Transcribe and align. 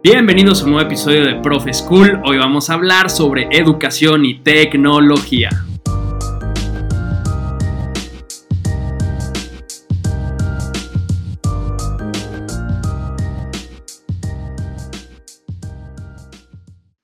Bienvenidos 0.00 0.62
a 0.62 0.64
un 0.64 0.70
nuevo 0.70 0.86
episodio 0.86 1.24
de 1.24 1.40
Profe 1.40 1.74
School. 1.74 2.20
Hoy 2.24 2.38
vamos 2.38 2.70
a 2.70 2.74
hablar 2.74 3.10
sobre 3.10 3.48
educación 3.50 4.24
y 4.24 4.38
tecnología. 4.38 5.50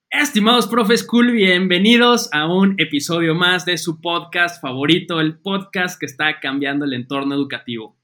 Estimados 0.08 0.68
Profe 0.68 0.96
School, 0.96 1.32
bienvenidos 1.32 2.29
a 2.32 2.46
un 2.46 2.76
episodio 2.79 3.35
más 3.35 3.64
de 3.64 3.76
su 3.76 4.00
podcast 4.00 4.63
favorito, 4.63 5.21
el 5.21 5.40
podcast 5.40 5.99
que 5.99 6.07
está 6.07 6.39
cambiando 6.39 6.85
el 6.85 6.93
entorno 6.93 7.35
educativo. 7.35 7.99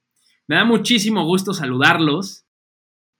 Me 0.48 0.56
da 0.56 0.64
muchísimo 0.64 1.24
gusto 1.24 1.54
saludarlos 1.54 2.44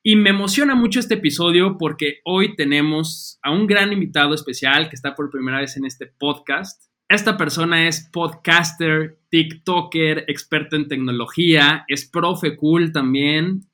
y 0.03 0.17
me 0.17 0.31
emociona 0.31 0.75
mucho 0.75 0.99
este 0.99 1.15
episodio 1.15 1.77
porque 1.79 2.21
hoy 2.25 2.57
tenemos 2.57 3.39
a 3.43 3.51
un 3.51 3.67
gran 3.67 3.93
invitado 3.93 4.35
especial 4.35 4.89
que 4.89 4.97
está 4.97 5.15
por 5.15 5.31
primera 5.31 5.61
vez 5.61 5.77
en 5.77 5.85
este 5.85 6.07
podcast. 6.07 6.91
Esta 7.09 7.37
persona 7.37 7.87
es 7.87 8.09
podcaster, 8.13 9.19
TikToker, 9.31 10.25
experto 10.29 10.77
en 10.77 10.89
tecnología, 10.89 11.85
es 11.89 12.09
profe 12.09 12.57
cool 12.57 12.93
también 12.93 13.67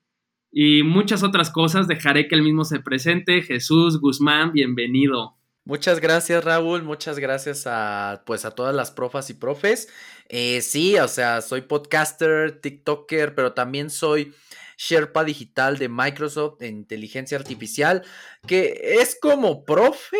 y 0.51 0.83
muchas 0.83 1.23
otras 1.23 1.49
cosas. 1.49 1.87
Dejaré 1.87 2.27
que 2.27 2.35
él 2.35 2.41
mismo 2.41 2.65
se 2.65 2.79
presente. 2.79 3.41
Jesús 3.41 4.01
Guzmán, 4.01 4.51
bienvenido. 4.51 5.37
Muchas 5.63 5.99
gracias, 6.01 6.43
Raúl. 6.43 6.83
Muchas 6.83 7.19
gracias 7.19 7.67
a 7.67 8.23
pues 8.25 8.43
a 8.43 8.51
todas 8.51 8.75
las 8.75 8.91
profas 8.91 9.29
y 9.29 9.33
profes. 9.33 9.87
Eh, 10.29 10.61
sí, 10.61 10.97
o 10.97 11.07
sea, 11.07 11.41
soy 11.41 11.61
podcaster, 11.61 12.59
TikToker, 12.59 13.33
pero 13.35 13.53
también 13.53 13.89
soy 13.89 14.33
Sherpa 14.77 15.23
Digital 15.23 15.77
de 15.77 15.89
Microsoft 15.89 16.59
de 16.59 16.67
inteligencia 16.67 17.37
artificial, 17.37 18.03
que 18.47 18.99
es 19.01 19.17
como 19.19 19.65
profe, 19.65 20.17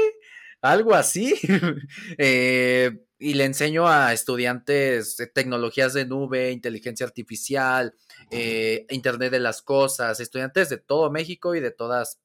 algo 0.61 0.93
así. 0.95 1.35
Eh, 2.17 2.91
y 3.19 3.33
le 3.33 3.45
enseño 3.45 3.87
a 3.87 4.13
estudiantes 4.13 5.17
tecnologías 5.33 5.93
de 5.93 6.05
nube, 6.05 6.51
inteligencia 6.51 7.05
artificial, 7.05 7.95
eh, 8.31 8.85
Internet 8.89 9.31
de 9.31 9.39
las 9.39 9.61
cosas, 9.63 10.19
estudiantes 10.19 10.69
de 10.69 10.77
todo 10.77 11.09
México 11.11 11.55
y 11.55 11.59
de 11.59 11.71
todas, 11.71 12.19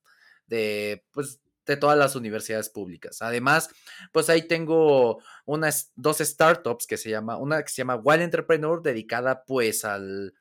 de, 0.47 1.05
pues, 1.13 1.41
de 1.67 1.77
todas 1.77 1.97
las 1.97 2.15
universidades 2.15 2.69
públicas. 2.69 3.23
Además, 3.23 3.71
pues 4.13 4.29
ahí 4.29 4.47
tengo 4.47 5.23
unas 5.47 5.93
dos 5.95 6.19
startups 6.19 6.87
que 6.87 6.99
se 6.99 7.09
llama, 7.09 7.39
una 7.39 7.63
que 7.63 7.71
se 7.71 7.77
llama 7.79 7.97
Wild 7.97 8.23
Entrepreneur, 8.23 8.83
dedicada 8.83 9.45
pues 9.45 9.85
al, 9.85 10.35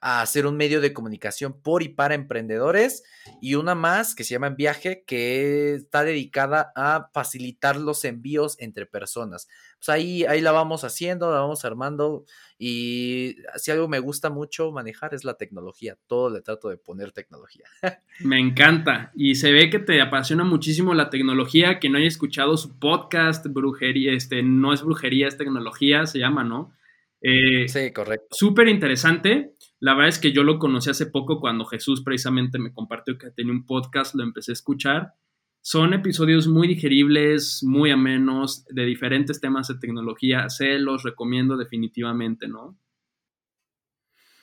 a 0.00 0.20
hacer 0.20 0.46
un 0.46 0.56
medio 0.56 0.80
de 0.80 0.92
comunicación 0.92 1.60
por 1.60 1.82
y 1.82 1.88
para 1.88 2.14
emprendedores 2.14 3.04
y 3.40 3.54
una 3.54 3.74
más 3.74 4.14
que 4.14 4.24
se 4.24 4.34
llama 4.34 4.50
Viaje 4.50 5.04
que 5.06 5.74
está 5.74 6.04
dedicada 6.04 6.72
a 6.74 7.10
facilitar 7.12 7.76
los 7.76 8.04
envíos 8.04 8.56
entre 8.60 8.86
personas. 8.86 9.48
Pues 9.78 9.88
ahí, 9.90 10.24
ahí 10.24 10.40
la 10.40 10.52
vamos 10.52 10.84
haciendo, 10.84 11.30
la 11.30 11.40
vamos 11.40 11.64
armando 11.64 12.24
y 12.58 13.36
si 13.56 13.70
algo 13.70 13.86
me 13.86 14.00
gusta 14.00 14.30
mucho 14.30 14.72
manejar 14.72 15.14
es 15.14 15.24
la 15.24 15.34
tecnología, 15.34 15.96
todo 16.06 16.30
le 16.30 16.40
trato 16.40 16.68
de 16.68 16.76
poner 16.76 17.12
tecnología. 17.12 17.64
Me 18.20 18.40
encanta 18.40 19.12
y 19.14 19.36
se 19.36 19.52
ve 19.52 19.70
que 19.70 19.78
te 19.78 20.00
apasiona 20.00 20.42
muchísimo 20.42 20.94
la 20.94 21.10
tecnología, 21.10 21.78
que 21.78 21.88
no 21.88 21.98
haya 21.98 22.08
escuchado 22.08 22.56
su 22.56 22.78
podcast, 22.80 23.46
brujería, 23.46 24.12
este, 24.12 24.42
no 24.42 24.72
es 24.72 24.82
brujería, 24.82 25.28
es 25.28 25.36
tecnología, 25.36 26.04
se 26.06 26.18
llama, 26.18 26.42
¿no? 26.42 26.72
Eh, 27.20 27.68
sí, 27.68 27.92
correcto. 27.92 28.26
Súper 28.30 28.68
interesante. 28.68 29.54
La 29.80 29.94
verdad 29.94 30.08
es 30.08 30.18
que 30.18 30.32
yo 30.32 30.42
lo 30.42 30.58
conocí 30.58 30.90
hace 30.90 31.06
poco 31.06 31.40
cuando 31.40 31.64
Jesús 31.64 32.02
precisamente 32.02 32.58
me 32.58 32.72
compartió 32.72 33.16
que 33.16 33.30
tenía 33.30 33.52
un 33.52 33.64
podcast, 33.64 34.14
lo 34.14 34.24
empecé 34.24 34.52
a 34.52 34.54
escuchar. 34.54 35.14
Son 35.60 35.92
episodios 35.92 36.48
muy 36.48 36.66
digeribles, 36.66 37.62
muy 37.62 37.90
amenos, 37.90 38.64
de 38.66 38.84
diferentes 38.84 39.40
temas 39.40 39.68
de 39.68 39.78
tecnología. 39.78 40.48
Se 40.48 40.78
los 40.78 41.02
recomiendo 41.02 41.56
definitivamente, 41.56 42.48
¿no? 42.48 42.78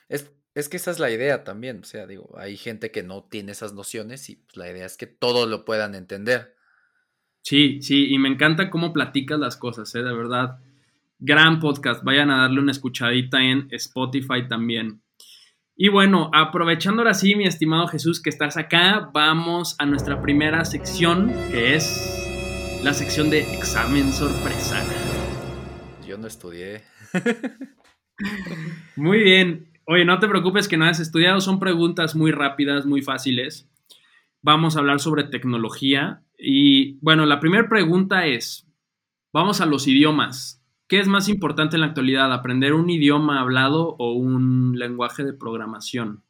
Es, 0.08 0.32
es 0.54 0.68
que 0.68 0.76
esa 0.76 0.90
es 0.90 1.00
la 1.00 1.10
idea 1.10 1.44
también. 1.44 1.80
O 1.80 1.84
sea, 1.84 2.06
digo, 2.06 2.34
hay 2.38 2.56
gente 2.56 2.90
que 2.90 3.02
no 3.02 3.24
tiene 3.24 3.52
esas 3.52 3.74
nociones 3.74 4.30
y 4.30 4.36
pues, 4.36 4.56
la 4.56 4.70
idea 4.70 4.86
es 4.86 4.96
que 4.96 5.06
todos 5.06 5.48
lo 5.48 5.64
puedan 5.64 5.94
entender. 5.94 6.54
Sí, 7.42 7.80
sí, 7.82 8.12
y 8.12 8.18
me 8.18 8.28
encanta 8.28 8.70
cómo 8.70 8.92
platicas 8.92 9.38
las 9.38 9.56
cosas, 9.56 9.94
¿eh? 9.94 10.02
de 10.02 10.14
verdad. 10.14 10.58
Gran 11.18 11.60
podcast. 11.60 12.04
Vayan 12.04 12.30
a 12.30 12.42
darle 12.42 12.60
una 12.60 12.72
escuchadita 12.72 13.42
en 13.42 13.68
Spotify 13.70 14.48
también. 14.48 15.02
Y 15.78 15.88
bueno, 15.90 16.30
aprovechando 16.32 17.02
ahora 17.02 17.12
sí, 17.12 17.34
mi 17.36 17.44
estimado 17.44 17.86
Jesús, 17.86 18.22
que 18.22 18.30
estás 18.30 18.56
acá, 18.56 19.10
vamos 19.12 19.76
a 19.78 19.84
nuestra 19.84 20.22
primera 20.22 20.64
sección, 20.64 21.30
que 21.50 21.74
es 21.74 22.80
la 22.82 22.94
sección 22.94 23.28
de 23.28 23.40
examen 23.40 24.10
sorpresa. 24.10 24.82
Yo 26.08 26.16
no 26.16 26.28
estudié. 26.28 26.80
muy 28.96 29.18
bien. 29.18 29.70
Oye, 29.84 30.06
no 30.06 30.18
te 30.18 30.28
preocupes 30.28 30.66
que 30.66 30.78
no 30.78 30.86
has 30.86 30.98
estudiado, 30.98 31.42
son 31.42 31.60
preguntas 31.60 32.16
muy 32.16 32.30
rápidas, 32.30 32.86
muy 32.86 33.02
fáciles. 33.02 33.68
Vamos 34.40 34.76
a 34.76 34.78
hablar 34.78 34.98
sobre 34.98 35.24
tecnología. 35.24 36.22
Y 36.38 36.94
bueno, 37.00 37.26
la 37.26 37.38
primera 37.38 37.68
pregunta 37.68 38.24
es, 38.24 38.66
vamos 39.30 39.60
a 39.60 39.66
los 39.66 39.86
idiomas. 39.86 40.65
¿Qué 40.88 41.00
es 41.00 41.08
más 41.08 41.28
importante 41.28 41.74
en 41.74 41.80
la 41.80 41.88
actualidad, 41.88 42.32
aprender 42.32 42.72
un 42.72 42.88
idioma 42.88 43.40
hablado 43.40 43.96
o 43.98 44.12
un 44.12 44.78
lenguaje 44.78 45.24
de 45.24 45.32
programación? 45.32 46.22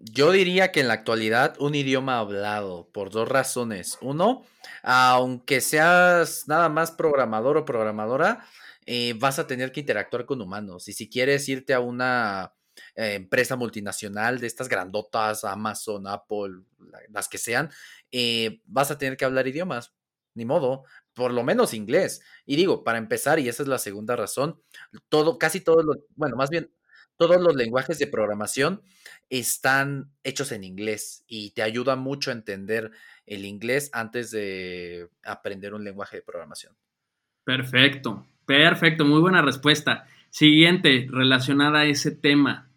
Yo 0.00 0.32
diría 0.32 0.72
que 0.72 0.80
en 0.80 0.88
la 0.88 0.94
actualidad 0.94 1.54
un 1.60 1.76
idioma 1.76 2.18
hablado, 2.18 2.88
por 2.92 3.10
dos 3.10 3.28
razones. 3.28 3.98
Uno, 4.00 4.44
aunque 4.82 5.60
seas 5.60 6.48
nada 6.48 6.68
más 6.68 6.90
programador 6.90 7.56
o 7.56 7.64
programadora, 7.64 8.44
eh, 8.86 9.14
vas 9.18 9.38
a 9.38 9.46
tener 9.46 9.70
que 9.70 9.80
interactuar 9.80 10.26
con 10.26 10.40
humanos. 10.40 10.88
Y 10.88 10.92
si 10.92 11.08
quieres 11.08 11.48
irte 11.48 11.72
a 11.72 11.78
una 11.78 12.54
eh, 12.96 13.14
empresa 13.14 13.54
multinacional 13.54 14.40
de 14.40 14.48
estas 14.48 14.68
grandotas, 14.68 15.44
Amazon, 15.44 16.08
Apple, 16.08 16.64
las 17.10 17.28
que 17.28 17.38
sean, 17.38 17.70
eh, 18.10 18.60
vas 18.64 18.90
a 18.90 18.98
tener 18.98 19.16
que 19.16 19.24
hablar 19.24 19.46
idiomas. 19.46 19.94
Ni 20.34 20.44
modo, 20.46 20.84
por 21.14 21.32
lo 21.32 21.42
menos 21.42 21.74
inglés. 21.74 22.22
Y 22.46 22.56
digo, 22.56 22.84
para 22.84 22.98
empezar, 22.98 23.38
y 23.38 23.48
esa 23.48 23.62
es 23.62 23.68
la 23.68 23.78
segunda 23.78 24.16
razón, 24.16 24.60
todo, 25.08 25.38
casi 25.38 25.60
todos 25.60 25.84
los, 25.84 25.98
bueno, 26.16 26.36
más 26.36 26.50
bien, 26.50 26.70
todos 27.16 27.40
los 27.40 27.54
lenguajes 27.54 27.98
de 27.98 28.06
programación 28.06 28.82
están 29.30 30.10
hechos 30.24 30.52
en 30.52 30.64
inglés 30.64 31.24
y 31.26 31.50
te 31.50 31.62
ayuda 31.62 31.96
mucho 31.96 32.30
a 32.30 32.34
entender 32.34 32.90
el 33.26 33.44
inglés 33.44 33.90
antes 33.92 34.30
de 34.30 35.08
aprender 35.22 35.74
un 35.74 35.84
lenguaje 35.84 36.16
de 36.16 36.22
programación. 36.22 36.76
Perfecto, 37.44 38.26
perfecto, 38.46 39.04
muy 39.04 39.20
buena 39.20 39.42
respuesta. 39.42 40.06
Siguiente, 40.30 41.06
relacionada 41.10 41.80
a 41.80 41.86
ese 41.86 42.10
tema. 42.10 42.70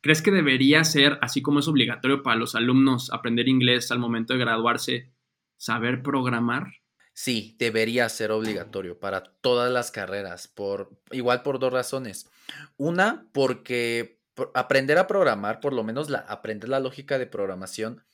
¿Crees 0.00 0.22
que 0.22 0.30
debería 0.30 0.84
ser, 0.84 1.18
así 1.22 1.42
como 1.42 1.60
es 1.60 1.68
obligatorio 1.68 2.22
para 2.22 2.36
los 2.36 2.54
alumnos 2.54 3.12
aprender 3.12 3.48
inglés 3.48 3.90
al 3.90 3.98
momento 3.98 4.34
de 4.34 4.40
graduarse, 4.40 5.10
saber 5.56 6.02
programar? 6.02 6.72
Sí, 7.18 7.56
debería 7.58 8.10
ser 8.10 8.30
obligatorio 8.30 9.00
para 9.00 9.22
todas 9.40 9.72
las 9.72 9.90
carreras, 9.90 10.48
por 10.48 11.00
igual 11.10 11.42
por 11.42 11.58
dos 11.58 11.72
razones. 11.72 12.28
Una, 12.76 13.26
porque 13.32 14.20
aprender 14.52 14.98
a 14.98 15.06
programar, 15.06 15.60
por 15.60 15.72
lo 15.72 15.82
menos 15.82 16.12
aprender 16.12 16.68
la 16.68 16.78
lógica 16.78 17.18
de 17.18 17.26
programación, 17.26 18.04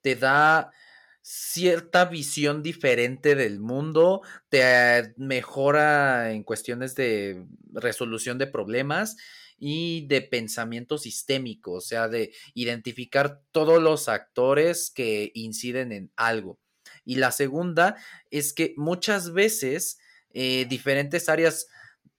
te 0.00 0.14
da 0.14 0.70
cierta 1.22 2.04
visión 2.04 2.62
diferente 2.62 3.34
del 3.34 3.58
mundo, 3.58 4.22
te 4.48 5.12
mejora 5.16 6.30
en 6.30 6.44
cuestiones 6.44 6.94
de 6.94 7.44
resolución 7.72 8.38
de 8.38 8.46
problemas 8.46 9.16
y 9.58 10.06
de 10.06 10.22
pensamiento 10.22 10.98
sistémico, 10.98 11.72
o 11.72 11.80
sea, 11.80 12.06
de 12.06 12.32
identificar 12.54 13.42
todos 13.50 13.82
los 13.82 14.08
actores 14.08 14.92
que 14.92 15.32
inciden 15.34 15.90
en 15.90 16.12
algo. 16.14 16.61
Y 17.04 17.16
la 17.16 17.32
segunda 17.32 17.96
es 18.30 18.52
que 18.52 18.74
muchas 18.76 19.32
veces 19.32 19.98
eh, 20.32 20.66
diferentes 20.68 21.28
áreas 21.28 21.68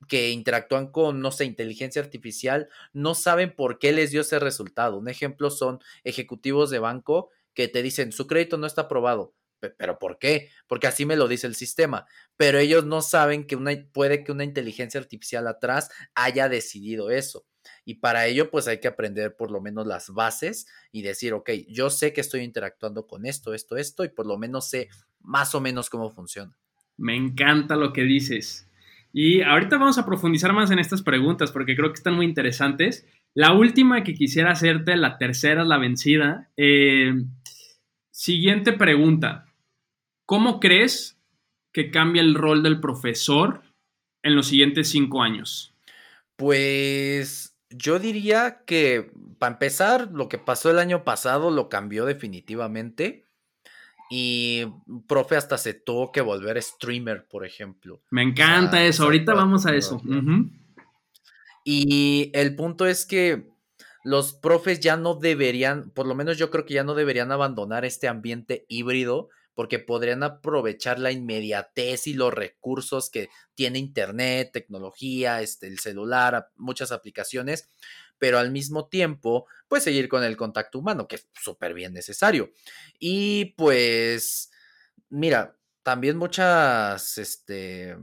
que 0.08 0.32
interactúan 0.32 0.92
con, 0.92 1.22
no 1.22 1.32
sé, 1.32 1.46
inteligencia 1.46 2.02
artificial, 2.02 2.70
no 2.92 3.16
saben 3.16 3.56
por 3.56 3.80
qué 3.80 3.94
les 3.94 4.12
dio 4.12 4.22
ese 4.22 4.40
resultado. 4.40 4.98
Un 4.98 5.10
ejemplo 5.10 5.50
son 5.50 5.80
ejecutivos 6.04 6.70
de 6.70 6.80
banco 6.80 7.30
que 7.54 7.68
te 7.68 7.82
dicen, 7.82 8.12
su 8.12 8.28
crédito 8.28 8.58
no 8.58 8.68
está 8.68 8.84
aprobado. 8.84 9.34
¿Pero 9.78 9.98
por 9.98 10.20
qué? 10.20 10.50
Porque 10.68 10.88
así 10.88 11.06
me 11.06 11.16
lo 11.16 11.28
dice 11.30 11.48
el 11.48 11.56
sistema. 11.56 12.06
Pero 12.36 12.60
ellos 12.60 12.86
no 12.86 13.02
saben 13.02 13.48
que 13.48 13.56
una, 13.56 13.72
puede 13.94 14.24
que 14.24 14.34
una 14.34 14.44
inteligencia 14.44 15.00
artificial 15.00 15.48
atrás 15.48 15.90
haya 16.16 16.50
decidido 16.50 17.12
eso. 17.12 17.46
Y 17.86 17.96
para 17.96 18.28
ello, 18.28 18.50
pues 18.50 18.68
hay 18.68 18.80
que 18.80 18.88
aprender 18.88 19.36
por 19.36 19.52
lo 19.52 19.62
menos 19.62 19.86
las 19.86 20.10
bases 20.10 20.68
y 20.92 21.02
decir, 21.02 21.34
ok, 21.34 21.50
yo 21.68 21.90
sé 21.90 22.14
que 22.14 22.22
estoy 22.22 22.42
interactuando 22.42 23.08
con 23.08 23.26
esto, 23.26 23.54
esto, 23.54 23.78
esto, 23.78 24.04
y 24.04 24.10
por 24.10 24.26
lo 24.26 24.38
menos 24.38 24.70
sé 24.70 24.90
más 25.20 25.54
o 25.56 25.62
menos 25.62 25.90
cómo 25.90 26.10
funciona. 26.10 26.58
Me 26.98 27.16
encanta 27.16 27.76
lo 27.76 27.92
que 27.94 28.04
dices. 28.04 28.70
Y 29.12 29.42
ahorita 29.42 29.78
vamos 29.78 29.98
a 29.98 30.06
profundizar 30.06 30.54
más 30.54 30.72
en 30.72 30.80
estas 30.80 31.02
preguntas 31.02 31.52
porque 31.52 31.76
creo 31.76 31.90
que 31.90 31.98
están 31.98 32.16
muy 32.16 32.26
interesantes. 32.26 33.06
La 33.34 33.54
última 33.54 34.04
que 34.04 34.14
quisiera 34.14 34.52
hacerte, 34.52 34.96
la 34.96 35.18
tercera, 35.18 35.64
la 35.64 35.78
vencida. 35.78 36.50
Eh, 36.58 37.14
Siguiente 38.16 38.74
pregunta. 38.74 39.52
¿Cómo 40.28 40.60
crees 40.60 41.20
que 41.74 41.90
cambia 41.90 42.22
el 42.22 42.36
rol 42.36 42.62
del 42.62 42.80
profesor 42.80 43.64
en 44.22 44.36
los 44.36 44.46
siguientes 44.50 44.90
cinco 44.90 45.24
años? 45.24 45.74
Pues 46.36 47.53
yo 47.76 48.00
diría 48.00 48.64
que, 48.66 49.12
para 49.40 49.54
empezar, 49.54 50.10
lo 50.12 50.30
que 50.30 50.38
pasó 50.38 50.72
el 50.72 50.80
año 50.80 51.04
pasado 51.04 51.52
lo 51.52 51.70
cambió 51.70 52.06
definitivamente. 52.06 53.26
Y 54.10 54.66
profe 55.08 55.36
hasta 55.36 55.58
se 55.58 55.74
tuvo 55.74 56.12
que 56.12 56.22
volver 56.22 56.62
streamer, 56.62 57.26
por 57.26 57.46
ejemplo. 57.46 58.02
Me 58.12 58.22
encanta 58.22 58.84
eso. 58.84 59.06
Ahorita 59.06 59.34
vamos 59.34 59.66
a 59.66 59.74
eso. 59.74 60.02
Y 61.64 62.30
el 62.34 62.56
punto 62.56 62.86
es 62.86 63.06
que 63.06 63.50
los 64.04 64.34
profes 64.34 64.82
ya 64.82 64.98
no 64.98 65.16
deberían, 65.16 65.90
por 65.92 66.06
lo 66.06 66.14
menos 66.14 66.38
yo 66.38 66.52
creo 66.52 66.66
que 66.66 66.74
ya 66.74 66.84
no 66.84 66.94
deberían 66.94 67.32
abandonar 67.32 67.86
este 67.86 68.08
ambiente 68.08 68.66
híbrido 68.68 69.30
porque 69.54 69.80
podrían 69.80 70.24
aprovechar 70.24 71.00
la 71.00 71.12
inmediatez 71.12 72.08
y 72.08 72.14
los 72.14 72.34
recursos 72.34 73.10
que 73.10 73.30
tiene 73.56 73.80
Internet, 73.80 74.52
tecnología, 74.54 75.42
este, 75.42 75.68
el 75.68 75.80
celular, 75.80 76.50
muchas 76.56 76.92
aplicaciones, 76.92 77.70
pero 78.18 78.40
al 78.40 78.52
mismo 78.52 78.88
tiempo, 78.88 79.48
pues 79.68 79.84
seguir 79.84 80.10
con 80.10 80.24
el 80.24 80.38
contacto 80.38 80.80
humano, 80.80 81.08
que 81.08 81.18
es 81.18 81.28
súper 81.34 81.74
bien 81.74 81.94
necesario. 81.94 82.52
Y 83.00 83.54
pues, 83.58 84.52
mira, 85.10 85.58
también 85.84 86.18
muchas, 86.18 87.18
este, 87.18 87.98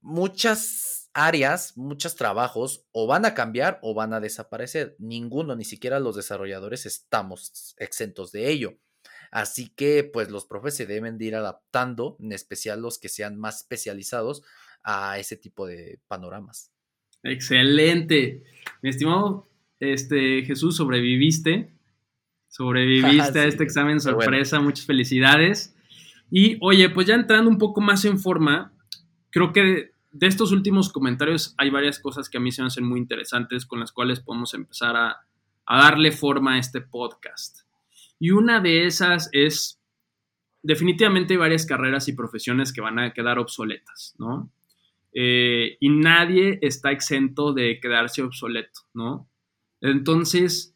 muchas 0.00 1.10
áreas, 1.14 1.76
muchos 1.76 2.16
trabajos 2.16 2.86
o 2.92 3.06
van 3.06 3.24
a 3.24 3.34
cambiar 3.34 3.78
o 3.82 3.94
van 3.94 4.12
a 4.12 4.20
desaparecer. 4.20 4.96
Ninguno, 4.98 5.54
ni 5.54 5.64
siquiera 5.64 6.00
los 6.00 6.16
desarrolladores 6.16 6.86
estamos 6.86 7.74
exentos 7.78 8.32
de 8.32 8.50
ello. 8.50 8.78
Así 9.34 9.68
que 9.74 10.04
pues 10.04 10.30
los 10.30 10.44
profes 10.44 10.76
se 10.76 10.86
deben 10.86 11.18
de 11.18 11.24
ir 11.24 11.34
adaptando, 11.34 12.16
en 12.20 12.30
especial 12.30 12.80
los 12.80 13.00
que 13.00 13.08
sean 13.08 13.36
más 13.36 13.62
especializados 13.62 14.44
a 14.84 15.18
ese 15.18 15.36
tipo 15.36 15.66
de 15.66 15.98
panoramas. 16.06 16.70
Excelente. 17.24 18.44
Mi 18.80 18.90
estimado 18.90 19.48
este, 19.80 20.44
Jesús, 20.44 20.76
sobreviviste. 20.76 21.72
Sobreviviste 22.48 23.40
a 23.40 23.46
este 23.46 23.64
examen 23.64 24.00
sorpresa. 24.00 24.60
Muchas 24.60 24.86
felicidades. 24.86 25.74
Y 26.30 26.56
oye, 26.60 26.88
pues 26.90 27.08
ya 27.08 27.16
entrando 27.16 27.50
un 27.50 27.58
poco 27.58 27.80
más 27.80 28.04
en 28.04 28.20
forma, 28.20 28.72
creo 29.30 29.52
que 29.52 29.90
de 30.12 30.26
estos 30.28 30.52
últimos 30.52 30.92
comentarios 30.92 31.56
hay 31.58 31.70
varias 31.70 31.98
cosas 31.98 32.28
que 32.28 32.38
a 32.38 32.40
mí 32.40 32.52
se 32.52 32.62
me 32.62 32.68
hacen 32.68 32.84
muy 32.84 33.00
interesantes 33.00 33.66
con 33.66 33.80
las 33.80 33.90
cuales 33.90 34.20
podemos 34.20 34.54
empezar 34.54 34.94
a, 34.94 35.26
darle 35.66 36.12
forma 36.12 36.54
a 36.54 36.58
este 36.58 36.82
podcast. 36.82 37.63
Y 38.18 38.30
una 38.30 38.60
de 38.60 38.86
esas 38.86 39.28
es, 39.32 39.80
definitivamente 40.62 41.34
hay 41.34 41.38
varias 41.38 41.66
carreras 41.66 42.08
y 42.08 42.14
profesiones 42.14 42.72
que 42.72 42.80
van 42.80 42.98
a 42.98 43.12
quedar 43.12 43.38
obsoletas, 43.38 44.14
¿no? 44.18 44.50
Eh, 45.12 45.76
y 45.80 45.88
nadie 45.90 46.58
está 46.62 46.90
exento 46.90 47.52
de 47.52 47.78
quedarse 47.80 48.22
obsoleto, 48.22 48.80
¿no? 48.94 49.28
Entonces, 49.80 50.74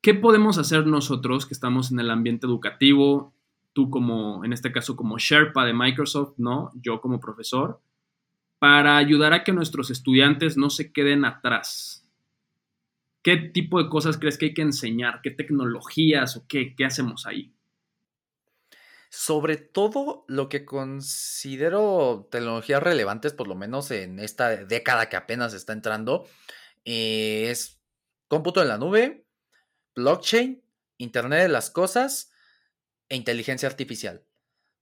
¿qué 0.00 0.14
podemos 0.14 0.58
hacer 0.58 0.86
nosotros 0.86 1.46
que 1.46 1.54
estamos 1.54 1.90
en 1.90 2.00
el 2.00 2.10
ambiente 2.10 2.46
educativo? 2.46 3.32
Tú 3.72 3.90
como, 3.90 4.44
en 4.44 4.52
este 4.52 4.72
caso, 4.72 4.96
como 4.96 5.18
Sherpa 5.18 5.64
de 5.64 5.74
Microsoft, 5.74 6.34
¿no? 6.38 6.70
Yo 6.74 7.00
como 7.00 7.20
profesor 7.20 7.80
para 8.58 8.96
ayudar 8.96 9.32
a 9.32 9.44
que 9.44 9.52
nuestros 9.52 9.90
estudiantes 9.90 10.56
no 10.56 10.70
se 10.70 10.92
queden 10.92 11.24
atrás? 11.24 12.04
¿Qué 13.22 13.36
tipo 13.36 13.82
de 13.82 13.88
cosas 13.88 14.18
crees 14.18 14.38
que 14.38 14.46
hay 14.46 14.54
que 14.54 14.62
enseñar? 14.62 15.20
¿Qué 15.22 15.30
tecnologías 15.30 16.36
o 16.36 16.46
qué, 16.48 16.74
qué 16.76 16.84
hacemos 16.84 17.26
ahí? 17.26 17.54
Sobre 19.10 19.56
todo 19.56 20.24
lo 20.28 20.48
que 20.48 20.64
considero 20.64 22.28
tecnologías 22.30 22.82
relevantes, 22.82 23.32
por 23.32 23.48
lo 23.48 23.54
menos 23.54 23.90
en 23.90 24.18
esta 24.18 24.64
década 24.64 25.08
que 25.08 25.16
apenas 25.16 25.54
está 25.54 25.72
entrando, 25.72 26.26
eh, 26.84 27.50
es 27.50 27.80
cómputo 28.28 28.62
en 28.62 28.68
la 28.68 28.78
nube, 28.78 29.26
blockchain, 29.94 30.62
Internet 30.98 31.42
de 31.42 31.48
las 31.48 31.70
Cosas 31.70 32.32
e 33.08 33.16
inteligencia 33.16 33.68
artificial. 33.68 34.24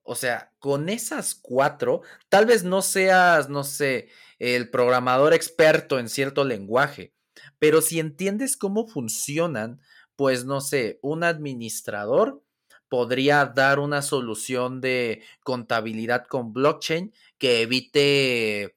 O 0.02 0.14
sea, 0.14 0.52
con 0.58 0.88
esas 0.88 1.34
cuatro, 1.34 2.02
tal 2.28 2.46
vez 2.46 2.64
no 2.64 2.82
seas, 2.82 3.48
no 3.48 3.64
sé, 3.64 4.08
el 4.38 4.70
programador 4.70 5.34
experto 5.34 5.98
en 5.98 6.08
cierto 6.08 6.44
lenguaje, 6.44 7.15
pero 7.58 7.80
si 7.80 7.98
entiendes 7.98 8.56
cómo 8.56 8.86
funcionan, 8.86 9.80
pues 10.16 10.44
no 10.44 10.60
sé, 10.60 10.98
un 11.02 11.24
administrador 11.24 12.42
podría 12.88 13.44
dar 13.46 13.78
una 13.78 14.02
solución 14.02 14.80
de 14.80 15.22
contabilidad 15.42 16.26
con 16.26 16.52
blockchain 16.52 17.12
que 17.38 17.62
evite, 17.62 18.76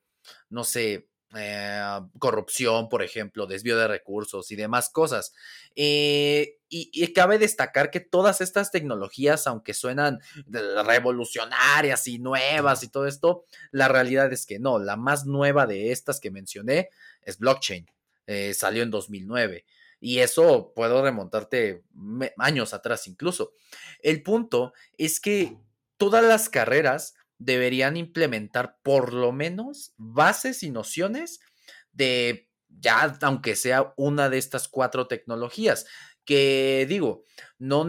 no 0.50 0.64
sé, 0.64 1.10
eh, 1.36 2.00
corrupción, 2.18 2.90
por 2.90 3.04
ejemplo, 3.04 3.46
desvío 3.46 3.78
de 3.78 3.88
recursos 3.88 4.50
y 4.52 4.56
demás 4.56 4.90
cosas. 4.90 5.34
Eh, 5.76 6.58
y, 6.70 7.14
cabe 7.14 7.38
destacar 7.38 7.92
que 7.92 8.00
todas 8.00 8.42
estas 8.42 8.72
tecnologías, 8.72 9.48
aunque 9.48 9.74
suenan 9.74 10.20
revolucionarias 10.86 12.08
y 12.08 12.20
nuevas 12.20 12.84
y 12.84 12.90
todo 12.90 13.08
esto, 13.08 13.46
la 13.72 13.88
realidad 13.88 14.32
es 14.34 14.46
que 14.46 14.60
no, 14.60 14.80
la 14.80 14.96
más 14.96 15.26
nueva 15.26 15.68
de 15.68 15.92
estas 15.92 16.20
que 16.20 16.32
mencioné 16.32 16.90
es 17.22 17.38
blockchain. 17.38 17.88
Eh, 18.32 18.54
salió 18.54 18.84
en 18.84 18.92
2009. 18.92 19.66
Y 20.00 20.20
eso 20.20 20.72
puedo 20.76 21.04
remontarte 21.04 21.84
años 22.38 22.76
atrás 22.76 23.08
incluso. 23.08 23.54
El 24.04 24.22
punto 24.22 24.72
es 25.00 25.20
que 25.20 25.58
todas 25.98 26.24
las 26.24 26.48
carreras 26.48 27.16
deberían 27.40 27.98
implementar 27.98 28.78
por 28.84 29.14
lo 29.14 29.32
menos 29.32 29.96
bases 29.98 30.62
y 30.62 30.70
nociones 30.70 31.40
de 31.92 32.52
ya, 32.68 33.18
aunque 33.24 33.56
sea 33.56 33.96
una 33.98 34.30
de 34.30 34.38
estas 34.38 34.68
cuatro 34.68 35.08
tecnologías, 35.08 35.88
que 36.24 36.86
digo, 36.88 37.26
no 37.58 37.88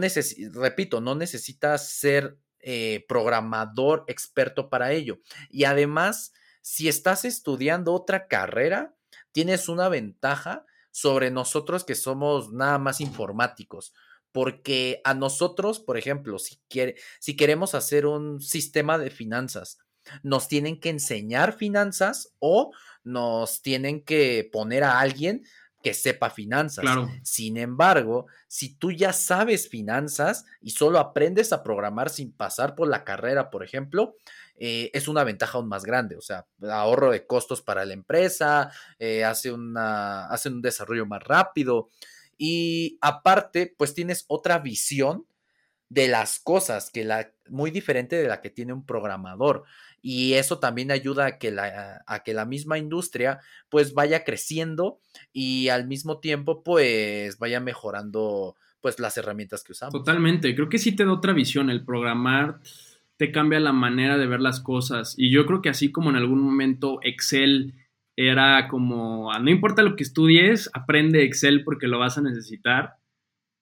repito, 0.53 1.01
no 1.01 1.13
necesitas 1.13 1.87
ser 1.87 2.39
eh, 2.61 3.05
programador 3.07 4.05
experto 4.07 4.71
para 4.71 4.91
ello. 4.91 5.19
Y 5.51 5.65
además, 5.65 6.33
si 6.61 6.87
estás 6.87 7.25
estudiando 7.25 7.93
otra 7.93 8.27
carrera, 8.27 8.95
tienes 9.31 9.69
una 9.69 9.89
ventaja 9.89 10.65
sobre 10.91 11.31
nosotros 11.31 11.83
que 11.83 11.95
somos 11.95 12.51
nada 12.51 12.77
más 12.77 13.01
informáticos. 13.01 13.93
Porque 14.31 15.01
a 15.03 15.13
nosotros, 15.13 15.79
por 15.79 15.97
ejemplo, 15.97 16.39
si, 16.39 16.57
quiere, 16.69 16.95
si 17.19 17.35
queremos 17.35 17.75
hacer 17.75 18.05
un 18.05 18.41
sistema 18.41 18.97
de 18.97 19.09
finanzas, 19.09 19.79
nos 20.23 20.47
tienen 20.47 20.79
que 20.79 20.89
enseñar 20.89 21.53
finanzas 21.53 22.33
o 22.39 22.71
nos 23.03 23.61
tienen 23.61 24.03
que 24.03 24.49
poner 24.51 24.83
a 24.83 24.99
alguien 24.99 25.43
que 25.81 25.93
sepa 25.93 26.29
finanzas. 26.29 26.85
Sin 27.23 27.57
embargo, 27.57 28.27
si 28.47 28.75
tú 28.75 28.91
ya 28.91 29.13
sabes 29.13 29.67
finanzas 29.67 30.45
y 30.61 30.71
solo 30.71 30.99
aprendes 30.99 31.51
a 31.53 31.63
programar 31.63 32.09
sin 32.09 32.31
pasar 32.31 32.75
por 32.75 32.87
la 32.87 33.03
carrera, 33.03 33.49
por 33.49 33.63
ejemplo, 33.63 34.15
eh, 34.57 34.89
es 34.93 35.07
una 35.07 35.23
ventaja 35.23 35.57
aún 35.57 35.67
más 35.67 35.83
grande. 35.83 36.15
O 36.15 36.21
sea, 36.21 36.45
ahorro 36.69 37.11
de 37.11 37.25
costos 37.25 37.61
para 37.61 37.85
la 37.85 37.93
empresa, 37.93 38.71
eh, 38.99 39.23
hace, 39.23 39.51
una, 39.51 40.27
hace 40.27 40.49
un 40.49 40.61
desarrollo 40.61 41.05
más 41.05 41.23
rápido. 41.23 41.89
Y 42.37 42.97
aparte, 43.01 43.73
pues 43.77 43.93
tienes 43.93 44.25
otra 44.27 44.59
visión 44.59 45.25
de 45.89 46.07
las 46.07 46.39
cosas 46.39 46.89
que 46.89 47.03
la 47.03 47.33
muy 47.49 47.69
diferente 47.69 48.15
de 48.15 48.29
la 48.29 48.39
que 48.39 48.49
tiene 48.49 48.71
un 48.71 48.85
programador 48.85 49.65
y 50.01 50.33
eso 50.35 50.57
también 50.57 50.89
ayuda 50.89 51.25
a 51.25 51.37
que 51.37 51.51
la 51.51 52.01
a 52.07 52.23
que 52.23 52.33
la 52.33 52.45
misma 52.45 52.77
industria 52.77 53.41
pues 53.67 53.93
vaya 53.93 54.23
creciendo 54.23 55.01
y 55.33 55.67
al 55.67 55.87
mismo 55.87 56.19
tiempo 56.19 56.63
pues 56.63 57.37
vaya 57.39 57.59
mejorando 57.59 58.55
pues 58.79 58.99
las 58.99 59.17
herramientas 59.17 59.63
que 59.63 59.73
usamos. 59.73 59.93
Totalmente, 59.93 60.55
creo 60.55 60.69
que 60.69 60.79
sí 60.79 60.93
te 60.93 61.03
da 61.05 61.11
otra 61.11 61.33
visión 61.33 61.69
el 61.69 61.83
programar 61.83 62.61
te 63.21 63.31
cambia 63.31 63.59
la 63.59 63.71
manera 63.71 64.17
de 64.17 64.25
ver 64.25 64.41
las 64.41 64.59
cosas 64.61 65.13
y 65.15 65.29
yo 65.29 65.45
creo 65.45 65.61
que 65.61 65.69
así 65.69 65.91
como 65.91 66.09
en 66.09 66.15
algún 66.15 66.41
momento 66.41 66.97
Excel 67.03 67.75
era 68.17 68.67
como, 68.67 69.31
ah, 69.31 69.37
no 69.37 69.51
importa 69.51 69.83
lo 69.83 69.95
que 69.95 70.01
estudies, 70.01 70.71
aprende 70.73 71.23
Excel 71.23 71.63
porque 71.63 71.87
lo 71.87 71.99
vas 71.99 72.17
a 72.17 72.23
necesitar. 72.23 72.95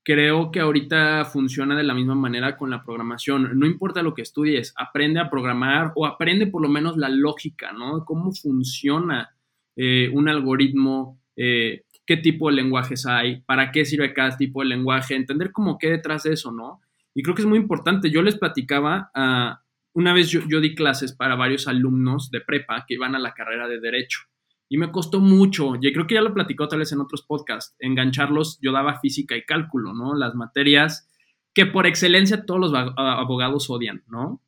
Creo 0.05 0.51
que 0.51 0.61
ahorita 0.61 1.25
funciona 1.25 1.75
de 1.75 1.83
la 1.83 1.93
misma 1.93 2.15
manera 2.15 2.55
con 2.55 2.69
la 2.69 2.85
programación. 2.85 3.59
No 3.59 3.65
importa 3.65 4.01
lo 4.01 4.13
que 4.13 4.21
estudies, 4.21 4.73
aprende 4.77 5.19
a 5.19 5.29
programar 5.29 5.91
o 5.97 6.05
aprende 6.05 6.47
por 6.47 6.61
lo 6.61 6.69
menos 6.69 6.95
la 6.95 7.09
lógica, 7.09 7.73
¿no? 7.73 8.05
Cómo 8.05 8.31
funciona 8.31 9.35
eh, 9.75 10.09
un 10.13 10.29
algoritmo, 10.29 11.19
eh, 11.35 11.83
qué 12.05 12.15
tipo 12.15 12.47
de 12.47 12.55
lenguajes 12.55 13.05
hay, 13.05 13.41
para 13.41 13.71
qué 13.71 13.83
sirve 13.83 14.13
cada 14.13 14.37
tipo 14.37 14.61
de 14.61 14.69
lenguaje, 14.69 15.15
entender 15.15 15.51
cómo 15.51 15.77
qué 15.77 15.89
detrás 15.89 16.23
de 16.23 16.31
eso, 16.31 16.53
¿no? 16.53 16.79
Y 17.13 17.23
creo 17.23 17.35
que 17.35 17.41
es 17.41 17.47
muy 17.47 17.57
importante. 17.57 18.11
Yo 18.11 18.21
les 18.21 18.37
platicaba, 18.37 19.11
ah, 19.13 19.61
una 19.93 20.13
vez 20.13 20.29
yo, 20.29 20.61
di 20.61 20.75
clases 20.75 21.13
para 21.13 21.35
varios 21.35 21.67
alumnos 21.67 22.31
de 22.31 22.41
prepa 22.41 22.85
que 22.87 22.95
iban 22.95 23.15
a 23.15 23.19
la 23.19 23.33
carrera 23.33 23.67
de 23.67 23.79
derecho. 23.79 24.21
Y 24.69 24.77
me 24.77 24.91
costó 24.91 25.19
mucho, 25.19 25.73
y 25.81 25.91
creo 25.91 26.05
que 26.05 26.13
ya 26.15 26.21
lo 26.21 26.33
platicó 26.33 26.67
tal 26.67 26.79
vez 26.79 26.91
en 26.91 27.01
otros 27.01 27.23
podcasts, 27.23 27.75
engancharlos, 27.79 28.59
yo 28.61 28.71
daba 28.71 28.99
física 28.99 29.35
y 29.35 29.43
cálculo, 29.43 29.93
¿no? 29.93 30.13
Las 30.13 30.35
materias 30.35 31.09
que 31.55 31.65
por 31.65 31.87
excelencia 31.87 32.45
todos 32.45 32.59
los 32.59 32.73
abogados 32.95 33.69
odian, 33.71 34.03
¿no? 34.07 34.43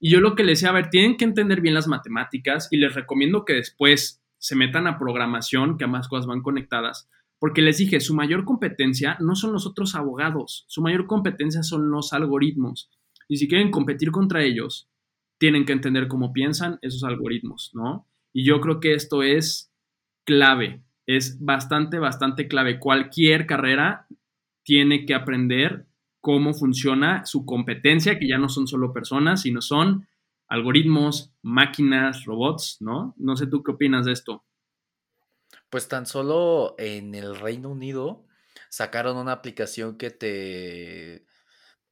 Y 0.00 0.10
yo 0.10 0.20
lo 0.20 0.34
que 0.34 0.42
les 0.42 0.58
decía, 0.58 0.70
a 0.70 0.72
ver, 0.72 0.88
tienen 0.88 1.16
que 1.16 1.24
entender 1.24 1.60
bien 1.60 1.74
las 1.74 1.86
matemáticas 1.86 2.68
y 2.70 2.78
les 2.78 2.94
recomiendo 2.94 3.44
que 3.44 3.52
después 3.52 4.20
se 4.38 4.56
metan 4.56 4.88
a 4.88 4.98
programación, 4.98 5.78
que 5.78 5.84
ambas 5.84 6.08
cosas 6.08 6.26
van 6.26 6.42
conectadas, 6.42 7.08
porque 7.42 7.60
les 7.60 7.78
dije, 7.78 7.98
su 7.98 8.14
mayor 8.14 8.44
competencia 8.44 9.16
no 9.18 9.34
son 9.34 9.52
los 9.52 9.66
otros 9.66 9.96
abogados, 9.96 10.64
su 10.68 10.80
mayor 10.80 11.08
competencia 11.08 11.64
son 11.64 11.90
los 11.90 12.12
algoritmos. 12.12 12.88
Y 13.26 13.38
si 13.38 13.48
quieren 13.48 13.72
competir 13.72 14.12
contra 14.12 14.44
ellos, 14.44 14.88
tienen 15.38 15.64
que 15.64 15.72
entender 15.72 16.06
cómo 16.06 16.32
piensan 16.32 16.78
esos 16.82 17.02
algoritmos, 17.02 17.72
¿no? 17.74 18.06
Y 18.32 18.44
yo 18.44 18.60
creo 18.60 18.78
que 18.78 18.94
esto 18.94 19.24
es 19.24 19.72
clave, 20.24 20.84
es 21.04 21.44
bastante, 21.44 21.98
bastante 21.98 22.46
clave. 22.46 22.78
Cualquier 22.78 23.44
carrera 23.46 24.06
tiene 24.62 25.04
que 25.04 25.16
aprender 25.16 25.88
cómo 26.20 26.54
funciona 26.54 27.26
su 27.26 27.44
competencia, 27.44 28.20
que 28.20 28.28
ya 28.28 28.38
no 28.38 28.48
son 28.48 28.68
solo 28.68 28.92
personas, 28.92 29.42
sino 29.42 29.60
son 29.62 30.06
algoritmos, 30.46 31.34
máquinas, 31.42 32.24
robots, 32.24 32.76
¿no? 32.78 33.16
No 33.16 33.34
sé 33.34 33.48
tú 33.48 33.64
qué 33.64 33.72
opinas 33.72 34.06
de 34.06 34.12
esto. 34.12 34.44
Pues 35.72 35.88
tan 35.88 36.04
solo 36.04 36.74
en 36.76 37.14
el 37.14 37.34
Reino 37.34 37.70
Unido 37.70 38.26
sacaron 38.68 39.16
una 39.16 39.32
aplicación 39.32 39.96
que 39.96 40.10
te 40.10 41.24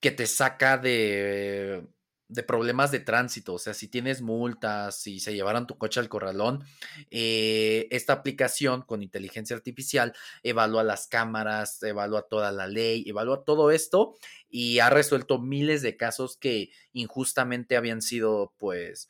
que 0.01 0.11
te 0.13 0.27
saca 0.27 0.79
de 0.79 1.89
de 2.29 2.43
problemas 2.45 2.93
de 2.93 3.01
tránsito, 3.01 3.55
o 3.55 3.59
sea, 3.59 3.75
si 3.75 3.89
tienes 3.89 4.23
multas, 4.23 5.01
si 5.03 5.21
se 5.21 5.35
llevaron 5.35 5.67
tu 5.67 5.79
coche 5.79 6.01
al 6.01 6.09
corralón, 6.09 6.65
eh, 7.11 7.89
esta 7.91 8.15
aplicación 8.15 8.83
con 8.83 9.03
inteligencia 9.03 9.57
artificial 9.57 10.15
evalúa 10.43 10.85
las 10.85 11.09
cámaras, 11.09 11.83
evalúa 11.83 12.23
toda 12.29 12.53
la 12.53 12.67
ley, 12.69 13.05
evalúa 13.09 13.45
todo 13.45 13.71
esto 13.73 14.15
y 14.49 14.81
ha 14.81 14.91
resuelto 14.91 15.41
miles 15.41 15.83
de 15.83 15.97
casos 15.97 16.37
que 16.37 16.71
injustamente 16.93 17.77
habían 17.77 18.03
sido, 18.03 18.55
pues, 18.59 19.09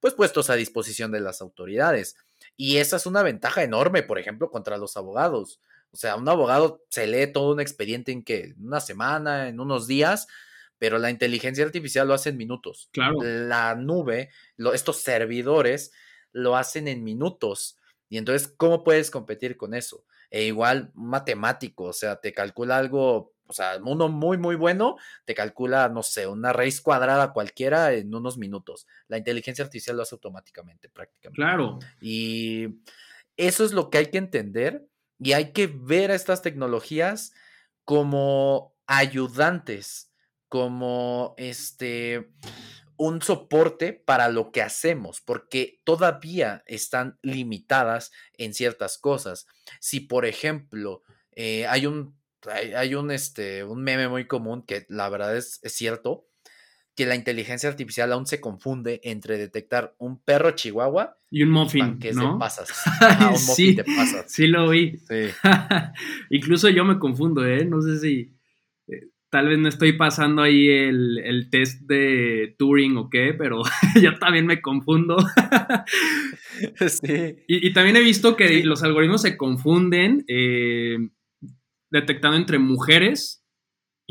pues 0.00 0.14
puestos 0.14 0.50
a 0.50 0.54
disposición 0.56 1.12
de 1.12 1.20
las 1.20 1.40
autoridades. 1.42 2.16
Y 2.56 2.78
esa 2.78 2.96
es 2.96 3.06
una 3.06 3.22
ventaja 3.22 3.62
enorme, 3.62 4.02
por 4.02 4.18
ejemplo, 4.18 4.50
contra 4.50 4.76
los 4.76 4.96
abogados. 4.96 5.60
O 5.92 5.96
sea, 5.96 6.16
un 6.16 6.28
abogado 6.28 6.84
se 6.88 7.06
lee 7.06 7.32
todo 7.32 7.52
un 7.52 7.60
expediente 7.60 8.12
en 8.12 8.22
que 8.22 8.54
una 8.60 8.80
semana, 8.80 9.48
en 9.48 9.60
unos 9.60 9.86
días, 9.86 10.28
pero 10.78 10.98
la 10.98 11.10
inteligencia 11.10 11.64
artificial 11.64 12.08
lo 12.08 12.14
hace 12.14 12.30
en 12.30 12.36
minutos. 12.36 12.88
Claro. 12.92 13.18
La 13.22 13.74
nube, 13.74 14.30
estos 14.72 14.98
servidores 14.98 15.92
lo 16.32 16.56
hacen 16.56 16.88
en 16.88 17.02
minutos. 17.04 17.76
Y 18.08 18.18
entonces, 18.18 18.52
¿cómo 18.56 18.84
puedes 18.84 19.10
competir 19.10 19.56
con 19.56 19.74
eso? 19.74 20.04
E 20.30 20.44
igual, 20.44 20.92
matemático, 20.94 21.84
o 21.84 21.92
sea, 21.92 22.20
te 22.20 22.32
calcula 22.32 22.78
algo, 22.78 23.34
o 23.50 23.52
sea, 23.52 23.80
uno 23.84 24.08
muy, 24.08 24.38
muy 24.38 24.54
bueno, 24.54 24.96
te 25.24 25.34
calcula, 25.34 25.88
no 25.88 26.04
sé, 26.04 26.28
una 26.28 26.52
raíz 26.52 26.80
cuadrada 26.80 27.32
cualquiera 27.32 27.92
en 27.92 28.14
unos 28.14 28.38
minutos. 28.38 28.86
La 29.08 29.18
inteligencia 29.18 29.64
artificial 29.64 29.96
lo 29.96 30.04
hace 30.04 30.14
automáticamente, 30.14 30.88
prácticamente. 30.88 31.36
Claro. 31.36 31.80
Y 32.00 32.80
eso 33.36 33.64
es 33.64 33.72
lo 33.72 33.90
que 33.90 33.98
hay 33.98 34.06
que 34.06 34.18
entender 34.18 34.86
y 35.18 35.32
hay 35.32 35.52
que 35.52 35.66
ver 35.66 36.12
a 36.12 36.14
estas 36.14 36.42
tecnologías 36.42 37.34
como 37.84 38.76
ayudantes 38.86 40.10
como 40.48 41.34
este 41.38 42.32
un 42.96 43.22
soporte 43.22 43.94
para 43.94 44.28
lo 44.28 44.52
que 44.52 44.60
hacemos, 44.60 45.22
porque 45.22 45.80
todavía 45.84 46.62
están 46.66 47.18
limitadas 47.22 48.12
en 48.36 48.52
ciertas 48.52 48.98
cosas. 48.98 49.46
Si, 49.80 50.00
por 50.00 50.26
ejemplo, 50.26 51.02
eh, 51.32 51.66
hay 51.66 51.86
un 51.86 52.19
hay, 52.48 52.94
un, 52.94 53.10
este, 53.10 53.64
un 53.64 53.82
meme 53.82 54.08
muy 54.08 54.26
común 54.26 54.62
que 54.62 54.86
la 54.88 55.08
verdad 55.08 55.36
es, 55.36 55.60
cierto, 55.64 56.26
que 56.96 57.06
la 57.06 57.14
inteligencia 57.14 57.68
artificial 57.68 58.12
aún 58.12 58.26
se 58.26 58.40
confunde 58.40 59.00
entre 59.04 59.38
detectar 59.38 59.94
un 59.98 60.20
perro 60.22 60.52
chihuahua 60.52 61.18
y 61.30 61.42
un 61.42 61.50
muffin, 61.50 61.98
que 61.98 62.12
¿no? 62.12 62.38
pasas. 62.38 62.70
un 63.30 63.38
sí, 63.38 63.76
sí 64.26 64.46
lo 64.46 64.68
vi. 64.68 64.98
Incluso 66.30 66.68
yo 66.68 66.84
me 66.84 66.98
confundo, 66.98 67.46
¿eh? 67.46 67.64
No 67.64 67.80
sé 67.82 67.98
si 67.98 68.34
tal 69.30 69.48
vez 69.48 69.58
no 69.58 69.68
estoy 69.68 69.92
pasando 69.92 70.42
ahí 70.42 70.68
el, 70.68 71.48
test 71.50 71.82
de 71.82 72.54
Turing 72.58 72.96
o 72.96 73.08
qué, 73.08 73.32
pero 73.32 73.62
yo 74.02 74.18
también 74.18 74.46
me 74.46 74.60
confundo. 74.60 75.16
sí. 76.78 77.36
Y, 77.46 77.72
también 77.72 77.96
he 77.96 78.02
visto 78.02 78.36
que 78.36 78.62
los 78.64 78.82
algoritmos 78.82 79.22
se 79.22 79.36
confunden 79.36 80.24
eh, 80.26 80.98
detectando 81.90 82.36
entre 82.36 82.58
mujeres 82.58 83.40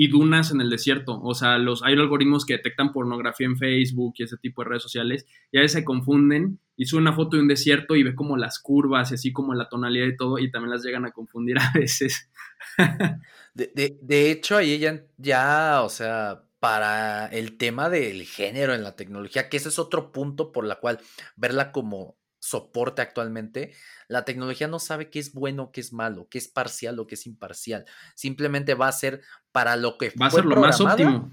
y 0.01 0.07
dunas 0.07 0.51
en 0.51 0.61
el 0.61 0.69
desierto. 0.69 1.19
O 1.21 1.33
sea, 1.33 1.57
los, 1.57 1.83
hay 1.83 1.93
algoritmos 1.93 2.45
que 2.45 2.53
detectan 2.53 2.93
pornografía 2.93 3.47
en 3.47 3.57
Facebook 3.57 4.13
y 4.17 4.23
ese 4.23 4.37
tipo 4.37 4.63
de 4.63 4.69
redes 4.69 4.83
sociales 4.83 5.25
y 5.51 5.57
a 5.57 5.61
veces 5.61 5.79
se 5.79 5.83
confunden 5.83 6.59
y 6.77 6.85
sube 6.85 7.01
una 7.01 7.11
foto 7.11 7.35
de 7.35 7.41
un 7.41 7.49
desierto 7.49 7.97
y 7.97 8.03
ve 8.03 8.15
como 8.15 8.37
las 8.37 8.59
curvas 8.59 9.11
y 9.11 9.15
así 9.15 9.33
como 9.33 9.53
la 9.53 9.67
tonalidad 9.67 10.07
y 10.07 10.15
todo 10.15 10.39
y 10.39 10.51
también 10.51 10.71
las 10.71 10.85
llegan 10.85 11.05
a 11.05 11.11
confundir 11.11 11.59
a 11.59 11.73
veces. 11.75 12.29
de, 13.53 14.31
hecho, 14.31 14.55
ahí 14.55 14.79
ya, 14.79 15.03
ya, 15.17 15.81
o 15.83 15.89
sea, 15.89 16.43
para 16.59 17.27
el 17.27 17.57
tema 17.57 17.89
del 17.89 18.23
género 18.23 18.73
en 18.73 18.83
la 18.83 18.95
tecnología, 18.95 19.49
que 19.49 19.57
ese 19.57 19.67
es 19.67 19.79
otro 19.79 20.13
punto 20.13 20.53
por 20.53 20.65
la 20.65 20.75
cual 20.75 20.99
verla 21.35 21.73
como 21.73 22.18
soporte 22.39 23.01
actualmente, 23.01 23.73
la 24.07 24.25
tecnología 24.25 24.67
no 24.67 24.79
sabe 24.79 25.09
qué 25.09 25.19
es 25.19 25.33
bueno, 25.33 25.71
qué 25.71 25.81
es 25.81 25.93
malo, 25.93 26.27
qué 26.29 26.37
es 26.37 26.47
parcial 26.47 26.99
o 26.99 27.07
qué 27.07 27.15
es 27.15 27.25
imparcial. 27.25 27.85
Simplemente 28.15 28.73
va 28.73 28.87
a 28.87 28.93
ser 28.93 29.21
para 29.51 29.75
lo 29.75 29.97
que 29.97 30.13
va 30.21 30.27
a 30.27 30.31
ser 30.31 30.45
lo 30.45 30.55
más 30.55 30.79
óptimo. 30.79 31.31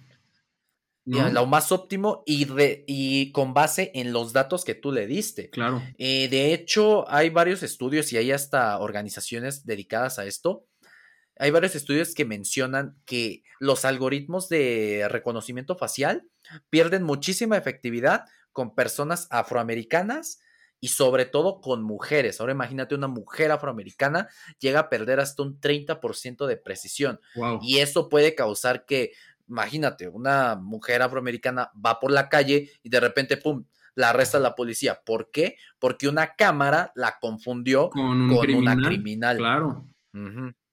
Lo 1.05 1.47
más 1.47 1.71
óptimo 1.71 2.25
y, 2.27 2.49
y 2.89 3.31
con 3.31 3.55
base 3.55 3.93
en 3.95 4.13
los 4.13 4.33
datos 4.33 4.65
que 4.65 4.75
tú 4.75 4.91
le 4.91 5.07
diste. 5.07 5.51
Claro. 5.51 5.81
Eh, 5.99 6.27
de 6.29 6.53
hecho, 6.53 7.09
hay 7.09 7.31
varios 7.31 7.63
estudios 7.63 8.13
y 8.13 8.17
hay 8.17 8.33
hasta 8.33 8.77
organizaciones 8.81 9.65
dedicadas 9.65 10.19
a 10.19 10.27
esto. 10.27 10.67
Hay 11.39 11.53
varios 11.53 11.77
estudios 11.77 12.13
que 12.13 12.25
mencionan 12.25 12.97
que 13.05 13.45
los 13.61 13.85
algoritmos 13.85 14.49
de 14.49 15.07
reconocimiento 15.09 15.77
facial 15.77 16.29
pierden 16.71 17.05
muchísima 17.05 17.57
efectividad 17.57 18.25
con 18.51 18.75
personas 18.75 19.29
afroamericanas 19.31 20.41
y 20.81 20.89
sobre 20.89 21.25
todo 21.25 21.61
con 21.61 21.83
mujeres. 21.83 22.41
Ahora 22.41 22.53
imagínate 22.53 22.95
una 22.95 23.09
mujer 23.09 23.51
afroamericana 23.51 24.29
llega 24.59 24.81
a 24.81 24.89
perder 24.89 25.21
hasta 25.21 25.43
un 25.43 25.61
30% 25.61 26.47
de 26.47 26.57
precisión. 26.57 27.21
Y 27.63 27.79
eso 27.79 28.09
puede 28.09 28.35
causar 28.35 28.85
que, 28.85 29.13
imagínate, 29.49 30.09
una 30.09 30.57
mujer 30.57 31.03
afroamericana 31.03 31.71
va 31.85 31.99
por 31.99 32.11
la 32.11 32.29
calle 32.29 32.71
y 32.83 32.89
de 32.89 33.01
repente, 33.01 33.37
¡pum!, 33.37 33.65
la 33.95 34.11
arresta 34.11 34.39
la 34.39 34.55
policía. 34.55 35.01
¿Por 35.05 35.31
qué? 35.31 35.57
Porque 35.79 36.09
una 36.09 36.35
cámara 36.35 36.93
la 36.95 37.17
confundió 37.19 37.89
con, 37.89 38.31
una 38.31 38.77
criminal. 38.77 39.39
Claro. 39.39 39.87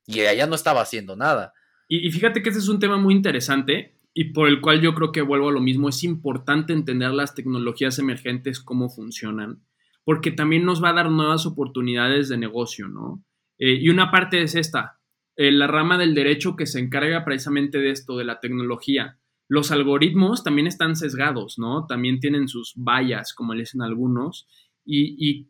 Y 0.06 0.20
ella 0.20 0.46
no 0.46 0.56
estaba 0.56 0.82
haciendo 0.82 1.16
nada. 1.16 1.54
Y, 1.88 2.06
y 2.06 2.12
fíjate 2.12 2.44
que 2.44 2.50
ese 2.50 2.60
es 2.60 2.68
un 2.68 2.80
tema 2.80 2.98
muy 2.98 3.14
interesante 3.14 3.98
y 4.14 4.34
por 4.34 4.48
el 4.50 4.60
cual 4.60 4.82
yo 4.82 4.94
creo 4.94 5.12
que 5.14 5.22
vuelvo 5.22 5.50
a 5.50 5.54
lo 5.54 5.62
mismo. 5.62 5.88
Es 5.88 6.04
importante 6.04 6.74
entender 6.74 7.12
las 7.12 7.34
tecnologías 7.34 7.98
emergentes, 8.00 8.60
cómo 8.60 8.90
funcionan 8.90 9.62
porque 10.06 10.32
también 10.32 10.66
nos 10.66 10.84
va 10.84 10.90
a 10.90 10.94
dar 10.94 11.10
nuevas 11.10 11.46
oportunidades 11.46 12.30
de 12.30 12.38
negocio, 12.38 12.88
¿no? 12.88 13.24
Eh, 13.58 13.78
y 13.82 13.90
una 13.90 14.12
parte 14.12 14.42
es 14.42 14.56
esta, 14.56 15.00
eh, 15.36 15.52
la 15.52 15.68
rama 15.68 15.98
del 15.98 16.14
derecho 16.14 16.56
que 16.56 16.66
se 16.66 16.80
encarga 16.80 17.26
precisamente 17.26 17.80
de 17.80 17.92
esto, 17.92 18.18
de 18.18 18.26
la 18.26 18.40
tecnología. 18.40 19.18
Los 19.48 19.72
algoritmos 19.72 20.44
también 20.44 20.68
están 20.68 20.96
sesgados, 20.96 21.58
¿no? 21.58 21.86
También 21.88 22.20
tienen 22.20 22.48
sus 22.48 22.74
vallas, 22.76 23.34
como 23.34 23.54
le 23.54 23.62
dicen 23.62 23.82
algunos, 23.82 24.48
y, 24.86 25.48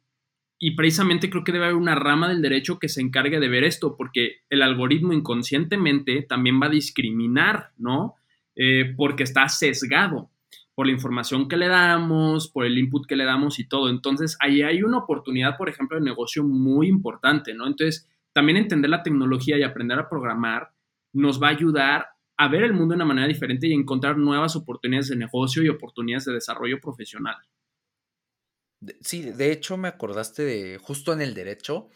precisamente 0.78 1.30
creo 1.30 1.44
que 1.44 1.52
debe 1.52 1.66
haber 1.66 1.76
una 1.76 1.96
rama 1.96 2.30
del 2.30 2.42
derecho 2.42 2.80
que 2.80 2.88
se 2.88 3.02
encargue 3.02 3.42
de 3.42 3.50
ver 3.50 3.66
esto, 3.66 3.98
porque 3.98 4.38
el 4.50 4.62
algoritmo 4.62 5.12
inconscientemente 5.12 6.22
también 6.22 6.62
va 6.62 6.68
a 6.68 6.70
discriminar, 6.70 7.72
¿no? 7.78 8.16
Eh, 8.56 8.94
porque 8.96 9.24
está 9.24 9.50
sesgado 9.50 10.32
por 10.76 10.88
la 10.88 10.94
información 10.94 11.48
que 11.48 11.58
le 11.58 11.68
damos, 11.68 12.50
por 12.50 12.66
el 12.66 12.78
input 12.78 13.06
que 13.06 13.16
le 13.16 13.26
damos 13.26 13.60
y 13.60 13.68
todo. 13.68 13.90
Entonces, 13.90 14.38
ahí 14.40 14.62
hay 14.62 14.82
una 14.84 15.00
oportunidad, 15.00 15.58
por 15.58 15.70
ejemplo, 15.70 15.98
de 15.98 16.04
negocio 16.04 16.44
muy 16.44 16.88
importante, 16.88 17.54
¿no? 17.54 17.68
Entonces, 17.68 18.10
también 18.34 18.58
entender 18.58 18.90
la 18.90 19.04
tecnología 19.04 19.58
y 19.58 19.64
aprender 19.64 20.00
a 20.00 20.10
programar 20.10 20.72
nos 21.14 21.42
va 21.42 21.48
a 21.48 21.52
ayudar 21.52 22.08
a 22.38 22.48
ver 22.48 22.64
el 22.64 22.74
mundo 22.74 22.94
de 22.94 22.96
una 22.96 23.06
manera 23.06 23.28
diferente 23.28 23.68
y 23.68 23.74
encontrar 23.74 24.18
nuevas 24.18 24.56
oportunidades 24.56 25.10
de 25.10 25.16
negocio 25.16 25.62
y 25.62 25.70
oportunidades 25.70 26.26
de 26.26 26.34
desarrollo 26.34 26.80
profesional. 26.82 27.38
Sí, 29.02 29.22
de 29.22 29.52
hecho 29.52 29.78
me 29.78 29.88
acordaste 29.88 30.44
de 30.44 30.78
justo 30.78 31.14
en 31.14 31.22
el 31.22 31.36
derecho, 31.36 31.90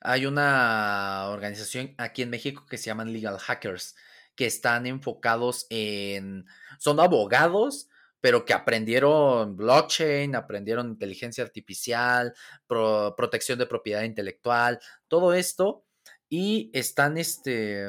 hay 0.00 0.24
una 0.24 1.26
organización 1.28 1.94
aquí 1.98 2.22
en 2.22 2.30
México 2.30 2.64
que 2.70 2.78
se 2.78 2.86
llaman 2.86 3.12
Legal 3.12 3.38
Hackers, 3.38 3.96
que 4.34 4.46
están 4.46 4.86
enfocados 4.86 5.66
en, 5.68 6.46
son 6.78 6.98
abogados 7.00 7.89
pero 8.20 8.44
que 8.44 8.52
aprendieron 8.52 9.56
blockchain, 9.56 10.34
aprendieron 10.36 10.88
inteligencia 10.88 11.44
artificial, 11.44 12.34
protección 12.66 13.58
de 13.58 13.66
propiedad 13.66 14.02
intelectual, 14.02 14.80
todo 15.08 15.34
esto, 15.34 15.84
y 16.28 16.70
están 16.72 17.18
este, 17.18 17.88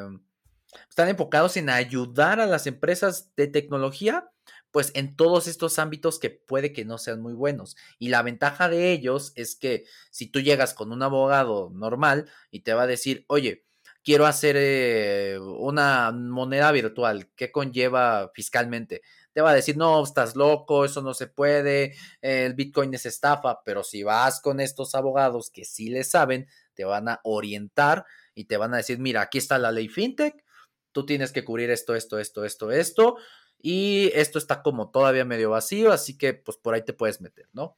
están 0.90 1.10
enfocados 1.10 1.58
en 1.58 1.70
ayudar 1.70 2.40
a 2.40 2.46
las 2.46 2.68
empresas 2.68 3.32
de 3.36 3.48
tecnología, 3.48 4.30
pues 4.72 4.92
en 4.96 5.16
todos 5.16 5.48
estos 5.48 5.80
ámbitos 5.80 6.18
que 6.20 6.30
puede 6.30 6.72
que 6.72 6.86
no 6.86 6.98
sean 6.98 7.22
muy 7.22 7.34
buenos. 7.34 7.76
Y 8.00 8.10
la 8.10 8.22
ventaja 8.22 8.70
de 8.70 8.92
ellos 8.92 9.34
es 9.36 9.56
que 9.56 9.86
si 10.12 10.28
tú 10.28 10.40
llegas 10.40 10.74
con 10.74 10.92
un 10.92 11.04
abogado 11.04 11.72
normal 11.74 12.30
y 12.52 12.62
te 12.62 12.74
va 12.74 12.84
a 12.84 12.88
decir, 12.88 13.26
oye, 13.28 13.66
quiero 14.04 14.26
hacer 14.26 14.56
eh, 14.58 15.38
una 15.40 16.12
moneda 16.12 16.72
virtual, 16.72 17.30
¿qué 17.36 17.52
conlleva 17.52 18.32
fiscalmente? 18.34 19.02
Te 19.34 19.42
va 19.42 19.52
a 19.52 19.56
decir, 19.56 19.78
no, 19.78 20.04
estás 20.04 20.36
loco, 20.36 20.86
eso 20.86 21.02
no 21.02 21.14
se 21.14 21.28
puede, 21.28 21.96
el 22.22 22.54
Bitcoin 22.54 22.94
es 22.94 23.06
estafa, 23.06 23.62
pero 23.64 23.84
si 23.84 24.04
vas 24.04 24.42
con 24.42 24.60
estos 24.60 24.94
abogados 24.96 25.50
que 25.50 25.66
sí 25.66 25.90
le 25.90 26.04
saben, 26.04 26.48
te 26.74 26.84
van 26.84 27.08
a 27.08 27.22
orientar 27.24 28.06
y 28.36 28.46
te 28.46 28.58
van 28.58 28.74
a 28.74 28.78
decir, 28.78 29.00
mira, 29.00 29.22
aquí 29.22 29.38
está 29.38 29.58
la 29.58 29.72
ley 29.72 29.88
FinTech, 29.88 30.44
tú 30.92 31.06
tienes 31.06 31.32
que 31.32 31.46
cubrir 31.46 31.70
esto, 31.70 31.96
esto, 31.96 32.20
esto, 32.20 32.44
esto, 32.44 32.72
esto, 32.72 33.18
y 33.62 34.12
esto 34.16 34.40
está 34.40 34.64
como 34.64 34.90
todavía 34.90 35.24
medio 35.24 35.52
vacío, 35.52 35.92
así 35.92 36.18
que 36.18 36.34
pues 36.34 36.58
por 36.58 36.74
ahí 36.74 36.84
te 36.84 36.94
puedes 36.94 37.22
meter, 37.22 37.48
¿no? 37.54 37.78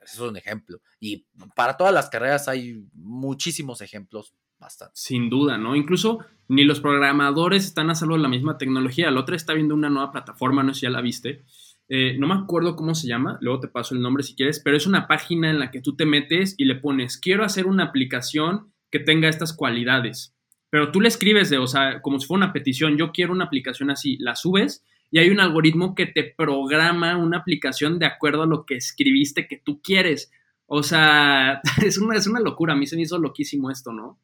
Eso 0.00 0.24
es 0.24 0.30
un 0.30 0.36
ejemplo. 0.36 0.80
Y 1.00 1.26
para 1.54 1.76
todas 1.76 1.92
las 1.92 2.08
carreras 2.08 2.46
hay 2.48 2.86
muchísimos 2.92 3.80
ejemplos 3.80 4.34
bastante. 4.58 4.92
Sin 4.94 5.30
duda, 5.30 5.58
¿no? 5.58 5.76
Incluso 5.76 6.20
ni 6.48 6.64
los 6.64 6.80
programadores 6.80 7.64
están 7.64 7.90
a 7.90 7.94
salvo 7.94 8.16
de 8.16 8.22
la 8.22 8.28
misma 8.28 8.58
tecnología. 8.58 9.10
La 9.10 9.20
otra 9.20 9.36
está 9.36 9.52
viendo 9.52 9.74
una 9.74 9.90
nueva 9.90 10.12
plataforma, 10.12 10.62
no 10.62 10.72
sé 10.72 10.80
si 10.80 10.86
ya 10.86 10.90
la 10.90 11.00
viste. 11.00 11.44
Eh, 11.88 12.16
no 12.18 12.26
me 12.26 12.34
acuerdo 12.34 12.74
cómo 12.74 12.94
se 12.94 13.06
llama, 13.06 13.38
luego 13.40 13.60
te 13.60 13.68
paso 13.68 13.94
el 13.94 14.00
nombre 14.00 14.24
si 14.24 14.34
quieres, 14.34 14.60
pero 14.60 14.76
es 14.76 14.86
una 14.86 15.06
página 15.06 15.50
en 15.50 15.60
la 15.60 15.70
que 15.70 15.80
tú 15.80 15.94
te 15.94 16.04
metes 16.04 16.54
y 16.58 16.64
le 16.64 16.74
pones, 16.74 17.16
quiero 17.16 17.44
hacer 17.44 17.66
una 17.66 17.84
aplicación 17.84 18.72
que 18.90 18.98
tenga 18.98 19.28
estas 19.28 19.52
cualidades. 19.52 20.34
Pero 20.68 20.90
tú 20.90 21.00
le 21.00 21.08
escribes 21.08 21.48
de, 21.48 21.58
o 21.58 21.66
sea, 21.68 22.02
como 22.02 22.18
si 22.18 22.26
fuera 22.26 22.44
una 22.44 22.52
petición, 22.52 22.96
yo 22.96 23.12
quiero 23.12 23.32
una 23.32 23.44
aplicación 23.44 23.90
así, 23.90 24.16
la 24.18 24.34
subes 24.34 24.84
y 25.12 25.18
hay 25.18 25.30
un 25.30 25.38
algoritmo 25.38 25.94
que 25.94 26.06
te 26.06 26.34
programa 26.36 27.16
una 27.16 27.38
aplicación 27.38 28.00
de 28.00 28.06
acuerdo 28.06 28.42
a 28.42 28.46
lo 28.46 28.66
que 28.66 28.74
escribiste 28.74 29.46
que 29.46 29.58
tú 29.58 29.80
quieres. 29.80 30.32
O 30.66 30.82
sea, 30.82 31.60
es 31.84 31.98
una, 31.98 32.16
es 32.16 32.26
una 32.26 32.40
locura, 32.40 32.72
a 32.72 32.76
mí 32.76 32.86
se 32.86 32.96
me 32.96 33.02
hizo 33.02 33.18
loquísimo 33.18 33.70
esto, 33.70 33.92
¿no? 33.92 34.18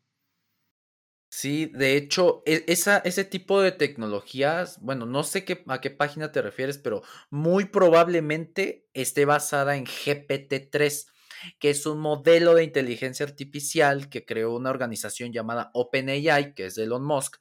Sí, 1.34 1.70
de 1.72 1.96
hecho, 1.96 2.42
e, 2.44 2.62
esa, 2.68 2.98
ese 2.98 3.24
tipo 3.24 3.62
de 3.62 3.72
tecnologías, 3.72 4.78
bueno, 4.82 5.06
no 5.06 5.22
sé 5.24 5.46
qué, 5.46 5.64
a 5.66 5.80
qué 5.80 5.88
página 5.90 6.30
te 6.30 6.42
refieres, 6.42 6.76
pero 6.76 7.02
muy 7.30 7.64
probablemente 7.64 8.86
esté 8.92 9.24
basada 9.24 9.76
en 9.76 9.86
GPT-3, 9.86 11.06
que 11.58 11.70
es 11.70 11.86
un 11.86 12.00
modelo 12.00 12.54
de 12.54 12.64
inteligencia 12.64 13.24
artificial 13.24 14.10
que 14.10 14.26
creó 14.26 14.54
una 14.54 14.68
organización 14.68 15.32
llamada 15.32 15.70
OpenAI, 15.72 16.54
que 16.54 16.66
es 16.66 16.76
Elon 16.76 17.02
Musk, 17.02 17.36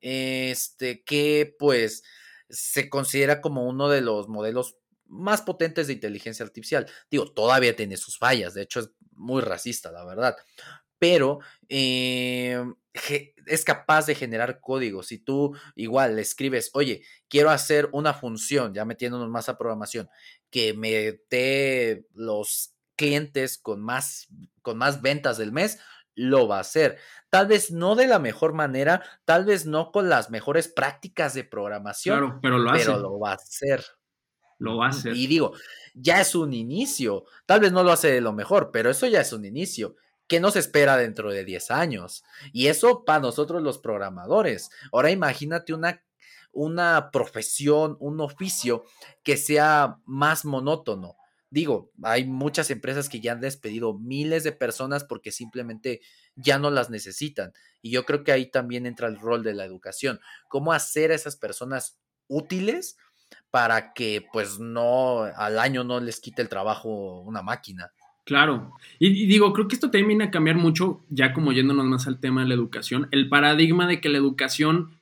este, 0.00 1.02
que 1.04 1.56
pues 1.58 2.04
se 2.48 2.88
considera 2.88 3.40
como 3.40 3.66
uno 3.66 3.88
de 3.88 4.00
los 4.00 4.28
modelos 4.28 4.76
más 5.06 5.42
potentes 5.42 5.88
de 5.88 5.94
inteligencia 5.94 6.44
artificial. 6.44 6.86
Digo, 7.10 7.32
todavía 7.32 7.74
tiene 7.76 7.96
sus 7.96 8.16
fallas, 8.16 8.54
de 8.54 8.62
hecho 8.62 8.80
es 8.80 8.90
muy 9.12 9.42
racista, 9.42 9.92
la 9.92 10.04
verdad, 10.04 10.36
pero 11.04 11.40
eh, 11.68 12.64
es 13.46 13.62
capaz 13.62 14.06
de 14.06 14.14
generar 14.14 14.58
código. 14.62 15.02
Si 15.02 15.18
tú 15.18 15.54
igual 15.74 16.16
le 16.16 16.22
escribes, 16.22 16.70
oye, 16.72 17.02
quiero 17.28 17.50
hacer 17.50 17.90
una 17.92 18.14
función, 18.14 18.72
ya 18.72 18.86
metiéndonos 18.86 19.28
más 19.28 19.50
a 19.50 19.58
programación, 19.58 20.08
que 20.48 20.72
me 20.72 21.20
dé 21.28 22.06
los 22.14 22.72
clientes 22.96 23.58
con 23.58 23.82
más, 23.82 24.28
con 24.62 24.78
más 24.78 25.02
ventas 25.02 25.36
del 25.36 25.52
mes, 25.52 25.78
lo 26.14 26.48
va 26.48 26.56
a 26.56 26.60
hacer. 26.60 26.96
Tal 27.28 27.48
vez 27.48 27.70
no 27.70 27.96
de 27.96 28.06
la 28.06 28.18
mejor 28.18 28.54
manera, 28.54 29.02
tal 29.26 29.44
vez 29.44 29.66
no 29.66 29.92
con 29.92 30.08
las 30.08 30.30
mejores 30.30 30.68
prácticas 30.68 31.34
de 31.34 31.44
programación, 31.44 32.16
claro, 32.18 32.38
pero, 32.40 32.56
lo, 32.56 32.72
pero 32.72 32.98
lo 32.98 33.18
va 33.18 33.32
a 33.32 33.34
hacer. 33.34 33.84
Lo 34.58 34.78
va 34.78 34.86
a 34.86 34.88
hacer. 34.88 35.14
Y 35.14 35.26
digo, 35.26 35.52
ya 35.92 36.22
es 36.22 36.34
un 36.34 36.54
inicio. 36.54 37.26
Tal 37.44 37.60
vez 37.60 37.72
no 37.72 37.82
lo 37.82 37.92
hace 37.92 38.10
de 38.10 38.22
lo 38.22 38.32
mejor, 38.32 38.70
pero 38.72 38.88
eso 38.88 39.06
ya 39.06 39.20
es 39.20 39.34
un 39.34 39.44
inicio. 39.44 39.96
¿Qué 40.26 40.40
nos 40.40 40.56
espera 40.56 40.96
dentro 40.96 41.30
de 41.30 41.44
10 41.44 41.70
años? 41.70 42.24
Y 42.52 42.68
eso 42.68 43.04
para 43.04 43.20
nosotros 43.20 43.62
los 43.62 43.78
programadores. 43.78 44.70
Ahora 44.92 45.10
imagínate 45.10 45.74
una, 45.74 46.02
una 46.52 47.10
profesión, 47.10 47.96
un 48.00 48.20
oficio 48.20 48.84
que 49.22 49.36
sea 49.36 49.98
más 50.06 50.44
monótono. 50.44 51.16
Digo, 51.50 51.92
hay 52.02 52.24
muchas 52.24 52.70
empresas 52.70 53.08
que 53.08 53.20
ya 53.20 53.32
han 53.32 53.40
despedido 53.40 53.96
miles 53.96 54.42
de 54.44 54.52
personas 54.52 55.04
porque 55.04 55.30
simplemente 55.30 56.00
ya 56.34 56.58
no 56.58 56.70
las 56.70 56.90
necesitan. 56.90 57.52
Y 57.80 57.90
yo 57.90 58.04
creo 58.04 58.24
que 58.24 58.32
ahí 58.32 58.50
también 58.50 58.86
entra 58.86 59.08
el 59.08 59.20
rol 59.20 59.44
de 59.44 59.54
la 59.54 59.64
educación. 59.64 60.20
¿Cómo 60.48 60.72
hacer 60.72 61.12
a 61.12 61.14
esas 61.14 61.36
personas 61.36 61.98
útiles 62.26 62.96
para 63.50 63.92
que 63.92 64.26
pues 64.32 64.58
no 64.58 65.22
al 65.22 65.58
año 65.58 65.84
no 65.84 66.00
les 66.00 66.18
quite 66.18 66.42
el 66.42 66.48
trabajo 66.48 67.20
una 67.20 67.42
máquina? 67.42 67.92
Claro. 68.24 68.72
Y, 68.98 69.26
digo, 69.26 69.52
creo 69.52 69.68
que 69.68 69.74
esto 69.74 69.90
viene 69.90 70.24
a 70.24 70.30
cambiar 70.30 70.56
mucho, 70.56 71.04
ya 71.10 71.32
como 71.32 71.52
yéndonos 71.52 71.84
más 71.84 72.06
al 72.06 72.20
tema 72.20 72.42
de 72.42 72.48
la 72.48 72.54
educación, 72.54 73.08
el 73.10 73.28
paradigma 73.28 73.86
de 73.86 74.00
que 74.00 74.08
la 74.08 74.18
educación 74.18 74.98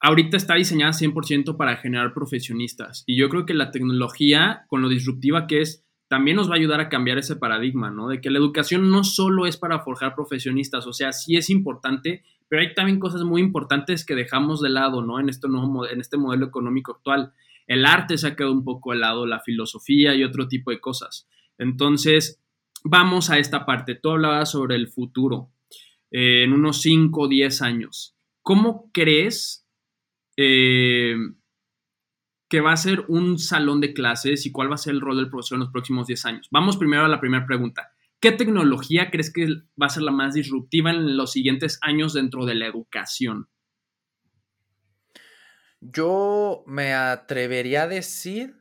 ahorita 0.00 0.36
está 0.36 0.54
diseñada 0.54 0.92
100% 0.92 1.56
para 1.56 1.76
generar 1.76 2.12
profesionistas. 2.12 3.04
Y 3.06 3.16
yo 3.16 3.28
creo 3.28 3.46
que 3.46 3.54
la 3.54 3.70
tecnología, 3.70 4.64
con 4.68 4.82
lo 4.82 4.88
disruptiva 4.88 5.46
que 5.46 5.62
es, 5.62 5.84
también 6.08 6.36
nos 6.36 6.50
va 6.50 6.54
a 6.54 6.58
ayudar 6.58 6.80
a 6.80 6.88
cambiar 6.88 7.18
ese 7.18 7.36
paradigma, 7.36 7.90
¿no? 7.90 8.08
De 8.08 8.20
que 8.20 8.30
la 8.30 8.38
educación 8.38 8.90
no 8.90 9.04
solo 9.04 9.46
es 9.46 9.56
para 9.56 9.80
forjar 9.80 10.14
profesionistas, 10.14 10.86
o 10.86 10.92
sea, 10.92 11.12
sí 11.12 11.36
es 11.36 11.50
importante, 11.50 12.24
pero 12.48 12.62
hay 12.62 12.74
también 12.74 12.98
cosas 12.98 13.22
muy 13.22 13.40
importantes 13.40 14.04
que 14.04 14.16
dejamos 14.16 14.60
de 14.60 14.70
lado, 14.70 15.02
¿no? 15.02 15.20
En, 15.20 15.28
este 15.28 15.48
nuevo, 15.48 15.88
en 15.88 16.00
este 16.00 16.16
modelo 16.16 16.46
económico 16.46 16.92
actual. 16.92 17.32
El 17.68 17.86
arte 17.86 18.18
se 18.18 18.26
ha 18.26 18.34
quedado 18.34 18.52
un 18.52 18.64
poco 18.64 18.90
de 18.90 18.98
lado, 18.98 19.24
la 19.24 19.38
filosofía 19.38 20.14
y 20.16 20.24
otro 20.24 20.48
tipo 20.48 20.72
de 20.72 20.80
cosas. 20.80 21.28
Entonces, 21.58 22.42
vamos 22.84 23.30
a 23.30 23.38
esta 23.38 23.64
parte. 23.66 23.94
Tú 23.94 24.10
hablabas 24.10 24.50
sobre 24.50 24.76
el 24.76 24.88
futuro 24.88 25.50
eh, 26.10 26.44
en 26.44 26.52
unos 26.52 26.80
5 26.82 27.20
o 27.20 27.28
10 27.28 27.62
años. 27.62 28.16
¿Cómo 28.42 28.90
crees 28.92 29.66
eh, 30.36 31.14
que 32.48 32.60
va 32.60 32.72
a 32.72 32.76
ser 32.76 33.04
un 33.08 33.38
salón 33.38 33.80
de 33.80 33.92
clases 33.92 34.46
y 34.46 34.52
cuál 34.52 34.70
va 34.70 34.74
a 34.74 34.78
ser 34.78 34.94
el 34.94 35.00
rol 35.00 35.16
del 35.16 35.30
profesor 35.30 35.56
en 35.56 35.60
los 35.60 35.70
próximos 35.70 36.06
10 36.06 36.24
años? 36.26 36.48
Vamos 36.50 36.76
primero 36.76 37.04
a 37.04 37.08
la 37.08 37.20
primera 37.20 37.46
pregunta. 37.46 37.92
¿Qué 38.20 38.32
tecnología 38.32 39.10
crees 39.10 39.32
que 39.32 39.46
va 39.80 39.86
a 39.86 39.90
ser 39.90 40.02
la 40.02 40.10
más 40.10 40.34
disruptiva 40.34 40.90
en 40.90 41.16
los 41.16 41.32
siguientes 41.32 41.78
años 41.80 42.12
dentro 42.12 42.44
de 42.44 42.54
la 42.54 42.66
educación? 42.66 43.48
Yo 45.80 46.62
me 46.66 46.92
atrevería 46.92 47.84
a 47.84 47.88
decir 47.88 48.56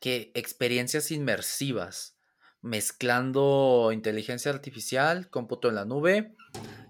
que 0.00 0.30
experiencias 0.34 1.10
inmersivas 1.10 2.15
mezclando 2.66 3.90
inteligencia 3.92 4.50
artificial, 4.50 5.30
cómputo 5.30 5.68
en 5.68 5.76
la 5.76 5.84
nube, 5.84 6.34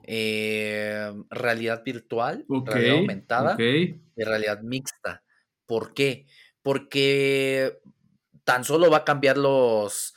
eh, 0.04 1.12
realidad 1.30 1.82
virtual, 1.84 2.46
realidad 2.48 2.96
aumentada 2.96 3.56
y 3.58 4.00
realidad 4.16 4.62
mixta. 4.62 5.22
¿Por 5.66 5.94
qué? 5.94 6.26
Porque 6.62 7.78
tan 8.44 8.64
solo 8.64 8.90
va 8.90 8.98
a 8.98 9.04
cambiar 9.04 9.36
los 9.36 10.14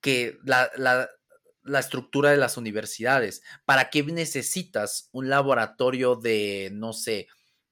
que 0.00 0.38
la, 0.44 0.70
la 0.76 1.78
estructura 1.78 2.30
de 2.30 2.36
las 2.36 2.56
universidades. 2.56 3.42
¿Para 3.64 3.90
qué 3.90 4.02
necesitas 4.02 5.08
un 5.12 5.28
laboratorio 5.28 6.16
de, 6.16 6.70
no 6.72 6.92
sé, 6.92 7.28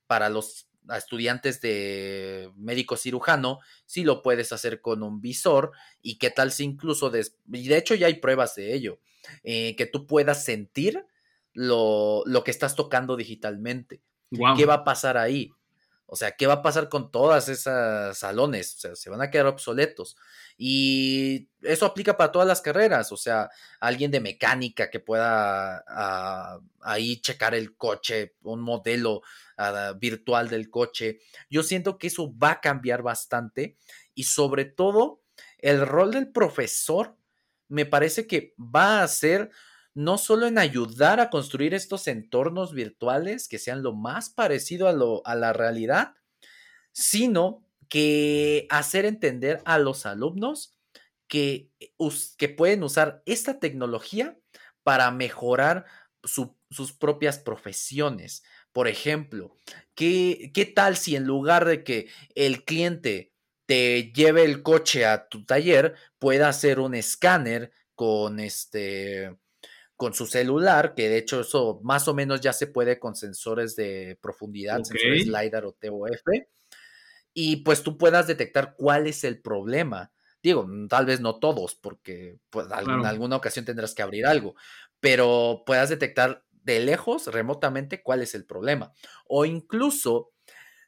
para 0.07 0.29
los 0.29 0.68
a 0.88 0.99
estudiantes 0.99 1.61
de 1.61 2.51
médico 2.57 2.96
cirujano, 2.96 3.61
si 3.85 4.05
lo 4.05 4.22
puedes 4.22 4.53
hacer 4.53 4.81
con 4.81 5.03
un 5.03 5.20
visor 5.20 5.72
y 6.03 6.18
qué 6.18 6.31
tal 6.31 6.53
si 6.53 6.64
incluso, 6.64 7.12
y 7.53 7.68
de 7.68 7.77
hecho 7.77 7.94
ya 7.94 8.07
hay 8.07 8.14
pruebas 8.14 8.55
de 8.55 8.75
ello, 8.75 9.01
eh, 9.42 9.75
que 9.77 9.87
tú 9.87 10.07
puedas 10.07 10.44
sentir 10.44 11.05
lo, 11.53 12.22
lo, 12.27 12.44
que 12.44 12.51
estás 12.51 12.77
tocando 12.77 13.16
digitalmente. 13.16 14.03
¿Qué 14.57 14.66
va 14.66 14.75
a 14.75 14.85
pasar 14.85 15.16
ahí? 15.16 15.53
O 16.08 16.14
sea, 16.14 16.32
¿qué 16.32 16.46
va 16.46 16.54
a 16.54 16.62
pasar 16.62 16.88
con 16.88 17.10
todas 17.10 17.48
esas 17.48 18.16
salones? 18.16 18.76
O 18.76 18.78
sea, 18.78 18.96
se 18.96 19.10
van 19.10 19.20
a 19.20 19.30
quedar 19.30 19.46
obsoletos. 19.46 20.16
Y 20.56 21.48
eso 21.62 21.84
aplica 21.84 22.16
para 22.16 22.30
todas 22.30 22.46
las 22.46 22.60
carreras. 22.60 23.10
O 23.10 23.16
sea, 23.16 23.50
alguien 23.80 24.10
de 24.10 24.20
mecánica 24.20 24.88
que 24.88 25.00
pueda 25.00 25.84
ah, 25.88 26.60
ahí 26.80 27.20
checar 27.20 27.54
el 27.54 27.76
coche, 27.76 28.36
un 28.42 28.60
modelo 28.60 29.22
ah, 29.56 29.94
virtual 29.98 30.48
del 30.48 30.70
coche. 30.70 31.18
Yo 31.50 31.62
siento 31.62 31.98
que 31.98 32.06
eso 32.06 32.32
va 32.38 32.52
a 32.52 32.60
cambiar 32.60 33.02
bastante. 33.02 33.76
Y 34.14 34.24
sobre 34.24 34.64
todo, 34.64 35.22
el 35.58 35.84
rol 35.84 36.12
del 36.12 36.30
profesor 36.30 37.16
me 37.68 37.84
parece 37.84 38.26
que 38.26 38.54
va 38.58 39.02
a 39.02 39.08
ser 39.08 39.50
no 39.96 40.18
solo 40.18 40.46
en 40.46 40.59
ayudar 40.59 41.20
a 41.20 41.30
construir 41.30 41.72
estos 41.74 42.06
entornos 42.06 42.74
virtuales 42.74 43.48
que 43.48 43.59
sean 43.59 43.82
lo 43.82 43.94
más 43.94 44.28
parecido 44.28 44.88
a, 44.88 44.92
lo, 44.92 45.26
a 45.26 45.35
la 45.35 45.54
realidad, 45.54 46.14
sino 46.92 47.64
que 47.88 48.66
hacer 48.70 49.06
entender 49.06 49.62
a 49.64 49.78
los 49.78 50.06
alumnos 50.06 50.76
que, 51.28 51.70
que 52.37 52.48
pueden 52.48 52.82
usar 52.82 53.22
esta 53.26 53.59
tecnología 53.59 54.38
para 54.82 55.11
mejorar 55.11 55.87
sus 56.24 56.92
propias 56.92 57.38
profesiones, 57.38 58.42
Por 58.72 58.88
ejemplo, 58.88 59.56
¿qué, 59.94 60.50
¿qué 60.52 60.66
tal 60.66 60.96
si 60.96 61.16
en 61.16 61.24
lugar 61.24 61.64
de 61.64 61.85
que 61.85 62.09
el 62.35 62.64
cliente 62.64 63.32
te 63.66 64.12
lleve 64.12 64.44
el 64.44 64.62
coche 64.62 65.06
a 65.06 65.28
tu 65.28 65.44
taller, 65.46 65.94
pueda 66.18 66.48
hacer 66.48 66.80
un 66.80 66.94
escáner 66.94 67.72
con 67.94 68.40
este 68.40 69.37
con 69.96 70.14
su 70.14 70.26
celular, 70.26 70.94
que 70.94 71.09
de 71.09 71.18
hecho 71.18 71.40
eso 71.40 71.80
más 71.82 72.06
o 72.09 72.14
menos 72.14 72.40
ya 72.40 72.52
se 72.52 72.66
puede 72.66 72.98
con 72.98 73.16
sensores 73.16 73.76
de 73.76 74.18
profundidad, 74.20 74.82
sensores 74.82 75.26
LiDAR 75.26 75.64
o 75.64 75.72
TOF, 75.72 76.20
y 77.32 77.56
pues 77.56 77.82
tú 77.82 77.98
puedas 77.98 78.26
detectar 78.26 78.74
cuál 78.76 79.06
es 79.06 79.24
el 79.24 79.40
problema. 79.40 80.12
Digo, 80.42 80.66
tal 80.88 81.06
vez 81.06 81.20
no 81.20 81.38
todos, 81.38 81.74
porque 81.74 82.38
pues, 82.50 82.66
en 82.66 83.04
alguna 83.04 83.37
ocasión 83.37 83.64
tendrás 83.64 83.94
que 83.94 84.02
abrir 84.02 84.26
algo, 84.26 84.54
pero 85.00 85.62
puedas 85.66 85.88
detectar 85.88 86.44
de 86.50 86.80
lejos, 86.80 87.26
remotamente, 87.26 88.02
cuál 88.02 88.22
es 88.22 88.35
el 88.35 88.44
problema. 88.44 88.92
O 89.26 89.44
incluso, 89.44 90.32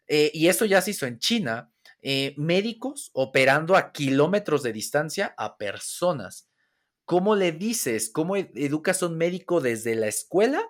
eh, 0.06 0.30
y 0.32 0.48
eso 0.48 0.64
ya 0.64 0.80
se 0.80 0.92
hizo 0.92 1.06
en 1.06 1.18
China, 1.18 1.70
eh, 2.00 2.34
médicos 2.36 3.10
operando 3.12 3.76
a 3.76 3.92
kilómetros 3.92 4.62
de 4.62 4.72
distancia 4.72 5.34
a 5.36 5.56
personas. 5.56 6.47
¿Cómo 7.08 7.36
le 7.36 7.52
dices, 7.52 8.10
cómo 8.10 8.36
educas 8.36 9.02
a 9.02 9.06
un 9.06 9.16
médico 9.16 9.62
desde 9.62 9.94
la 9.94 10.08
escuela 10.08 10.62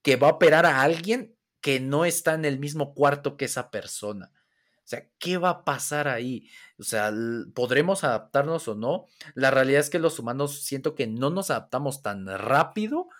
que 0.00 0.16
va 0.16 0.28
a 0.28 0.30
operar 0.32 0.64
a 0.64 0.80
alguien 0.80 1.36
que 1.60 1.80
no 1.80 2.06
está 2.06 2.32
en 2.32 2.46
el 2.46 2.58
mismo 2.58 2.94
cuarto 2.94 3.36
que 3.36 3.44
esa 3.44 3.70
persona? 3.70 4.32
O 4.78 4.86
sea, 4.88 5.06
¿qué 5.18 5.36
va 5.36 5.50
a 5.50 5.64
pasar 5.66 6.08
ahí? 6.08 6.48
O 6.78 6.82
sea, 6.82 7.12
¿podremos 7.54 8.04
adaptarnos 8.04 8.68
o 8.68 8.74
no? 8.74 9.04
La 9.34 9.50
realidad 9.50 9.80
es 9.80 9.90
que 9.90 9.98
los 9.98 10.18
humanos 10.18 10.62
siento 10.62 10.94
que 10.94 11.06
no 11.06 11.28
nos 11.28 11.50
adaptamos 11.50 12.00
tan 12.00 12.26
rápido, 12.26 13.10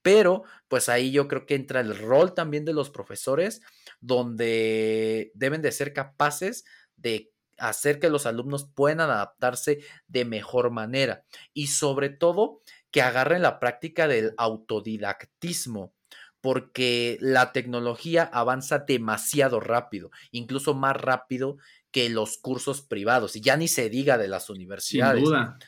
pero 0.00 0.44
pues 0.68 0.88
ahí 0.88 1.10
yo 1.10 1.28
creo 1.28 1.44
que 1.44 1.56
entra 1.56 1.80
el 1.80 1.94
rol 1.98 2.32
también 2.32 2.64
de 2.64 2.72
los 2.72 2.88
profesores, 2.88 3.60
donde 4.00 5.30
deben 5.34 5.60
de 5.60 5.72
ser 5.72 5.92
capaces 5.92 6.64
de 6.96 7.34
hacer 7.58 7.98
que 7.98 8.10
los 8.10 8.26
alumnos 8.26 8.68
puedan 8.74 9.00
adaptarse 9.00 9.80
de 10.06 10.24
mejor 10.24 10.70
manera 10.70 11.24
y 11.52 11.68
sobre 11.68 12.10
todo 12.10 12.60
que 12.90 13.02
agarren 13.02 13.42
la 13.42 13.58
práctica 13.58 14.08
del 14.08 14.34
autodidactismo 14.38 15.92
porque 16.40 17.18
la 17.20 17.52
tecnología 17.52 18.22
avanza 18.22 18.80
demasiado 18.80 19.60
rápido, 19.60 20.10
incluso 20.30 20.74
más 20.74 20.96
rápido 20.96 21.58
que 21.90 22.08
los 22.08 22.38
cursos 22.38 22.82
privados 22.82 23.34
y 23.36 23.40
ya 23.40 23.56
ni 23.56 23.68
se 23.68 23.88
diga 23.88 24.18
de 24.18 24.28
las 24.28 24.50
universidades. 24.50 25.20
Sin 25.20 25.24
duda. 25.24 25.58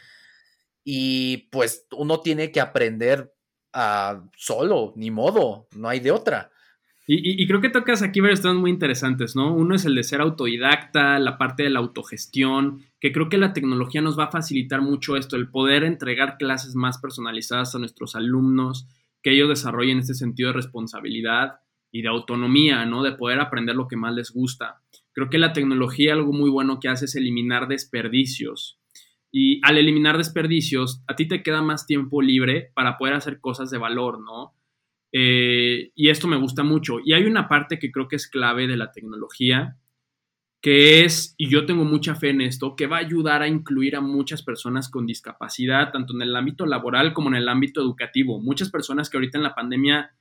Y 0.85 1.48
pues 1.50 1.87
uno 1.92 2.20
tiene 2.20 2.53
que 2.53 2.61
aprender 2.61 3.35
a 3.72 4.24
solo, 4.37 4.92
ni 4.96 5.11
modo, 5.11 5.68
no 5.76 5.88
hay 5.88 6.00
de 6.00 6.11
otra. 6.11 6.50
Y, 7.12 7.44
creo 7.49 7.61
que 7.61 7.70
tocas 7.70 8.03
aquí 8.03 8.20
varios 8.20 8.40
temas 8.40 8.59
muy 8.59 8.70
interesantes, 8.70 9.35
¿no? 9.35 9.53
Uno 9.53 9.75
es 9.75 9.85
el 9.85 9.96
de 9.96 10.05
ser 10.05 10.20
autodidacta, 10.20 11.18
la 11.18 11.38
parte 11.38 11.64
de 11.64 11.70
la 11.70 11.81
autogestión, 11.81 12.85
que 13.01 13.11
creo 13.11 13.29
que 13.29 13.37
la 13.37 13.53
tecnología 13.53 14.01
nos 14.01 14.16
va 14.16 14.27
a 14.27 14.31
facilitar 14.31 14.81
mucho 14.81 15.16
esto, 15.16 15.35
el 15.35 15.51
poder 15.51 15.83
entregar 15.83 16.37
clases 16.38 16.77
más 16.77 16.99
personalizadas 16.99 17.75
a 17.75 17.81
nuestros 17.81 18.14
alumnos, 18.14 18.87
que 19.25 19.33
ellos 19.33 19.49
desarrollen 19.49 19.99
este 19.99 20.14
sentido 20.14 20.51
de 20.51 20.53
responsabilidad 20.53 21.57
y 21.90 22.03
de 22.03 22.09
autonomía, 22.09 22.87
¿no? 22.87 23.03
De 23.03 23.11
poder 23.11 23.40
aprender 23.40 23.75
lo 23.75 23.88
que 23.88 23.96
más 23.96 24.14
les 24.14 24.31
gusta. 24.31 24.81
Creo 25.11 25.31
que 25.31 25.38
la 25.38 25.53
tecnología 25.53 26.12
algo 26.12 26.33
muy 26.33 26.49
bueno 26.49 26.79
que 26.79 26.90
hace 26.90 27.07
es 27.07 27.16
eliminar 27.16 27.66
desperdicios. 27.66 28.79
Y 29.33 29.61
al 29.64 29.79
eliminar 29.79 30.16
desperdicios, 30.16 31.03
a 31.09 31.16
ti 31.16 31.27
te 31.27 31.42
queda 31.42 31.61
más 31.61 31.88
tiempo 31.88 32.23
libre 32.23 32.70
para 32.73 32.99
poder 32.99 33.14
hacer 33.14 33.40
cosas 33.40 33.68
de 33.73 33.79
valor, 33.79 34.20
¿no? 34.20 34.55
Eh, 35.12 35.90
y 35.94 36.09
esto 36.09 36.29
me 36.29 36.37
gusta 36.37 36.62
mucho. 36.62 36.99
Y 37.05 37.12
hay 37.12 37.25
una 37.25 37.49
parte 37.49 37.79
que 37.79 37.90
creo 37.90 38.09
que 38.09 38.16
es 38.16 38.29
clave 38.29 38.66
de 38.66 38.77
la 38.77 38.92
tecnología, 38.92 39.77
que 40.61 41.05
es, 41.05 41.35
y 41.38 41.49
yo 41.49 41.64
tengo 41.64 41.85
mucha 41.85 42.14
fe 42.14 42.31
en 42.31 42.42
esto, 42.42 42.77
que 42.77 42.87
va 42.87 42.99
a 42.99 43.01
ayudar 43.01 43.42
a 43.42 43.49
incluir 43.49 43.96
a 43.96 44.01
muchas 44.01 44.42
personas 44.42 44.90
con 44.90 45.07
discapacidad, 45.07 45.90
tanto 45.90 46.14
en 46.14 46.23
el 46.23 46.37
ámbito 46.37 46.66
laboral 46.66 47.14
como 47.14 47.29
en 47.31 47.37
el 47.37 47.49
ámbito 47.49 47.81
educativo. 47.81 48.40
Muchas 48.40 48.70
personas 48.70 49.09
que 49.09 49.16
ahorita 49.16 49.38
en 49.38 49.44
la 49.44 49.55
pandemia, 49.55 50.14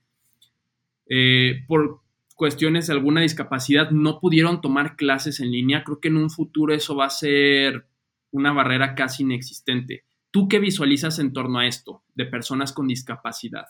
eh, 1.06 1.62
por 1.68 2.00
cuestiones 2.36 2.86
de 2.86 2.94
alguna 2.94 3.20
discapacidad, 3.20 3.90
no 3.90 4.18
pudieron 4.18 4.62
tomar 4.62 4.96
clases 4.96 5.40
en 5.40 5.50
línea. 5.52 5.84
Creo 5.84 6.00
que 6.00 6.08
en 6.08 6.16
un 6.16 6.30
futuro 6.30 6.72
eso 6.72 6.96
va 6.96 7.04
a 7.04 7.10
ser 7.10 7.86
una 8.30 8.52
barrera 8.52 8.94
casi 8.94 9.24
inexistente. 9.24 10.04
¿Tú 10.30 10.48
qué 10.48 10.58
visualizas 10.58 11.18
en 11.18 11.34
torno 11.34 11.58
a 11.58 11.66
esto 11.66 12.02
de 12.14 12.24
personas 12.24 12.72
con 12.72 12.86
discapacidad? 12.86 13.66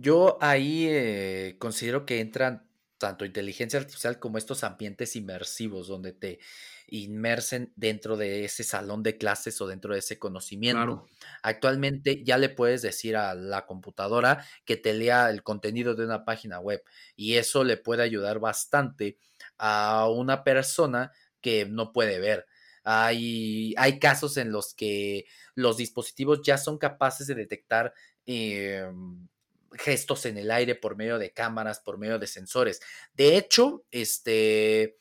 Yo 0.00 0.38
ahí 0.40 0.86
eh, 0.88 1.56
considero 1.58 2.06
que 2.06 2.20
entran 2.20 2.68
tanto 2.98 3.24
inteligencia 3.24 3.80
artificial 3.80 4.20
como 4.20 4.38
estos 4.38 4.62
ambientes 4.62 5.16
inmersivos 5.16 5.88
donde 5.88 6.12
te 6.12 6.38
inmersen 6.86 7.72
dentro 7.74 8.16
de 8.16 8.44
ese 8.44 8.62
salón 8.62 9.02
de 9.02 9.18
clases 9.18 9.60
o 9.60 9.66
dentro 9.66 9.94
de 9.94 9.98
ese 9.98 10.16
conocimiento. 10.18 11.04
Actualmente 11.42 12.22
ya 12.22 12.38
le 12.38 12.48
puedes 12.48 12.80
decir 12.82 13.16
a 13.16 13.34
la 13.34 13.66
computadora 13.66 14.44
que 14.64 14.76
te 14.76 14.94
lea 14.94 15.30
el 15.30 15.42
contenido 15.42 15.96
de 15.96 16.04
una 16.04 16.24
página 16.24 16.60
web 16.60 16.84
y 17.16 17.34
eso 17.34 17.64
le 17.64 17.76
puede 17.76 18.04
ayudar 18.04 18.38
bastante 18.38 19.18
a 19.58 20.08
una 20.08 20.44
persona 20.44 21.10
que 21.40 21.66
no 21.66 21.92
puede 21.92 22.20
ver. 22.20 22.46
Hay, 22.84 23.74
hay 23.76 23.98
casos 23.98 24.36
en 24.36 24.52
los 24.52 24.74
que 24.74 25.26
los 25.56 25.76
dispositivos 25.76 26.40
ya 26.42 26.56
son 26.56 26.78
capaces 26.78 27.26
de 27.26 27.34
detectar 27.34 27.92
em, 28.26 29.26
gestos 29.72 30.26
en 30.26 30.38
el 30.38 30.50
aire 30.50 30.74
por 30.74 30.96
medio 30.96 31.18
de 31.18 31.32
cámaras, 31.32 31.80
por 31.80 31.98
medio 31.98 32.18
de 32.18 32.26
sensores. 32.26 32.80
De 33.14 33.36
hecho, 33.36 33.84
este, 33.90 34.98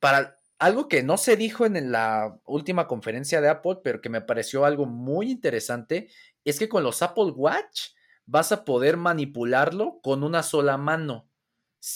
para 0.00 0.38
algo 0.58 0.88
que 0.88 1.02
no 1.02 1.16
se 1.16 1.36
dijo 1.36 1.66
en 1.66 1.92
la 1.92 2.38
última 2.44 2.86
conferencia 2.86 3.40
de 3.40 3.48
Apple, 3.48 3.78
pero 3.82 4.00
que 4.00 4.08
me 4.08 4.20
pareció 4.20 4.64
algo 4.64 4.86
muy 4.86 5.30
interesante, 5.30 6.08
es 6.44 6.58
que 6.58 6.68
con 6.68 6.82
los 6.82 7.02
Apple 7.02 7.32
Watch 7.34 7.90
vas 8.26 8.52
a 8.52 8.64
poder 8.64 8.96
manipularlo 8.96 10.00
con 10.02 10.22
una 10.22 10.42
sola 10.42 10.76
mano. 10.76 11.28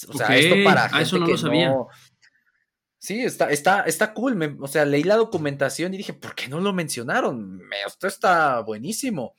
O 0.08 0.12
sea, 0.12 0.36
esto 0.36 0.56
para 0.64 0.84
ah, 0.84 1.04
gente 1.04 1.24
que 1.24 1.42
no 1.42 1.88
Sí, 3.00 3.22
está, 3.22 3.50
está, 3.50 3.82
está 3.82 4.12
cool. 4.12 4.58
o 4.60 4.66
sea, 4.66 4.84
leí 4.84 5.04
la 5.04 5.16
documentación 5.16 5.94
y 5.94 5.98
dije, 5.98 6.12
¿por 6.12 6.34
qué 6.34 6.48
no 6.48 6.60
lo 6.60 6.72
mencionaron? 6.72 7.62
Esto 7.86 8.08
está 8.08 8.60
buenísimo. 8.60 9.36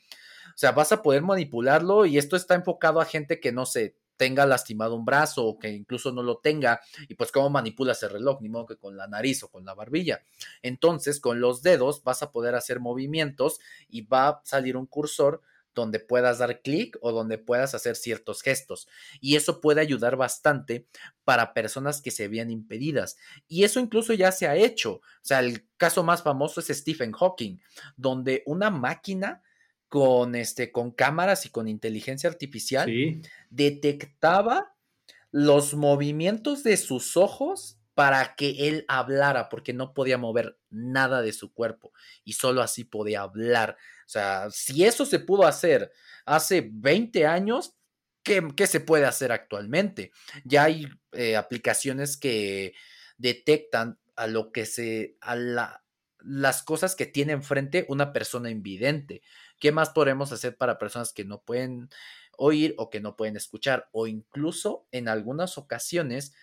Sea, 0.60 0.74
vas 0.74 0.91
a 0.91 1.02
poder 1.02 1.22
manipularlo 1.22 2.06
y 2.06 2.17
esto 2.17 2.36
está 2.36 2.54
enfocado 2.54 3.00
a 3.00 3.06
gente 3.06 3.39
que 3.39 3.54
no 3.54 3.65
se 3.65 3.95
tenga 4.17 4.45
lastimado 4.45 4.93
un 4.93 5.06
brazo 5.06 5.45
o 5.45 5.58
que 5.58 5.69
incluso 5.69 6.12
no 6.12 6.22
lo 6.22 6.39
tenga. 6.39 6.82
Y 7.08 7.15
pues, 7.15 7.32
¿cómo 7.32 7.50
manipulas 7.50 8.04
el 8.04 8.10
reloj? 8.10 8.41
Ni 8.41 8.50
modo 8.50 8.65
que 8.65 8.76
con 8.76 8.98
la 8.98 9.08
nariz 9.08 9.41
o 9.43 9.48
con 9.48 9.63
la 9.63 9.74
barbilla. 9.74 10.22
Entonces, 10.62 11.22
con 11.22 11.39
los 11.39 11.63
dedos 11.63 12.04
vas 12.04 12.24
a 12.24 12.34
poder 12.34 12.56
hacer 12.56 12.82
movimientos 12.82 13.62
y 13.88 14.02
va 14.02 14.28
a 14.28 14.41
salir 14.43 14.76
un 14.76 14.86
cursor 14.86 15.39
donde 15.74 16.02
puedas 16.02 16.39
dar 16.39 16.62
clic 16.62 16.98
o 17.00 17.13
donde 17.13 17.38
puedas 17.38 17.74
hacer 17.74 17.95
ciertos 17.95 18.41
gestos. 18.41 18.89
Y 19.22 19.38
eso 19.38 19.62
puede 19.62 19.80
ayudar 19.80 20.17
bastante 20.17 20.88
para 21.24 21.54
personas 21.54 22.02
que 22.02 22.12
se 22.12 22.28
vean 22.28 22.52
impedidas. 22.52 23.15
Y 23.48 23.63
eso 23.63 23.80
incluso 23.80 24.12
ya 24.12 24.34
se 24.34 24.45
ha 24.45 24.58
hecho. 24.58 24.95
O 24.95 25.02
sea, 25.22 25.39
el 25.39 25.69
caso 25.78 26.04
más 26.04 26.22
famoso 26.22 26.60
es 26.60 26.67
Stephen 26.67 27.13
Hawking, 27.13 27.60
donde 27.95 28.43
una 28.45 28.69
máquina 28.69 29.41
con, 29.89 30.36
este, 30.36 30.71
con 30.71 30.91
cámaras 30.91 31.45
y 31.45 31.49
con 31.49 31.67
inteligencia 31.67 32.30
artificial, 32.30 32.89
detectaba 33.49 34.75
los 35.32 35.73
movimientos 35.73 36.63
de 36.63 36.78
sus 36.78 37.17
ojos 37.17 37.80
para 37.95 38.36
que 38.36 38.69
él 38.69 38.86
hablara, 38.88 39.49
porque 39.49 39.73
no 39.73 39.93
podía 39.93 40.17
mover 40.17 40.58
nada 40.69 41.21
de 41.21 41.34
su 41.34 41.54
cuerpo 41.54 41.91
y 42.23 42.34
solo 42.34 42.62
así 42.62 42.86
podía 42.86 43.21
hablar. 43.21 43.75
O 44.06 44.10
sea, 44.10 44.49
si 44.52 44.86
eso 44.86 45.06
se 45.06 45.19
pudo 45.19 45.45
hacer 45.45 45.91
hace 46.25 46.69
20 46.71 47.25
años, 47.25 47.75
¿qué, 48.23 48.67
se 48.67 48.80
puede 48.80 49.06
hacer 49.06 49.32
actualmente? 49.32 50.12
Ya 50.45 50.63
hay 50.63 50.88
eh, 51.12 51.36
aplicaciones 51.36 52.15
que 52.15 52.73
detectan 53.17 53.99
a 54.15 54.28
lo 54.28 54.52
que 54.52 54.65
se, 54.65 55.17
a 55.19 55.36
la, 55.36 55.84
las 56.21 56.63
cosas 56.63 56.95
que 56.95 57.05
tiene 57.05 57.34
enfrente 57.34 57.86
una 57.89 58.13
persona 58.13 58.49
invidente. 58.49 59.21
¿Qué 59.60 59.71
más 59.71 59.89
podemos 59.89 60.32
hacer 60.32 60.58
para 60.58 60.77
personas 60.77 61.13
que 61.13 61.25
no 61.25 61.41
pueden 61.41 61.89
oír 62.38 62.73
o 62.77 62.89
que 62.89 62.99
no 62.99 63.15
pueden 63.15 63.36
escuchar? 63.36 63.89
O 63.91 64.08
incluso 64.08 64.88
en 64.91 65.08
algunas 65.08 65.58
ocasiones, 65.58 66.34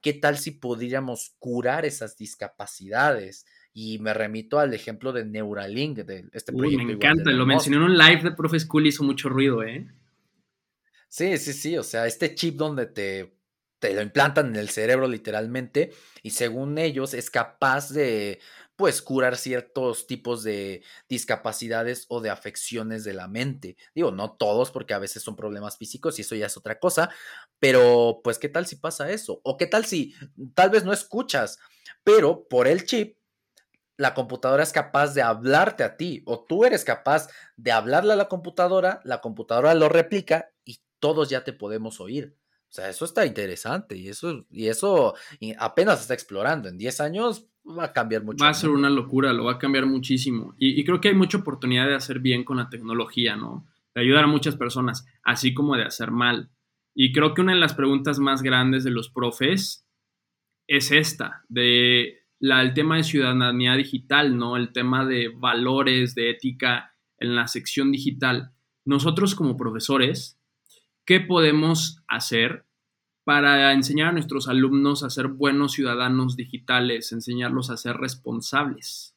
¿qué 0.00 0.12
tal 0.12 0.38
si 0.38 0.52
podríamos 0.52 1.34
curar 1.38 1.84
esas 1.84 2.16
discapacidades? 2.16 3.46
Y 3.74 3.98
me 4.00 4.12
remito 4.12 4.58
al 4.58 4.74
ejemplo 4.74 5.12
de 5.12 5.24
Neuralink, 5.24 6.00
de 6.00 6.28
este 6.32 6.52
proyecto. 6.52 6.84
me 6.84 6.92
encanta, 6.92 7.30
lo 7.30 7.46
mencioné 7.46 7.76
en 7.76 7.82
un 7.82 7.96
live 7.96 8.22
de 8.22 8.32
Profe 8.32 8.60
School, 8.60 8.86
hizo 8.86 9.02
mucho 9.02 9.28
ruido, 9.28 9.62
¿eh? 9.62 9.86
Sí, 11.08 11.36
sí, 11.38 11.52
sí, 11.52 11.76
o 11.76 11.82
sea, 11.82 12.06
este 12.06 12.34
chip 12.34 12.56
donde 12.56 12.86
te, 12.86 13.34
te 13.82 13.92
lo 13.94 14.00
implantan 14.00 14.46
en 14.46 14.56
el 14.56 14.68
cerebro 14.68 15.08
literalmente 15.08 15.92
y 16.22 16.30
según 16.30 16.78
ellos 16.78 17.14
es 17.14 17.30
capaz 17.30 17.90
de 17.90 18.38
pues 18.82 19.00
curar 19.00 19.36
ciertos 19.36 20.08
tipos 20.08 20.42
de 20.42 20.82
discapacidades 21.08 22.06
o 22.08 22.20
de 22.20 22.30
afecciones 22.30 23.04
de 23.04 23.14
la 23.14 23.28
mente. 23.28 23.76
Digo, 23.94 24.10
no 24.10 24.32
todos, 24.32 24.72
porque 24.72 24.92
a 24.92 24.98
veces 24.98 25.22
son 25.22 25.36
problemas 25.36 25.76
físicos 25.76 26.18
y 26.18 26.22
eso 26.22 26.34
ya 26.34 26.46
es 26.46 26.56
otra 26.56 26.80
cosa, 26.80 27.08
pero 27.60 28.22
pues 28.24 28.40
qué 28.40 28.48
tal 28.48 28.66
si 28.66 28.74
pasa 28.74 29.12
eso? 29.12 29.40
O 29.44 29.56
qué 29.56 29.68
tal 29.68 29.84
si 29.84 30.16
tal 30.54 30.70
vez 30.70 30.82
no 30.82 30.92
escuchas, 30.92 31.60
pero 32.02 32.48
por 32.48 32.66
el 32.66 32.84
chip 32.84 33.18
la 33.98 34.14
computadora 34.14 34.64
es 34.64 34.72
capaz 34.72 35.14
de 35.14 35.22
hablarte 35.22 35.84
a 35.84 35.96
ti 35.96 36.24
o 36.26 36.44
tú 36.44 36.64
eres 36.64 36.84
capaz 36.84 37.28
de 37.56 37.70
hablarle 37.70 38.14
a 38.14 38.16
la 38.16 38.26
computadora, 38.26 39.00
la 39.04 39.20
computadora 39.20 39.74
lo 39.74 39.88
replica 39.90 40.50
y 40.64 40.80
todos 40.98 41.28
ya 41.28 41.44
te 41.44 41.52
podemos 41.52 42.00
oír. 42.00 42.36
O 42.68 42.74
sea, 42.74 42.88
eso 42.88 43.04
está 43.04 43.24
interesante 43.26 43.94
y 43.94 44.08
eso, 44.08 44.44
y 44.50 44.66
eso 44.66 45.14
apenas 45.58 46.00
está 46.00 46.14
explorando. 46.14 46.68
En 46.68 46.78
10 46.78 47.00
años 47.00 47.46
va 47.64 47.84
a 47.84 47.92
cambiar 47.92 48.24
mucho. 48.24 48.42
Va 48.42 48.50
a 48.50 48.54
ser 48.54 48.70
una 48.70 48.90
locura, 48.90 49.32
lo 49.32 49.44
va 49.44 49.52
a 49.52 49.58
cambiar 49.58 49.86
muchísimo. 49.86 50.54
Y, 50.58 50.84
creo 50.84 51.00
que 51.00 51.08
hay 51.08 51.14
mucha 51.14 51.38
oportunidad 51.38 51.86
de 51.86 51.94
hacer 51.94 52.20
bien 52.20 52.44
con 52.44 52.56
la 52.56 52.68
tecnología, 52.68 53.36
¿no? 53.36 53.66
De 53.94 54.00
ayudar 54.00 54.24
a 54.24 54.28
muchas 54.28 54.56
personas, 54.56 55.06
así 55.22 55.54
como 55.54 55.76
de 55.76 55.84
hacer 55.84 56.10
mal. 56.10 56.50
Y 56.94 57.12
creo 57.12 57.34
que 57.34 57.40
una 57.40 57.54
de 57.54 57.60
las 57.60 57.74
preguntas 57.74 58.18
más 58.18 58.42
grandes 58.42 58.84
de 58.84 58.90
los 58.90 59.10
profes 59.10 59.86
es 60.66 60.92
esta, 60.92 61.44
de 61.48 62.20
la, 62.38 62.62
el 62.62 62.74
tema 62.74 62.96
de 62.96 63.04
ciudadanía 63.04 63.74
digital, 63.74 64.36
¿no? 64.36 64.56
El 64.56 64.72
tema 64.72 65.06
de 65.06 65.28
valores, 65.28 66.14
de 66.14 66.30
ética 66.30 66.94
en 67.18 67.34
la 67.36 67.46
sección 67.46 67.92
digital. 67.92 68.52
Nosotros 68.84 69.34
como 69.34 69.56
profesores, 69.56 70.40
¿qué 71.06 71.20
podemos 71.20 72.02
hacer 72.08 72.66
para 73.24 73.72
enseñar 73.72 74.08
a 74.08 74.12
nuestros 74.12 74.48
alumnos 74.48 75.02
a 75.02 75.10
ser 75.10 75.28
buenos 75.28 75.72
ciudadanos 75.72 76.36
digitales, 76.36 77.12
enseñarlos 77.12 77.70
a 77.70 77.76
ser 77.76 77.96
responsables? 77.96 79.14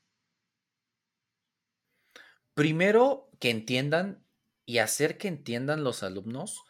Primero, 2.54 3.30
que 3.39 3.50
entiendan 3.50 4.26
y 4.65 4.80
hacer 4.80 5.18
que 5.18 5.28
entiendan 5.28 5.84
los 5.84 6.04
alumnos 6.04 6.63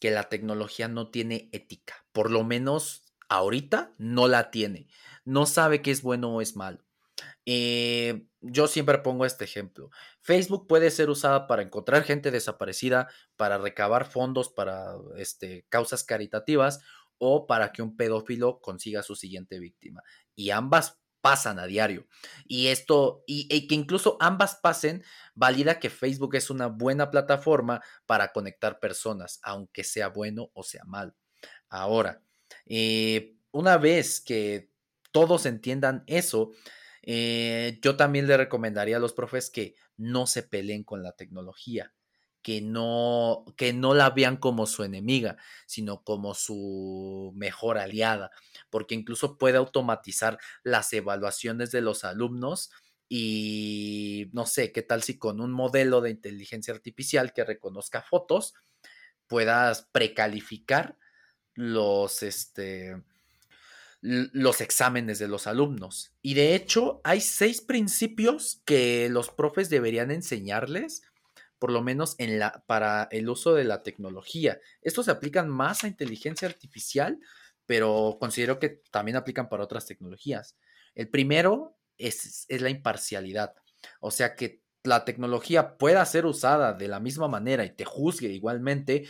que 0.00 0.10
la 0.10 0.28
tecnología 0.28 0.88
no 0.88 1.10
tiene 1.10 1.48
ética. 1.52 2.04
Por 2.12 2.30
lo 2.30 2.44
menos 2.44 3.04
ahorita 3.28 3.94
no 3.98 4.28
la 4.28 4.50
tiene. 4.50 4.88
No 5.24 5.46
sabe 5.46 5.80
qué 5.82 5.90
es 5.90 6.02
bueno 6.02 6.34
o 6.34 6.40
es 6.40 6.56
malo. 6.56 6.84
Eh, 7.46 8.26
yo 8.40 8.66
siempre 8.68 8.98
pongo 8.98 9.24
este 9.24 9.44
ejemplo. 9.44 9.90
Facebook 10.20 10.66
puede 10.66 10.90
ser 10.90 11.10
usada 11.10 11.46
para 11.46 11.62
encontrar 11.62 12.04
gente 12.04 12.30
desaparecida, 12.30 13.08
para 13.36 13.58
recabar 13.58 14.06
fondos 14.06 14.48
para 14.48 14.94
este, 15.16 15.66
causas 15.68 16.04
caritativas 16.04 16.80
o 17.18 17.46
para 17.46 17.72
que 17.72 17.82
un 17.82 17.96
pedófilo 17.96 18.60
consiga 18.60 19.02
su 19.02 19.14
siguiente 19.14 19.58
víctima. 19.58 20.02
Y 20.34 20.50
ambas 20.50 21.02
pasan 21.22 21.58
a 21.58 21.66
diario. 21.66 22.06
Y 22.46 22.66
esto, 22.66 23.22
y, 23.26 23.66
que 23.68 23.74
incluso 23.74 24.18
ambas 24.20 24.56
pasen, 24.56 25.02
valida 25.34 25.78
que 25.78 25.88
Facebook 25.88 26.34
es 26.34 26.50
una 26.50 26.66
buena 26.66 27.10
plataforma 27.10 27.80
para 28.06 28.32
conectar 28.32 28.80
personas, 28.80 29.38
aunque 29.42 29.84
sea 29.84 30.08
bueno 30.08 30.50
o 30.52 30.64
sea 30.64 30.84
mal. 30.84 31.14
Ahora, 31.68 32.22
eh, 32.66 33.36
una 33.52 33.78
vez 33.78 34.20
que 34.20 34.70
todos 35.12 35.46
entiendan 35.46 36.02
eso, 36.06 36.50
eh, 37.02 37.78
yo 37.82 37.96
también 37.96 38.26
le 38.26 38.36
recomendaría 38.36 38.96
a 38.96 39.00
los 39.00 39.12
profes 39.12 39.50
que 39.50 39.74
no 39.96 40.26
se 40.26 40.42
peleen 40.42 40.84
con 40.84 41.02
la 41.02 41.12
tecnología, 41.12 41.94
que 42.42 42.60
no, 42.60 43.44
que 43.56 43.72
no 43.72 43.94
la 43.94 44.10
vean 44.10 44.36
como 44.36 44.66
su 44.66 44.84
enemiga, 44.84 45.36
sino 45.66 46.02
como 46.04 46.34
su 46.34 47.32
mejor 47.36 47.78
aliada, 47.78 48.30
porque 48.70 48.94
incluso 48.94 49.38
puede 49.38 49.58
automatizar 49.58 50.38
las 50.64 50.92
evaluaciones 50.92 51.70
de 51.72 51.80
los 51.80 52.04
alumnos 52.04 52.70
y 53.08 54.30
no 54.32 54.46
sé, 54.46 54.72
qué 54.72 54.82
tal 54.82 55.02
si 55.02 55.18
con 55.18 55.40
un 55.40 55.52
modelo 55.52 56.00
de 56.00 56.10
inteligencia 56.10 56.72
artificial 56.72 57.32
que 57.32 57.44
reconozca 57.44 58.02
fotos 58.02 58.54
puedas 59.26 59.88
precalificar 59.92 60.98
los, 61.54 62.22
este, 62.22 63.02
los 64.02 64.60
exámenes 64.60 65.20
de 65.20 65.28
los 65.28 65.46
alumnos. 65.46 66.12
Y 66.22 66.34
de 66.34 66.54
hecho, 66.54 67.00
hay 67.04 67.20
seis 67.20 67.60
principios 67.60 68.60
que 68.64 69.08
los 69.08 69.30
profes 69.30 69.70
deberían 69.70 70.10
enseñarles, 70.10 71.02
por 71.60 71.70
lo 71.70 71.82
menos 71.82 72.16
en 72.18 72.40
la, 72.40 72.64
para 72.66 73.04
el 73.12 73.28
uso 73.28 73.54
de 73.54 73.62
la 73.62 73.84
tecnología. 73.84 74.58
Estos 74.82 75.04
se 75.04 75.12
aplican 75.12 75.48
más 75.48 75.84
a 75.84 75.88
inteligencia 75.88 76.48
artificial, 76.48 77.20
pero 77.64 78.16
considero 78.18 78.58
que 78.58 78.82
también 78.90 79.16
aplican 79.16 79.48
para 79.48 79.62
otras 79.62 79.86
tecnologías. 79.86 80.56
El 80.96 81.08
primero 81.08 81.78
es, 81.96 82.44
es 82.48 82.60
la 82.60 82.70
imparcialidad. 82.70 83.54
O 84.00 84.10
sea, 84.10 84.34
que 84.34 84.62
la 84.82 85.04
tecnología 85.04 85.78
pueda 85.78 86.04
ser 86.04 86.26
usada 86.26 86.72
de 86.72 86.88
la 86.88 86.98
misma 86.98 87.28
manera 87.28 87.64
y 87.64 87.70
te 87.70 87.84
juzgue 87.84 88.28
igualmente 88.28 89.08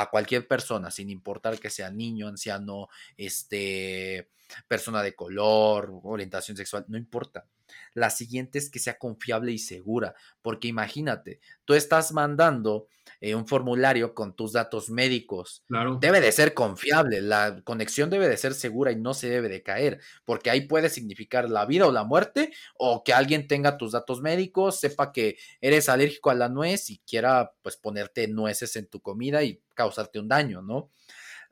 a 0.00 0.10
cualquier 0.10 0.46
persona, 0.46 0.90
sin 0.90 1.10
importar 1.10 1.58
que 1.58 1.70
sea 1.70 1.90
niño, 1.90 2.28
anciano, 2.28 2.88
este, 3.16 4.30
persona 4.68 5.02
de 5.02 5.14
color, 5.14 5.90
orientación 6.04 6.56
sexual, 6.56 6.84
no 6.88 6.98
importa. 6.98 7.46
La 7.94 8.10
siguiente 8.10 8.58
es 8.58 8.70
que 8.70 8.78
sea 8.78 8.98
confiable 8.98 9.52
y 9.52 9.58
segura, 9.58 10.14
porque 10.42 10.68
imagínate, 10.68 11.40
tú 11.64 11.74
estás 11.74 12.12
mandando 12.12 12.88
eh, 13.20 13.34
un 13.34 13.46
formulario 13.46 14.14
con 14.14 14.34
tus 14.34 14.52
datos 14.52 14.90
médicos. 14.90 15.62
Claro. 15.68 15.98
Debe 16.00 16.20
de 16.20 16.32
ser 16.32 16.54
confiable, 16.54 17.22
la 17.22 17.62
conexión 17.64 18.10
debe 18.10 18.28
de 18.28 18.36
ser 18.36 18.54
segura 18.54 18.92
y 18.92 18.96
no 18.96 19.14
se 19.14 19.28
debe 19.28 19.48
de 19.48 19.62
caer, 19.62 20.00
porque 20.24 20.50
ahí 20.50 20.62
puede 20.62 20.90
significar 20.90 21.48
la 21.48 21.64
vida 21.66 21.86
o 21.86 21.92
la 21.92 22.04
muerte, 22.04 22.52
o 22.78 23.04
que 23.04 23.14
alguien 23.14 23.48
tenga 23.48 23.78
tus 23.78 23.92
datos 23.92 24.20
médicos, 24.20 24.80
sepa 24.80 25.12
que 25.12 25.38
eres 25.60 25.88
alérgico 25.88 26.30
a 26.30 26.34
la 26.34 26.48
nuez 26.48 26.90
y 26.90 26.98
quiera 26.98 27.52
pues 27.62 27.76
ponerte 27.76 28.28
nueces 28.28 28.76
en 28.76 28.86
tu 28.86 29.00
comida 29.00 29.42
y 29.42 29.62
causarte 29.74 30.18
un 30.18 30.28
daño, 30.28 30.62
¿no? 30.62 30.90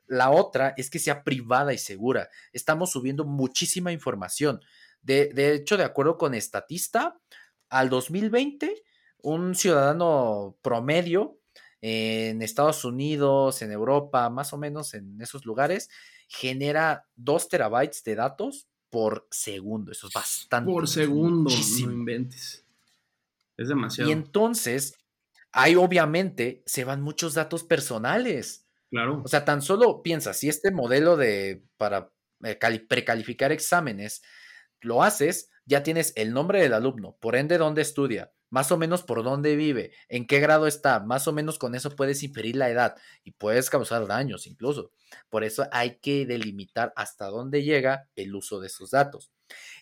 La 0.07 0.29
otra 0.29 0.73
es 0.77 0.89
que 0.89 0.99
sea 0.99 1.23
privada 1.23 1.73
y 1.73 1.77
segura. 1.77 2.29
Estamos 2.53 2.91
subiendo 2.91 3.25
muchísima 3.25 3.91
información. 3.91 4.61
De, 5.05 5.53
hecho, 5.53 5.77
de 5.77 5.83
acuerdo 5.83 6.17
con 6.17 6.33
Estatista, 6.33 7.19
al 7.69 7.89
2020, 7.89 8.83
un 9.21 9.53
ciudadano 9.53 10.57
promedio 10.63 11.39
en 11.81 12.41
Estados 12.41 12.83
Unidos, 12.85 13.61
en 13.61 13.71
Europa, 13.71 14.27
más 14.31 14.51
o 14.53 14.57
menos 14.57 14.95
en 14.95 15.21
esos 15.21 15.45
lugares, 15.45 15.89
genera 16.27 17.05
2 17.15 17.49
terabytes 17.49 18.03
de 18.03 18.15
datos 18.15 18.67
por 18.89 19.27
segundo. 19.29 19.91
Eso 19.91 20.07
es 20.07 20.13
bastante. 20.13 20.71
Por 20.71 20.87
segundo, 20.87 21.51
no 21.51 21.91
inventes. 21.91 22.65
Es 23.57 23.67
demasiado. 23.67 24.09
Y 24.09 24.13
entonces, 24.13 24.97
ahí 25.51 25.75
obviamente 25.75 26.63
se 26.65 26.83
van 26.83 27.03
muchos 27.03 27.35
datos 27.35 27.63
personales. 27.63 28.65
Claro. 28.89 29.21
O 29.23 29.27
sea, 29.27 29.45
tan 29.45 29.61
solo 29.61 30.01
piensa, 30.01 30.33
si 30.33 30.49
este 30.49 30.71
modelo 30.71 31.15
de 31.15 31.63
para 31.77 32.11
eh, 32.43 32.57
precalificar 32.87 33.51
exámenes 33.51 34.23
lo 34.81 35.03
haces, 35.03 35.49
ya 35.65 35.83
tienes 35.83 36.13
el 36.15 36.33
nombre 36.33 36.61
del 36.61 36.73
alumno, 36.73 37.17
por 37.19 37.35
ende 37.35 37.57
dónde 37.57 37.81
estudia, 37.81 38.31
más 38.49 38.71
o 38.71 38.77
menos 38.77 39.03
por 39.03 39.23
dónde 39.23 39.55
vive, 39.55 39.91
en 40.07 40.27
qué 40.27 40.39
grado 40.39 40.67
está, 40.67 40.99
más 40.99 41.27
o 41.27 41.33
menos 41.33 41.57
con 41.57 41.75
eso 41.75 41.95
puedes 41.95 42.23
inferir 42.23 42.55
la 42.55 42.69
edad 42.69 42.95
y 43.23 43.31
puedes 43.31 43.69
causar 43.69 44.07
daños 44.07 44.47
incluso. 44.47 44.91
Por 45.29 45.43
eso 45.43 45.67
hay 45.71 45.97
que 45.97 46.25
delimitar 46.25 46.93
hasta 46.95 47.27
dónde 47.27 47.63
llega 47.63 48.09
el 48.15 48.35
uso 48.35 48.59
de 48.59 48.67
esos 48.67 48.91
datos. 48.91 49.31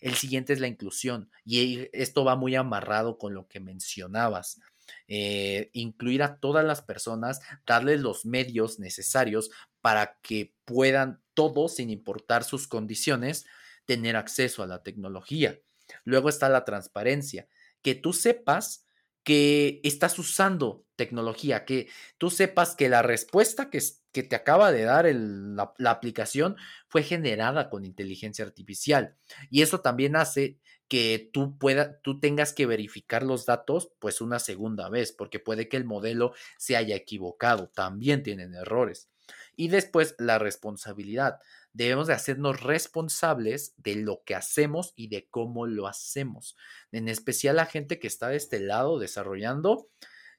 El 0.02 0.16
siguiente 0.16 0.54
es 0.54 0.60
la 0.60 0.68
inclusión 0.68 1.30
y 1.46 1.88
esto 1.94 2.24
va 2.24 2.36
muy 2.36 2.56
amarrado 2.56 3.18
con 3.18 3.34
lo 3.34 3.48
que 3.48 3.60
mencionabas. 3.60 4.60
Eh, 5.08 5.70
incluir 5.74 6.24
a 6.24 6.40
todas 6.40 6.66
las 6.66 6.82
personas, 6.82 7.40
darles 7.66 8.02
los 8.02 8.26
medios 8.26 8.80
necesarios 8.80 9.50
para 9.82 10.18
que 10.22 10.54
puedan 10.66 11.22
todos, 11.34 11.76
sin 11.76 11.90
importar 11.90 12.44
sus 12.44 12.68
condiciones, 12.68 13.46
tener 13.86 14.16
acceso 14.16 14.64
a 14.64 14.68
la 14.68 14.84
tecnología. 14.84 15.60
Luego 16.04 16.30
está 16.30 16.50
la 16.50 16.66
transparencia, 16.66 17.48
que 17.82 17.96
tú 17.96 18.14
sepas 18.14 18.86
que 19.24 19.80
estás 19.84 20.20
usando 20.20 20.86
tecnología, 20.96 21.66
que 21.66 21.90
tú 22.18 22.30
sepas 22.30 22.76
que 22.76 22.90
la 22.90 23.02
respuesta 23.02 23.70
que, 23.70 23.82
te 24.12 24.36
acaba 24.36 24.72
de 24.72 24.84
dar 24.84 25.06
la, 25.06 25.74
la, 25.78 25.92
aplicación 25.92 26.56
fue 26.88 27.04
generada 27.04 27.70
con 27.70 27.86
inteligencia 27.86 28.46
artificial. 28.46 29.16
Y 29.50 29.62
eso 29.62 29.82
también 29.82 30.16
hace 30.16 30.60
que 30.88 31.30
tú 31.34 31.58
pueda, 31.58 32.00
tú 32.02 32.20
tengas 32.20 32.54
que 32.54 32.68
verificar 32.68 33.24
los 33.24 33.46
datos 33.46 33.92
pues 34.00 34.22
una 34.22 34.40
segunda 34.40 34.90
vez, 34.90 35.12
porque 35.12 35.40
puede 35.40 35.68
que 35.68 35.78
el 35.78 35.86
modelo 35.86 36.34
se 36.58 36.76
haya 36.76 36.96
equivocado, 36.96 37.70
también 37.70 38.22
tienen 38.22 38.54
errores. 38.54 39.10
Y 39.56 39.68
después 39.68 40.16
la 40.20 40.40
responsabilidad. 40.40 41.40
Debemos 41.74 42.08
de 42.08 42.14
hacernos 42.14 42.62
responsables 42.62 43.74
de 43.78 43.96
lo 43.96 44.24
que 44.26 44.36
hacemos 44.36 44.94
y 44.96 45.08
de 45.08 45.28
cómo 45.30 45.66
lo 45.66 45.88
hacemos. 45.88 46.56
En 46.92 47.10
especial 47.10 47.56
la 47.56 47.66
gente 47.66 48.00
que 48.00 48.08
está 48.08 48.30
de 48.30 48.38
este 48.38 48.60
lado 48.60 49.00
desarrollando, 49.00 49.88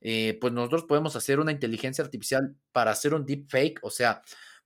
eh, 0.00 0.38
pues 0.40 0.52
nosotros 0.52 0.84
podemos 0.84 1.16
hacer 1.16 1.40
una 1.40 1.52
inteligencia 1.52 2.04
artificial 2.04 2.56
para 2.72 2.90
hacer 2.90 3.14
un 3.14 3.24
deepfake, 3.24 3.80
o 3.82 3.90
sea, 3.90 4.22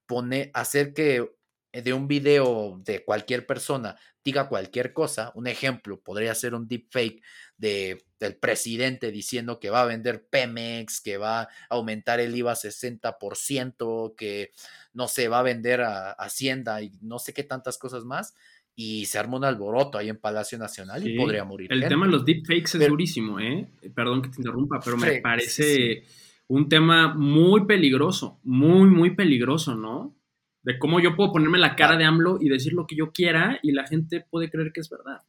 pone, 0.07 0.51
hacer 0.55 0.93
que 0.95 1.31
de 1.73 1.93
un 1.93 2.09
video 2.09 2.81
de 2.83 3.05
cualquier 3.05 3.47
persona 3.47 3.97
diga 4.25 4.49
cualquier 4.49 4.93
cosa, 4.93 5.33
un 5.35 5.47
ejemplo 5.47 6.01
podría 6.01 6.35
ser 6.35 6.55
un 6.55 6.67
deepfake 6.67 7.23
de, 7.57 8.05
del 8.21 8.37
presidente 8.37 9.13
diciendo 9.13 9.61
que 9.61 9.71
va 9.71 9.83
a 9.83 9.87
vender 9.87 10.27
Pemex, 10.29 11.01
que 11.01 11.17
va 11.17 11.43
a 11.43 11.49
aumentar 11.71 12.21
el 12.21 12.35
IVA 12.35 12.55
60%, 12.55 14.15
que 14.17 14.51
no 14.93 15.09
sé, 15.09 15.29
va 15.29 15.41
a 15.41 15.45
vender 15.45 15.83
a, 15.83 16.13
Hacienda 16.13 16.83
y 16.83 16.93
no 17.01 17.19
sé 17.19 17.33
qué 17.33 17.45
tantas 17.45 17.79
cosas 17.79 18.05
más, 18.05 18.35
y 18.75 19.07
se 19.07 19.19
arma 19.19 19.37
un 19.37 19.45
alboroto 19.45 19.99
ahí 19.99 20.09
en 20.09 20.19
Palacio 20.19 20.59
Nacional 20.59 21.07
y 21.07 21.17
podría 21.17 21.45
morir. 21.45 21.73
El 21.73 21.87
tema 21.89 22.07
de 22.07 22.13
los 22.13 22.25
deepfakes 22.25 22.79
es 22.79 22.89
durísimo, 22.89 23.41
¿eh? 23.41 23.69
Perdón 23.95 24.23
que 24.23 24.29
te 24.31 24.37
interrumpa, 24.39 24.81
pero 24.85 24.97
me 24.97 25.21
parece 25.21 26.05
un 26.49 26.69
tema 26.69 27.15
muy 27.15 27.67
peligroso, 27.67 28.41
muy, 28.45 28.89
muy 28.89 29.15
peligroso, 29.15 29.75
¿no? 29.75 30.15
De 30.63 30.79
cómo 30.79 31.01
yo 31.01 31.15
puedo 31.15 31.33
ponerme 31.33 31.59
la 31.59 31.77
cara 31.77 31.97
de 31.97 32.05
AMLO 32.05 32.39
y 32.41 32.49
decir 32.49 32.73
lo 32.73 32.87
que 32.87 32.97
yo 32.97 33.13
quiera 33.13 33.59
y 33.63 33.73
la 33.73 33.87
gente 33.87 34.25
puede 34.29 34.51
creer 34.51 34.73
que 34.73 34.81
es 34.81 34.91
verdad. 34.91 35.23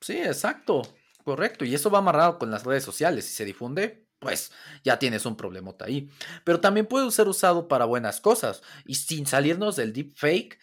Sí, 0.00 0.16
exacto, 0.18 0.82
correcto. 1.28 1.66
Y 1.66 1.74
eso 1.74 1.90
va 1.90 1.98
amarrado 1.98 2.38
con 2.38 2.50
las 2.50 2.64
redes 2.64 2.82
sociales. 2.82 3.26
Si 3.26 3.34
se 3.34 3.44
difunde, 3.44 4.06
pues 4.18 4.50
ya 4.82 4.98
tienes 4.98 5.26
un 5.26 5.36
problemota 5.36 5.84
ahí. 5.84 6.10
Pero 6.42 6.58
también 6.58 6.86
puede 6.86 7.10
ser 7.10 7.28
usado 7.28 7.68
para 7.68 7.84
buenas 7.84 8.22
cosas. 8.22 8.62
Y 8.86 8.94
sin 8.94 9.26
salirnos 9.26 9.76
del 9.76 9.92
deepfake, 9.92 10.58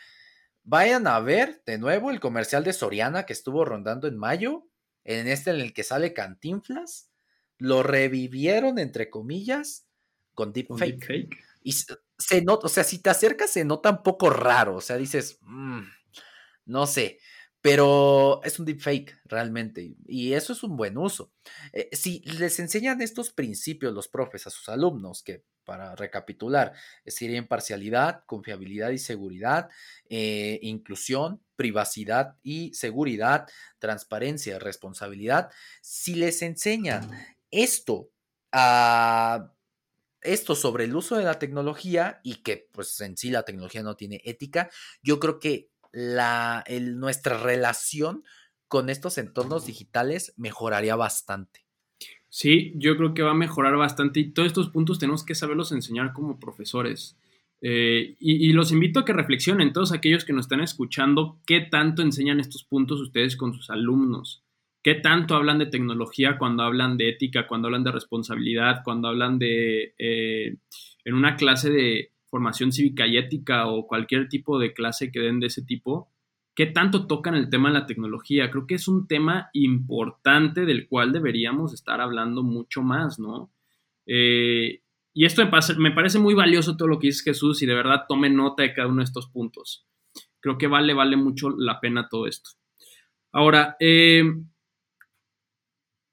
vayan 0.63 1.05
a 1.05 1.19
ver 1.19 1.61
de 1.67 1.77
nuevo 1.77 2.09
el 2.09 2.19
comercial 2.19 2.63
de 2.63 2.73
Soriana 2.73 3.27
que 3.27 3.33
estuvo 3.33 3.63
rondando 3.63 4.07
en 4.07 4.17
mayo, 4.17 4.67
en 5.03 5.27
este 5.27 5.51
en 5.51 5.57
el 5.57 5.71
que 5.71 5.83
sale 5.83 6.13
Cantinflas 6.13 7.11
lo 7.59 7.83
revivieron, 7.83 8.79
entre 8.79 9.11
comillas, 9.11 9.87
con 10.33 10.51
deepfake. 10.51 11.29
Y 11.61 11.73
se, 11.73 12.41
nota, 12.41 12.65
o 12.65 12.69
sea, 12.69 12.83
si 12.83 12.99
te 13.03 13.11
acercas 13.11 13.51
se 13.51 13.63
nota 13.63 13.91
un 13.91 14.01
poco 14.01 14.31
raro, 14.31 14.77
o 14.77 14.81
sea, 14.81 14.97
dices, 14.97 15.37
mm, 15.41 15.83
no 16.65 16.87
sé, 16.87 17.19
pero 17.65 18.41
es 18.43 18.59
un 18.59 18.65
deepfake 18.67 19.21
realmente, 19.25 19.95
y 20.05 20.33
eso 20.33 20.53
es 20.53 20.61
un 20.61 20.77
buen 20.77 20.99
uso. 20.99 21.31
Eh, 21.73 21.89
si 21.93 22.19
les 22.19 22.59
enseñan 22.59 23.01
estos 23.01 23.31
principios 23.31 23.91
los 23.91 24.07
profes 24.07 24.45
a 24.45 24.51
sus 24.51 24.69
alumnos, 24.69 25.23
que 25.23 25.45
para 25.63 25.95
recapitular, 25.95 26.73
sería 27.07 27.39
imparcialidad, 27.39 28.23
confiabilidad 28.27 28.91
y 28.91 28.99
seguridad, 28.99 29.69
eh, 30.07 30.59
inclusión, 30.61 31.41
privacidad 31.55 32.35
y 32.43 32.71
seguridad, 32.75 33.47
transparencia, 33.79 34.59
responsabilidad. 34.59 35.49
Si 35.81 36.13
les 36.13 36.43
enseñan 36.43 37.09
esto 37.49 38.11
esto 40.25 40.55
sobre 40.55 40.85
el 40.85 40.95
uso 40.95 41.17
de 41.17 41.23
la 41.23 41.39
tecnología 41.39 42.19
y 42.23 42.43
que 42.43 42.69
pues 42.71 42.99
en 43.01 43.15
sí 43.17 43.29
la 43.29 43.43
tecnología 43.43 43.83
no 43.83 43.95
tiene 43.95 44.21
ética, 44.25 44.69
yo 45.01 45.19
creo 45.19 45.39
que 45.39 45.69
la, 45.95 46.65
nuestra 46.93 47.37
relación 47.41 48.23
con 48.67 48.89
estos 48.89 49.17
entornos 49.17 49.65
digitales 49.65 50.33
mejoraría 50.35 50.95
bastante. 50.97 51.65
Sí, 52.27 52.73
yo 52.75 52.97
creo 52.97 53.13
que 53.13 53.21
va 53.21 53.31
a 53.31 53.35
mejorar 53.35 53.77
bastante 53.77 54.19
y 54.19 54.31
todos 54.31 54.47
estos 54.47 54.69
puntos 54.69 54.99
tenemos 54.99 55.23
que 55.23 55.35
saberlos 55.35 55.71
enseñar 55.71 56.11
como 56.11 56.37
profesores. 56.37 57.17
Eh, 57.61 58.17
y, 58.19 58.51
los 58.51 58.73
invito 58.73 58.99
a 58.99 59.05
que 59.05 59.13
reflexionen, 59.13 59.71
todos 59.71 59.93
aquellos 59.93 60.25
que 60.25 60.33
nos 60.33 60.45
están 60.45 60.59
escuchando, 60.59 61.39
qué 61.47 61.61
tanto 61.61 62.01
enseñan 62.01 62.41
estos 62.41 62.65
puntos 62.65 62.99
ustedes 62.99 63.37
con 63.37 63.53
sus 63.53 63.69
alumnos. 63.69 64.43
¿Qué 64.83 64.95
tanto 64.95 65.35
hablan 65.35 65.59
de 65.59 65.65
tecnología 65.67 66.37
cuando 66.37 66.63
hablan 66.63 66.97
de 66.97 67.09
ética, 67.09 67.47
cuando 67.47 67.69
hablan 67.69 67.85
de 67.85 67.93
responsabilidad, 67.93 68.81
cuando 68.83 69.07
hablan 69.07 69.39
de, 69.39 69.95
eh, 69.97 70.57
en 71.05 71.13
una 71.13 71.37
clase 71.37 71.71
de 71.71 72.11
formación 72.29 72.71
cívica 72.71 73.07
y 73.07 73.17
ética 73.17 73.67
o 73.67 73.87
cualquier 73.87 74.29
tipo 74.29 74.59
de 74.59 74.73
clase 74.73 75.11
que 75.11 75.19
den 75.19 75.39
de 75.39 75.47
ese 75.47 75.63
tipo? 75.63 76.09
¿Qué 76.55 76.67
tanto 76.67 77.05
tocan 77.05 77.35
el 77.35 77.49
tema 77.49 77.69
de 77.69 77.79
la 77.79 77.85
tecnología? 77.85 78.49
Creo 78.49 78.65
que 78.65 78.75
es 78.75 78.87
un 78.87 79.07
tema 79.07 79.49
importante 79.53 80.65
del 80.65 80.87
cual 80.87 81.11
deberíamos 81.11 81.73
estar 81.73 81.99
hablando 81.99 82.43
mucho 82.43 82.81
más, 82.81 83.19
¿no? 83.19 83.51
Eh, 84.05 84.81
y 85.13 85.25
esto 85.25 85.41
me, 85.77 85.91
parece 85.91 86.19
muy 86.19 86.33
valioso 86.33 86.75
todo 86.75 86.87
lo 86.87 86.99
que 86.99 87.07
dice 87.07 87.23
Jesús 87.23 87.61
y 87.61 87.65
de 87.65 87.73
verdad 87.73 88.05
tome 88.07 88.29
nota 88.29 88.63
de 88.63 88.73
cada 88.73 88.87
uno 88.87 88.97
de 88.97 89.05
estos 89.05 89.27
puntos. 89.27 89.85
Creo 90.39 90.57
que 90.57 90.67
vale, 90.67 90.93
vale 90.93 91.17
mucho 91.17 91.49
la 91.49 91.79
pena 91.79 92.07
todo 92.09 92.27
esto. 92.27 92.51
Ahora, 93.31 93.75
eh, 93.79 94.23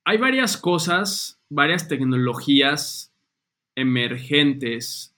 hay 0.04 0.18
varias 0.18 0.56
cosas, 0.56 1.40
varias 1.48 1.88
tecnologías 1.88 3.12
emergentes 3.74 5.11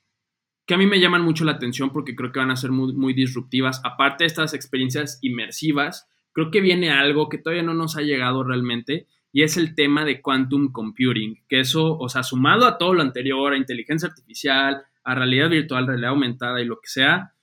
que 0.66 0.74
a 0.74 0.78
mí 0.78 0.86
me 0.86 1.00
llaman 1.00 1.22
mucho 1.22 1.44
la 1.44 1.52
atención 1.52 1.90
porque 1.90 2.14
creo 2.14 2.32
que 2.32 2.38
van 2.38 2.50
a 2.50 2.56
ser 2.56 2.70
muy, 2.70 3.12
disruptivas. 3.12 3.80
Aparte 3.84 4.24
de 4.24 4.28
estas 4.28 4.54
experiencias 4.54 5.18
inmersivas, 5.22 6.08
creo 6.32 6.50
que 6.50 6.60
viene 6.60 6.90
algo 6.90 7.28
que 7.28 7.38
todavía 7.38 7.62
no 7.62 7.74
nos 7.74 7.96
ha 7.96 8.02
llegado 8.02 8.44
realmente 8.44 9.06
y 9.30 9.42
es 9.42 9.56
el 9.56 9.74
tema 9.74 10.04
de 10.04 10.22
quantum 10.22 10.70
computing, 10.72 11.44
que 11.48 11.60
eso, 11.60 11.98
o 11.98 12.08
sea, 12.08 12.22
sumado 12.22 12.66
a 12.66 12.78
todo 12.78 12.94
lo 12.94 13.02
anterior, 13.02 13.52
a 13.52 13.58
inteligencia 13.58 14.08
artificial, 14.08 14.84
a 15.02 15.14
realidad 15.14 15.50
virtual, 15.50 15.86
realidad 15.86 16.10
aumentada 16.10 16.62
y 16.62 16.66
lo 16.66 16.76
que 16.76 16.88
sea, 16.88 17.34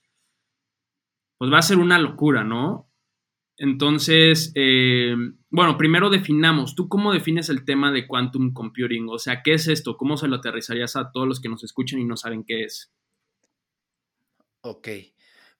pues 1.36 1.52
va 1.52 1.58
a 1.58 1.62
ser 1.62 1.78
una 1.78 1.98
locura, 1.98 2.44
¿no? 2.44 2.88
Entonces, 3.58 4.52
eh, 4.54 5.14
bueno, 5.50 5.76
primero 5.76 6.08
definamos, 6.08 6.74
¿tú 6.74 6.88
cómo 6.88 7.12
defines 7.12 7.50
el 7.50 7.64
tema 7.64 7.92
de 7.92 8.06
quantum 8.06 8.52
computing? 8.54 9.08
O 9.10 9.18
sea, 9.18 9.42
¿qué 9.42 9.52
es 9.54 9.68
esto? 9.68 9.96
¿Cómo 9.96 10.16
se 10.16 10.28
lo 10.28 10.36
aterrizarías 10.36 10.96
a 10.96 11.12
todos 11.12 11.28
los 11.28 11.40
que 11.40 11.50
nos 11.50 11.62
escuchan 11.62 12.00
y 12.00 12.04
no 12.04 12.16
saben 12.16 12.42
qué 12.44 12.64
es? 12.64 12.90
Ok, 14.62 14.88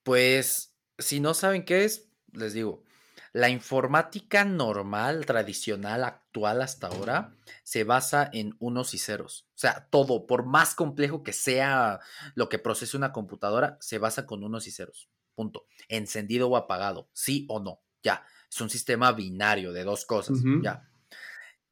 pues 0.02 0.76
si 0.98 1.20
no 1.20 1.34
saben 1.34 1.64
qué 1.64 1.84
es, 1.84 2.08
les 2.32 2.54
digo, 2.54 2.84
la 3.32 3.48
informática 3.48 4.44
normal, 4.44 5.24
tradicional, 5.24 6.04
actual 6.04 6.60
hasta 6.60 6.88
ahora, 6.88 7.34
se 7.64 7.82
basa 7.82 8.28
en 8.32 8.54
unos 8.58 8.94
y 8.94 8.98
ceros. 8.98 9.46
O 9.54 9.58
sea, 9.58 9.88
todo, 9.90 10.26
por 10.26 10.44
más 10.44 10.74
complejo 10.74 11.22
que 11.22 11.32
sea 11.32 12.00
lo 12.34 12.48
que 12.48 12.58
procese 12.58 12.96
una 12.96 13.12
computadora, 13.12 13.78
se 13.80 13.98
basa 13.98 14.26
con 14.26 14.44
unos 14.44 14.66
y 14.66 14.70
ceros. 14.70 15.08
Punto. 15.34 15.66
Encendido 15.88 16.48
o 16.48 16.56
apagado, 16.56 17.08
sí 17.12 17.46
o 17.48 17.58
no. 17.58 17.80
Ya, 18.02 18.24
es 18.50 18.60
un 18.60 18.68
sistema 18.68 19.12
binario 19.12 19.72
de 19.72 19.84
dos 19.84 20.04
cosas, 20.04 20.38
ya. 20.62 20.88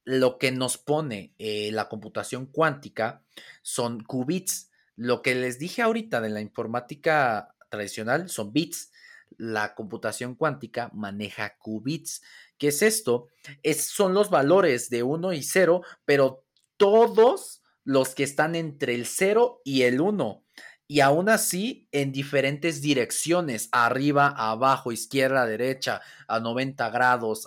Lo 0.05 0.39
que 0.39 0.51
nos 0.51 0.79
pone 0.79 1.35
eh, 1.39 1.71
la 1.73 1.89
computación 1.89 2.47
cuántica 2.47 3.23
son 3.63 4.03
qubits. 4.03 4.70
Lo 5.01 5.23
que 5.23 5.35
les 5.35 5.59
dije 5.59 5.81
ahorita 5.81 6.21
de 6.21 6.29
la 6.29 6.43
informática 6.43 7.57
tradicional 7.71 8.29
son 8.29 8.53
bits. 8.53 8.93
La 9.39 9.75
computación 9.75 10.35
cuántica 10.35 10.91
maneja 10.93 11.57
qubits. 11.57 12.21
¿Qué 12.59 12.69
es 12.69 12.83
esto? 12.83 13.29
Es, 13.63 13.87
son 13.87 14.13
los 14.13 14.29
valores 14.29 14.91
de 14.91 15.03
1 15.03 15.33
y 15.33 15.43
0, 15.43 15.81
pero 16.05 16.45
todos 16.77 17.63
los 17.83 18.15
que 18.15 18.25
están 18.25 18.55
entre 18.55 18.95
el 18.95 19.07
0 19.07 19.63
y 19.65 19.85
el 19.85 20.03
1 20.03 20.45
y 20.87 21.01
aún 21.01 21.31
así 21.31 21.89
en 21.93 22.13
diferentes 22.13 22.83
direcciones, 22.83 23.71
arriba, 23.73 24.35
abajo, 24.37 24.93
izquierda, 24.93 25.47
derecha, 25.47 26.03
a 26.29 26.41
90 26.41 26.91
grados, 26.91 27.47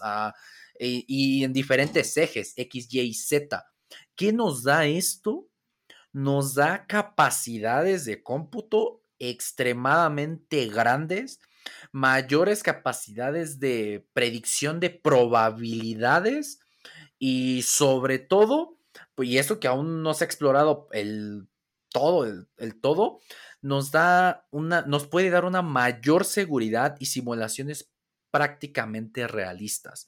e, 0.79 1.03
y 1.07 1.43
en 1.43 1.53
diferentes 1.53 2.17
ejes, 2.17 2.53
X, 2.55 2.87
Y 2.91 3.01
y 3.01 3.13
Z. 3.13 3.63
¿Qué 4.15 4.33
nos 4.33 4.63
da 4.63 4.87
esto? 4.87 5.49
Nos 6.13 6.55
da 6.55 6.85
capacidades 6.87 8.05
de 8.05 8.23
cómputo 8.23 9.03
extremadamente 9.19 10.67
grandes, 10.67 11.39
mayores 11.91 12.63
capacidades 12.63 13.59
de 13.59 14.07
predicción 14.13 14.79
de 14.79 14.89
probabilidades 14.89 16.59
y 17.19 17.63
sobre 17.63 18.19
todo, 18.19 18.77
pues, 19.15 19.29
y 19.29 19.37
eso 19.37 19.59
que 19.59 19.67
aún 19.67 20.03
no 20.03 20.13
se 20.13 20.23
ha 20.23 20.27
explorado 20.27 20.87
el 20.91 21.47
todo, 21.93 22.25
el, 22.57 22.81
todo, 22.81 23.19
nos 23.61 23.91
da 23.91 24.47
una, 24.51 24.81
nos 24.81 25.07
puede 25.07 25.29
dar 25.29 25.45
una 25.45 25.61
mayor 25.61 26.25
seguridad 26.25 26.97
y 26.99 27.05
simulaciones 27.05 27.91
prácticamente 28.31 29.27
realistas. 29.27 30.07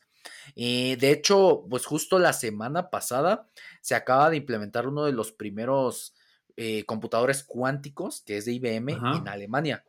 Eh, 0.56 0.98
de 1.00 1.12
hecho, 1.12 1.66
pues 1.70 1.86
justo 1.86 2.20
la 2.20 2.34
semana 2.34 2.90
pasada 2.90 3.48
se 3.82 3.96
acaba 3.96 4.30
de 4.30 4.38
implementar 4.38 4.88
uno 4.88 5.06
de 5.06 5.12
los 5.12 5.32
primeros 5.32 6.14
eh, 6.58 6.86
computadores 6.86 7.44
cuánticos, 7.44 8.22
que 8.26 8.38
es 8.38 8.46
de 8.46 8.54
IBM, 8.54 8.94
en 8.94 9.28
Alemania. 9.28 9.84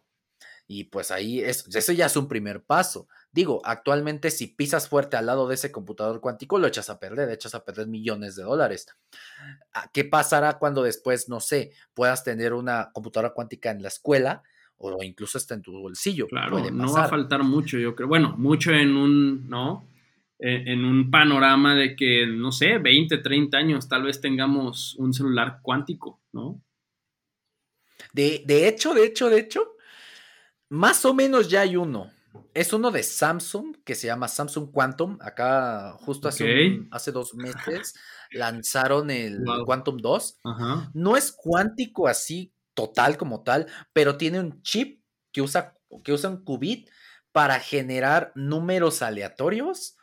Y 0.69 0.85
pues 0.85 1.13
ahí, 1.13 1.41
es, 1.41 1.65
eso 1.75 1.93
ya 1.93 2.07
es 2.07 2.17
un 2.17 2.27
primer 2.27 2.63
paso. 2.65 3.07
Digo, 3.31 3.61
actualmente 3.65 4.31
si 4.31 4.49
pisas 4.49 4.89
fuerte 4.89 5.17
al 5.17 5.27
lado 5.27 5.47
de 5.47 5.55
ese 5.55 5.71
computador 5.71 6.21
cuántico, 6.21 6.59
lo 6.59 6.67
echas 6.67 6.91
a 6.91 6.99
perder, 6.99 7.31
echas 7.31 7.55
a 7.55 7.65
perder 7.65 7.87
millones 7.87 8.35
de 8.35 8.43
dólares. 8.43 8.87
Ah, 9.73 9.89
¿Qué 9.93 10.05
pasará 10.05 10.59
cuando 10.59 10.83
después, 10.83 11.29
no 11.29 11.39
sé, 11.39 11.73
puedas 11.95 12.25
tener 12.25 12.53
una 12.53 12.91
computadora 12.93 13.33
cuántica 13.33 13.71
en 13.71 13.83
la 13.83 13.89
escuela 13.89 14.43
o 14.79 15.03
incluso 15.05 15.39
está 15.39 15.55
en 15.55 15.63
tu 15.63 15.73
bolsillo? 15.73 16.27
Claro, 16.27 16.59
no 16.71 16.93
va 16.93 17.05
a 17.05 17.09
faltar 17.09 17.45
mucho, 17.45 17.79
yo 17.79 17.95
creo. 17.95 18.09
Bueno, 18.09 18.35
mucho 18.37 18.73
en 18.73 18.97
un, 18.97 19.49
¿no? 19.49 19.87
En, 20.39 20.85
un 20.85 21.11
panorama 21.11 21.75
de 21.75 21.97
que, 21.97 22.27
no 22.27 22.53
sé, 22.53 22.79
20, 22.79 23.19
30 23.19 23.57
años 23.57 23.89
tal 23.89 24.03
vez 24.03 24.21
tengamos 24.21 24.95
un 24.97 25.15
celular 25.15 25.61
cuántico, 25.63 26.21
¿no? 26.33 26.63
De, 28.13 28.43
de 28.47 28.69
hecho, 28.69 28.93
de 28.93 29.05
hecho, 29.05 29.31
de 29.31 29.41
hecho, 29.41 29.77
Más 30.69 31.05
o 31.05 31.15
menos 31.15 31.49
ya 31.49 31.63
hay 31.63 31.77
uno. 31.77 32.11
Es 32.53 32.73
uno 32.73 32.91
de 32.91 33.03
Samsung 33.03 33.77
que 33.85 33.95
se 33.95 34.09
llama 34.09 34.29
Samsung 34.29 34.71
Quantum. 34.71 35.17
Acá 35.21 35.93
justo 36.01 36.29
hace, 36.29 36.81
hace 36.91 37.13
dos 37.13 37.35
meses 37.35 37.95
lanzaron 38.31 39.11
el 39.11 39.45
Quantum 39.65 39.99
2. 39.99 40.41
No 40.95 41.17
es 41.17 41.33
cuántico 41.33 42.09
así 42.09 42.53
total 42.75 43.17
como 43.17 43.43
tal, 43.43 43.67
pero 43.93 44.17
tiene 44.17 44.41
un 44.41 44.63
chip 44.63 45.01
que 45.33 45.41
usa, 45.41 45.75
que 46.05 46.13
usa 46.13 46.31
un 46.31 46.45
qubit 46.45 46.91
para 47.33 47.59
generar 47.61 48.33
números 48.35 49.03
aleatorios 49.03 49.96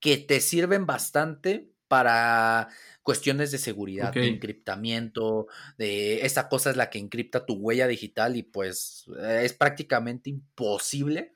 que 0.00 0.18
te 0.18 0.40
sirven 0.40 0.86
bastante 0.86 1.70
para 1.88 2.68
cuestiones 3.02 3.52
de 3.52 3.58
seguridad, 3.58 4.12
de 4.12 4.26
encriptamiento, 4.26 5.46
de 5.78 6.26
esa 6.26 6.48
cosa 6.48 6.70
es 6.70 6.76
la 6.76 6.90
que 6.90 6.98
encripta 6.98 7.46
tu 7.46 7.54
huella 7.54 7.86
digital 7.86 8.36
y 8.36 8.42
pues 8.42 9.04
eh, 9.20 9.42
es 9.44 9.52
prácticamente 9.52 10.30
imposible 10.30 11.32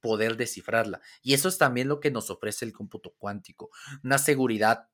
poder 0.00 0.36
descifrarla. 0.36 1.00
Y 1.22 1.34
eso 1.34 1.48
es 1.48 1.56
también 1.56 1.88
lo 1.88 2.00
que 2.00 2.10
nos 2.10 2.30
ofrece 2.30 2.64
el 2.64 2.72
cómputo 2.72 3.14
cuántico, 3.16 3.70
una 4.02 4.18
seguridad 4.18 4.88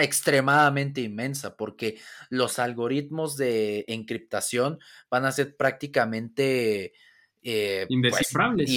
extremadamente 0.00 1.00
inmensa 1.00 1.56
porque 1.56 2.00
los 2.30 2.58
algoritmos 2.58 3.36
de 3.36 3.84
encriptación 3.88 4.78
van 5.10 5.24
a 5.24 5.32
ser 5.32 5.56
prácticamente 5.56 6.92
eh, 7.44 7.86
indescifrables. 7.88 8.70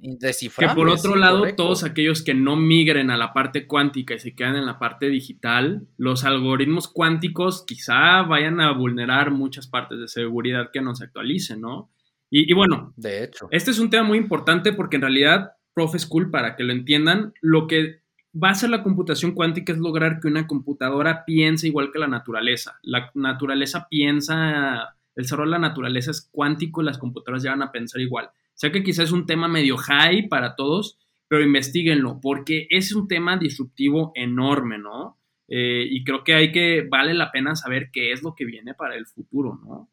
indescifrables. 0.00 0.74
Que 0.74 0.76
por 0.76 0.88
otro 0.88 1.16
lado, 1.16 1.44
todos 1.54 1.84
aquellos 1.84 2.22
que 2.22 2.32
no 2.32 2.56
migren 2.56 3.10
a 3.10 3.18
la 3.18 3.34
parte 3.34 3.66
cuántica 3.66 4.14
y 4.14 4.18
se 4.18 4.34
quedan 4.34 4.56
en 4.56 4.64
la 4.64 4.78
parte 4.78 5.08
digital, 5.08 5.86
los 5.98 6.24
algoritmos 6.24 6.88
cuánticos 6.88 7.64
quizá 7.66 8.22
vayan 8.22 8.60
a 8.60 8.72
vulnerar 8.72 9.30
muchas 9.30 9.66
partes 9.66 9.98
de 9.98 10.08
seguridad 10.08 10.70
que 10.72 10.80
no 10.80 10.94
se 10.94 11.04
actualicen, 11.04 11.60
¿no? 11.60 11.90
Y, 12.30 12.52
bueno, 12.52 12.92
de 12.96 13.24
hecho, 13.24 13.48
este 13.50 13.70
es 13.70 13.78
un 13.78 13.88
tema 13.88 14.02
muy 14.06 14.18
importante 14.18 14.74
porque 14.74 14.96
en 14.96 15.02
realidad, 15.02 15.52
Profe 15.72 15.98
School, 15.98 16.30
para 16.30 16.56
que 16.56 16.62
lo 16.62 16.74
entiendan, 16.74 17.32
lo 17.40 17.66
que 17.66 18.02
va 18.34 18.48
a 18.48 18.52
hacer 18.52 18.68
la 18.68 18.82
computación 18.82 19.32
cuántica 19.32 19.72
es 19.72 19.78
lograr 19.78 20.20
que 20.20 20.28
una 20.28 20.46
computadora 20.46 21.24
piense 21.24 21.68
igual 21.68 21.90
que 21.90 21.98
la 21.98 22.06
naturaleza. 22.06 22.78
La 22.82 23.10
naturaleza 23.14 23.86
piensa 23.88 24.97
el 25.16 25.26
cerro 25.26 25.44
de 25.44 25.50
la 25.50 25.58
naturaleza 25.58 26.10
es 26.10 26.28
cuántico 26.30 26.80
y 26.80 26.84
las 26.84 26.98
computadoras 26.98 27.42
llegan 27.42 27.62
a 27.62 27.72
pensar 27.72 28.00
igual. 28.00 28.30
Sé 28.54 28.72
que 28.72 28.82
quizás 28.82 29.06
es 29.06 29.12
un 29.12 29.26
tema 29.26 29.48
medio 29.48 29.76
high 29.76 30.28
para 30.28 30.56
todos, 30.56 30.98
pero 31.28 31.44
investiguenlo, 31.44 32.20
porque 32.20 32.66
es 32.70 32.94
un 32.94 33.06
tema 33.06 33.36
disruptivo 33.36 34.12
enorme, 34.14 34.78
¿no? 34.78 35.18
Eh, 35.48 35.86
y 35.88 36.04
creo 36.04 36.24
que 36.24 36.34
hay 36.34 36.52
que, 36.52 36.86
vale 36.88 37.14
la 37.14 37.30
pena 37.30 37.56
saber 37.56 37.90
qué 37.92 38.12
es 38.12 38.22
lo 38.22 38.34
que 38.34 38.44
viene 38.44 38.74
para 38.74 38.96
el 38.96 39.06
futuro, 39.06 39.58
¿no? 39.64 39.90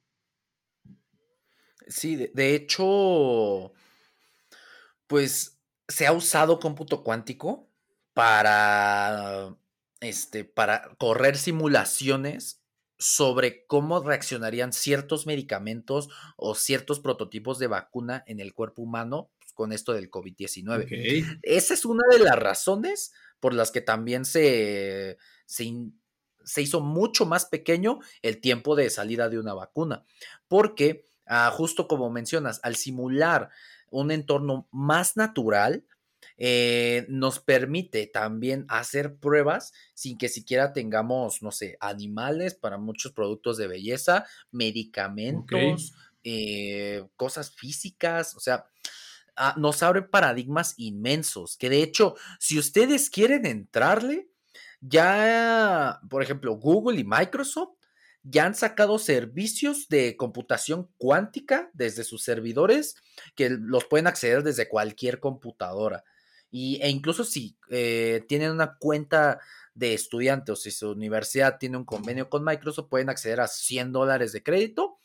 Sí, 1.88 2.16
de, 2.16 2.56
hecho, 2.56 3.72
pues 5.08 5.60
se 5.88 6.08
ha 6.08 6.12
usado 6.12 6.60
cómputo 6.60 7.04
cuántico 7.04 7.70
para, 8.14 9.56
este, 10.00 10.44
para 10.44 10.90
correr 10.98 11.38
simulaciones 11.38 12.65
sobre 12.98 13.66
cómo 13.66 14.02
reaccionarían 14.02 14.74
ciertos 14.74 15.26
medicamentos 15.26 16.10
o 16.38 16.56
ciertos 16.56 17.00
prototipos 17.00 17.60
de 17.60 17.68
vacuna 17.68 18.24
en 18.28 18.40
el 18.40 18.54
cuerpo 18.54 18.82
humano 18.82 19.32
pues, 19.40 19.54
con 19.54 19.74
esto 19.74 19.94
del 19.94 20.10
COVID-19. 20.10 21.40
Esa 21.42 21.74
es 21.74 21.86
una 21.86 22.04
de 22.12 22.20
las 22.20 22.38
razones 22.38 23.14
por 23.40 23.54
las 23.54 23.72
que 23.72 23.82
también 23.82 24.26
se, 24.26 25.18
se, 25.46 26.62
hizo 26.62 26.82
mucho 26.82 27.26
más 27.26 27.46
pequeño 27.46 28.00
el 28.22 28.40
tiempo 28.40 28.76
de 28.76 28.90
salida 28.90 29.30
de 29.30 29.40
una 29.40 29.54
vacuna, 29.54 30.06
porque 30.48 31.06
ah, 31.26 31.52
justo 31.52 31.88
como 31.88 32.10
mencionas, 32.10 32.60
al 32.64 32.76
simular 32.76 33.50
un 33.92 34.12
entorno 34.12 34.68
más 34.72 35.18
natural, 35.18 35.86
eh, 36.38 37.06
nos 37.10 37.40
permite 37.40 38.08
también 38.08 38.66
hacer 38.68 39.16
pruebas 39.16 39.74
sin 39.94 40.18
que 40.18 40.30
siquiera 40.30 40.74
tengamos, 40.74 41.42
no 41.42 41.52
sé, 41.52 41.78
animales 41.80 42.56
para 42.56 42.78
muchos 42.78 43.12
productos 43.12 43.58
de 43.58 43.68
belleza, 43.68 44.26
medicamentos, 44.52 45.94
eh, 46.24 47.04
cosas 47.16 47.52
físicas, 47.52 48.36
o 48.36 48.40
sea, 48.40 48.66
ah, 49.36 49.56
nos 49.58 49.84
abre 49.84 50.02
paradigmas 50.02 50.74
inmensos, 50.78 51.58
que 51.58 51.70
de 51.70 51.84
hecho, 51.84 52.16
si 52.40 52.58
ustedes 52.58 53.10
quieren 53.10 53.46
entrarle, 53.46 54.28
ya, 54.82 56.00
por 56.10 56.22
ejemplo, 56.22 56.56
Google 56.56 57.00
y 57.00 57.04
Microsoft 57.04 57.76
ya 58.28 58.46
han 58.46 58.56
sacado 58.56 58.98
servicios 58.98 59.88
de 59.88 60.18
computación 60.18 60.90
cuántica 60.98 61.70
desde 61.74 62.04
sus 62.04 62.24
servidores 62.24 62.96
que 63.36 63.52
los 63.52 63.86
pueden 63.86 64.08
acceder 64.08 64.42
desde 64.42 64.68
cualquier 64.68 65.20
computadora. 65.20 66.04
Y, 66.58 66.80
e 66.82 66.90
incluso 66.90 67.26
si 67.26 67.58
eh, 67.70 68.24
tienen 68.30 68.52
una 68.52 68.78
cuenta 68.78 69.42
de 69.74 69.94
estudiante 69.94 70.54
o 70.54 70.56
si 70.56 70.72
su 70.72 70.92
universidad 70.92 71.58
tiene 71.60 71.76
un 71.76 71.84
convenio 71.84 72.30
con 72.30 72.46
Microsoft, 72.46 72.88
pueden 72.88 73.10
acceder 73.10 73.42
a 73.42 73.48
100 73.50 73.92
dólares 73.92 74.32
de 74.32 74.42
crédito 74.42 74.98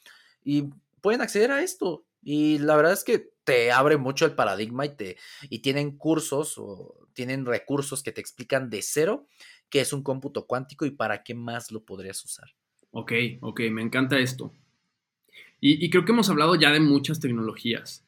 y 0.44 0.70
pueden 1.00 1.22
acceder 1.22 1.50
a 1.50 1.60
esto. 1.60 2.04
Y 2.22 2.58
la 2.58 2.76
verdad 2.76 2.92
es 2.92 3.02
que 3.02 3.32
te 3.42 3.72
abre 3.72 3.96
mucho 3.96 4.26
el 4.26 4.36
paradigma 4.36 4.86
y, 4.86 4.90
te, 4.90 5.16
y 5.42 5.58
tienen 5.58 5.96
cursos 5.96 6.54
o 6.56 7.08
tienen 7.14 7.44
recursos 7.44 8.04
que 8.04 8.12
te 8.12 8.20
explican 8.20 8.70
de 8.70 8.80
cero 8.82 9.26
qué 9.70 9.80
es 9.80 9.92
un 9.92 10.04
cómputo 10.04 10.46
cuántico 10.46 10.86
y 10.86 10.92
para 10.92 11.24
qué 11.24 11.34
más 11.34 11.72
lo 11.72 11.84
podrías 11.84 12.24
usar. 12.24 12.54
Ok, 12.92 13.10
ok, 13.40 13.62
me 13.72 13.82
encanta 13.82 14.20
esto. 14.20 14.52
Y, 15.58 15.84
y 15.84 15.90
creo 15.90 16.04
que 16.04 16.12
hemos 16.12 16.30
hablado 16.30 16.54
ya 16.54 16.70
de 16.70 16.78
muchas 16.78 17.18
tecnologías. 17.18 18.06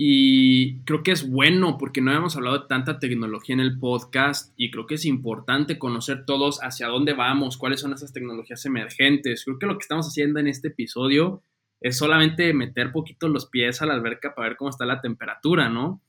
Y 0.00 0.84
creo 0.84 1.02
que 1.02 1.10
es 1.10 1.28
bueno 1.28 1.76
porque 1.76 2.00
no 2.00 2.12
habíamos 2.12 2.36
hablado 2.36 2.60
de 2.60 2.68
tanta 2.68 3.00
tecnología 3.00 3.54
en 3.54 3.60
el 3.60 3.80
podcast 3.80 4.54
y 4.56 4.70
creo 4.70 4.86
que 4.86 4.94
es 4.94 5.04
importante 5.04 5.76
conocer 5.76 6.24
todos 6.24 6.60
hacia 6.62 6.86
dónde 6.86 7.14
vamos, 7.14 7.58
cuáles 7.58 7.80
son 7.80 7.92
esas 7.92 8.12
tecnologías 8.12 8.64
emergentes. 8.64 9.44
Creo 9.44 9.58
que 9.58 9.66
lo 9.66 9.76
que 9.76 9.82
estamos 9.82 10.06
haciendo 10.06 10.38
en 10.38 10.46
este 10.46 10.68
episodio 10.68 11.42
es 11.80 11.98
solamente 11.98 12.54
meter 12.54 12.92
poquito 12.92 13.28
los 13.28 13.46
pies 13.46 13.82
a 13.82 13.86
la 13.86 13.94
alberca 13.94 14.36
para 14.36 14.50
ver 14.50 14.56
cómo 14.56 14.70
está 14.70 14.86
la 14.86 15.00
temperatura, 15.00 15.68
¿no? 15.68 16.00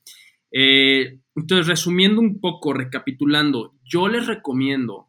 Eh, 0.52 1.20
entonces, 1.36 1.66
resumiendo 1.66 2.22
un 2.22 2.40
poco, 2.40 2.74
recapitulando, 2.74 3.74
yo 3.84 4.08
les 4.08 4.28
recomiendo 4.28 5.09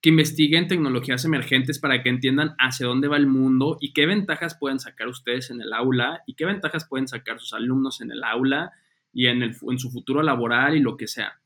que 0.00 0.08
investiguen 0.08 0.66
tecnologías 0.66 1.24
emergentes 1.24 1.78
para 1.78 2.02
que 2.02 2.08
entiendan 2.08 2.54
hacia 2.58 2.86
dónde 2.86 3.08
va 3.08 3.18
el 3.18 3.26
mundo 3.26 3.76
y 3.80 3.92
qué 3.92 4.06
ventajas 4.06 4.56
pueden 4.58 4.80
sacar 4.80 5.08
ustedes 5.08 5.50
en 5.50 5.60
el 5.60 5.72
aula 5.72 6.22
y 6.26 6.34
qué 6.34 6.46
ventajas 6.46 6.86
pueden 6.88 7.06
sacar 7.06 7.38
sus 7.38 7.52
alumnos 7.52 8.00
en 8.00 8.10
el 8.10 8.24
aula 8.24 8.72
y 9.12 9.26
en, 9.26 9.42
el, 9.42 9.56
en 9.68 9.78
su 9.78 9.90
futuro 9.90 10.22
laboral 10.22 10.76
y 10.76 10.80
lo 10.80 10.96
que 10.96 11.06
sea. 11.06 11.40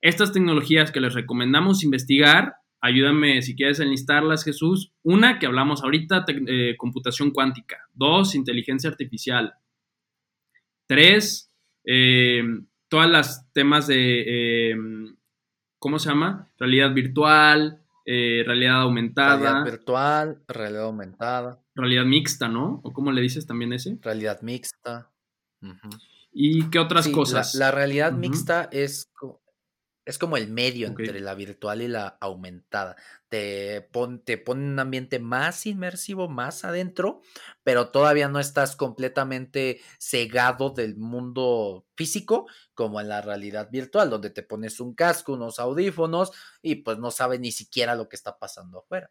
Estas 0.00 0.32
tecnologías 0.32 0.90
que 0.90 1.00
les 1.00 1.14
recomendamos 1.14 1.84
investigar, 1.84 2.56
ayúdame 2.80 3.42
si 3.42 3.54
quieres 3.54 3.78
enlistarlas, 3.78 4.44
Jesús. 4.44 4.92
Una, 5.02 5.38
que 5.38 5.46
hablamos 5.46 5.84
ahorita, 5.84 6.24
eh, 6.28 6.74
computación 6.78 7.30
cuántica. 7.30 7.78
Dos, 7.94 8.34
inteligencia 8.34 8.90
artificial. 8.90 9.54
Tres, 10.86 11.52
eh, 11.84 12.42
todas 12.88 13.08
las 13.08 13.52
temas 13.52 13.86
de, 13.86 14.24
eh, 14.72 14.76
¿cómo 15.78 15.98
se 15.98 16.08
llama? 16.08 16.48
Realidad 16.58 16.92
virtual, 16.92 17.80
eh, 18.12 18.42
realidad 18.44 18.80
aumentada. 18.80 19.36
Realidad 19.36 19.64
virtual, 19.64 20.42
realidad 20.48 20.82
aumentada. 20.82 21.62
Realidad 21.76 22.04
mixta, 22.04 22.48
¿no? 22.48 22.80
¿O 22.82 22.92
cómo 22.92 23.12
le 23.12 23.20
dices 23.20 23.46
también 23.46 23.72
ese? 23.72 23.98
Realidad 24.02 24.42
mixta. 24.42 25.12
¿Y 26.32 26.68
qué 26.70 26.80
otras 26.80 27.06
cosas? 27.06 27.54
La, 27.54 27.70
realidad 27.70 28.12
mixta 28.12 28.68
es, 28.72 29.12
es 30.10 30.18
como 30.18 30.36
el 30.36 30.48
medio 30.48 30.86
entre 30.86 31.20
la 31.20 31.34
virtual 31.34 31.82
y 31.82 31.88
la 31.88 32.18
aumentada. 32.20 32.96
Te, 33.28 33.88
te 34.24 34.38
pone 34.38 34.66
un 34.66 34.78
ambiente 34.78 35.18
más 35.20 35.66
inmersivo, 35.66 36.28
más 36.28 36.64
adentro, 36.64 37.22
pero 37.62 37.88
todavía 37.88 38.28
no 38.28 38.40
estás 38.40 38.76
completamente 38.76 39.80
cegado 39.98 40.70
del 40.70 40.96
mundo 40.96 41.86
físico 41.94 42.46
como 42.74 43.00
en 43.00 43.08
la 43.08 43.22
realidad 43.22 43.70
virtual, 43.70 44.10
donde 44.10 44.30
te 44.30 44.42
pones 44.42 44.80
un 44.80 44.94
casco, 44.94 45.34
unos 45.34 45.58
audífonos 45.58 46.32
y 46.60 46.76
pues 46.76 46.98
no 46.98 47.10
sabes 47.10 47.40
ni 47.40 47.52
siquiera 47.52 47.94
lo 47.94 48.08
que 48.08 48.16
está 48.16 48.38
pasando 48.38 48.80
afuera. 48.80 49.10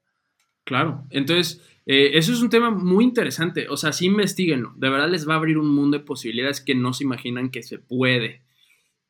Claro, 0.65 1.07
entonces, 1.09 1.61
eh, 1.85 2.11
eso 2.13 2.31
es 2.31 2.41
un 2.41 2.49
tema 2.49 2.69
muy 2.69 3.03
interesante. 3.03 3.67
O 3.69 3.77
sea, 3.77 3.91
sí 3.93 4.05
investiguenlo. 4.05 4.73
De 4.75 4.89
verdad 4.89 5.09
les 5.09 5.27
va 5.27 5.33
a 5.33 5.37
abrir 5.37 5.57
un 5.57 5.73
mundo 5.73 5.97
de 5.97 6.03
posibilidades 6.03 6.61
que 6.61 6.75
no 6.75 6.93
se 6.93 7.05
imaginan 7.05 7.49
que 7.49 7.63
se 7.63 7.79
puede. 7.79 8.43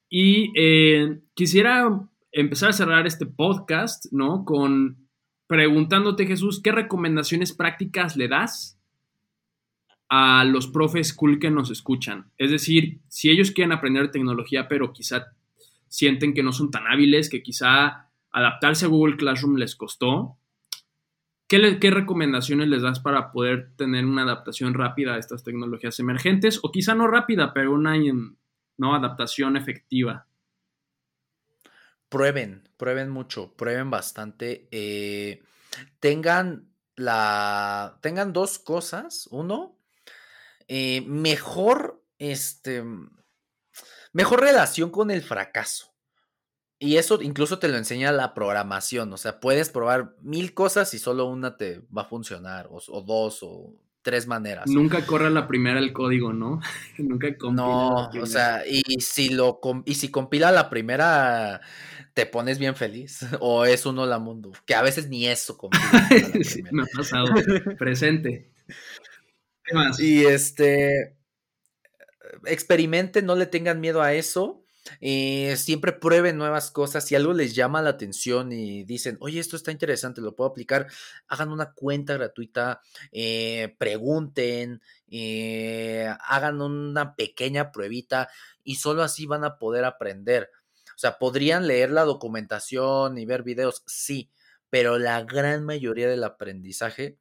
Y 0.10 0.52
eh, 0.56 1.20
quisiera 1.36 2.10
empezar 2.32 2.70
a 2.70 2.74
cerrar 2.74 3.06
este 3.06 3.26
podcast, 3.26 4.12
¿no? 4.12 4.44
Con 4.44 5.08
preguntándote, 5.48 6.26
Jesús, 6.26 6.62
¿qué 6.62 6.72
recomendaciones 6.72 7.54
prácticas 7.54 8.16
le 8.16 8.28
das 8.28 8.80
a 10.10 10.44
los 10.44 10.68
profes 10.68 11.14
cool 11.14 11.40
que 11.40 11.52
nos 11.52 11.72
escuchan? 11.72 12.32
Es 12.38 12.52
decir, 12.52 13.02
si 13.08 13.30
ellos 13.30 13.52
quieren 13.52 13.72
aprender 13.72 14.12
tecnología, 14.12 14.68
pero 14.68 14.94
quizá 14.94 15.28
sienten 15.88 16.34
que 16.34 16.44
no 16.44 16.52
son 16.52 16.72
tan 16.72 16.88
hábiles, 16.88 17.30
que 17.30 17.42
quizá 17.42 18.10
adaptarse 18.32 18.86
a 18.86 18.90
Google 18.90 19.18
Classroom 19.18 19.56
les 19.56 19.76
costó, 19.76 20.36
¿Qué, 21.48 21.80
¿Qué, 21.80 21.90
recomendaciones 21.90 22.68
les 22.68 22.84
das 22.84 23.00
para 23.00 23.32
poder 23.32 23.72
tener 23.76 24.06
una 24.06 24.22
adaptación 24.22 24.76
rápida 24.76 25.16
a 25.16 25.18
estas 25.18 25.44
tecnologías 25.44 26.00
emergentes? 26.00 26.60
O 26.62 26.72
quizá 26.72 26.94
no 26.94 27.08
rápida, 27.08 27.56
pero 27.56 27.74
una 27.74 27.98
¿no? 28.80 28.96
adaptación 28.96 29.58
efectiva. 29.58 30.26
Prueben, 32.10 32.68
prueben 32.78 33.10
mucho, 33.10 33.54
prueben 33.56 33.92
bastante. 33.92 34.68
Eh, 34.72 35.44
tengan 36.00 36.74
la. 36.96 38.00
Tengan 38.02 38.34
dos 38.34 38.58
cosas. 38.58 39.28
Uno, 39.30 39.78
eh, 40.68 41.02
mejor. 41.02 42.04
Este. 42.18 42.84
Mejor 44.12 44.42
relación 44.42 44.90
con 44.90 45.12
el 45.12 45.22
fracaso. 45.22 45.94
Y 46.80 46.96
eso 46.96 47.22
incluso 47.22 47.60
te 47.60 47.68
lo 47.68 47.78
enseña 47.78 48.12
la 48.14 48.34
programación. 48.34 49.12
O 49.12 49.18
sea, 49.18 49.40
puedes 49.42 49.70
probar 49.70 50.16
mil 50.22 50.54
cosas 50.54 50.94
y 50.94 51.00
solo 51.00 51.26
una 51.26 51.58
te 51.58 51.82
va 51.96 52.04
a 52.04 52.06
funcionar. 52.06 52.70
O, 52.72 53.02
dos, 53.02 53.44
o 53.44 53.76
tres 54.02 54.28
maneras. 54.28 54.68
Nunca 54.68 55.06
corra 55.06 55.30
la 55.30 55.48
primera 55.48 55.80
el 55.80 55.94
código, 55.94 56.34
¿no? 56.34 56.62
Nunca 56.98 57.36
compila. 57.38 57.64
No, 57.64 58.10
o 58.22 58.26
sea, 58.26 58.64
y 58.68 58.82
si 59.00 59.30
lo 59.30 59.60
y 59.86 59.96
si 59.96 60.10
compila 60.10 60.52
la 60.52 60.70
primera, 60.70 61.62
te 62.14 62.26
pones 62.26 62.60
bien 62.60 62.76
feliz. 62.76 63.20
O 63.40 63.66
es 63.66 63.86
uno 63.86 64.06
la 64.06 64.20
mundo. 64.20 64.52
Que 64.66 64.76
a 64.76 64.82
veces 64.82 65.08
ni 65.08 65.28
eso 65.28 65.58
compila. 65.58 65.84
me 66.72 66.84
ha 66.84 66.88
pasado. 66.96 67.28
Presente. 67.78 68.52
¿Qué 69.64 69.74
más? 69.74 70.00
Y 70.00 70.26
este. 70.26 71.16
Experimente, 72.46 73.22
no 73.22 73.36
le 73.36 73.48
tengan 73.48 73.80
miedo 73.80 74.02
a 74.02 74.14
eso. 74.14 74.64
Eh, 75.02 75.56
siempre 75.58 75.94
prueben 75.94 76.38
nuevas 76.38 76.72
cosas. 76.72 77.06
Si 77.06 77.16
algo 77.16 77.34
les 77.34 77.56
llama 77.56 77.82
la 77.82 77.92
atención 77.92 78.52
y 78.52 78.84
dicen, 78.84 79.18
oye, 79.22 79.40
esto 79.40 79.56
está 79.56 79.72
interesante, 79.72 80.22
lo 80.22 80.36
puedo 80.36 80.50
aplicar, 80.50 80.88
hagan 81.28 81.52
una 81.52 81.74
cuenta 81.74 82.14
gratuita, 82.16 82.82
eh, 83.12 83.76
pregunten, 83.78 84.82
eh, 85.10 86.14
hagan 86.22 86.62
una 86.62 87.16
pequeña 87.16 87.72
pruebita 87.72 88.30
y 88.64 88.76
solo 88.76 89.04
así 89.04 89.26
van 89.26 89.44
a 89.44 89.58
poder 89.58 89.86
aprender. 89.86 90.52
O 90.96 91.00
sea, 91.00 91.18
podrían 91.18 91.68
leer 91.68 91.92
la 91.92 92.04
documentación 92.04 93.18
y 93.18 93.26
ver 93.26 93.44
videos, 93.44 93.84
sí, 93.88 94.30
pero 94.70 95.00
la 95.00 95.24
gran 95.24 95.64
mayoría 95.64 96.10
del 96.10 96.24
aprendizaje 96.24 97.18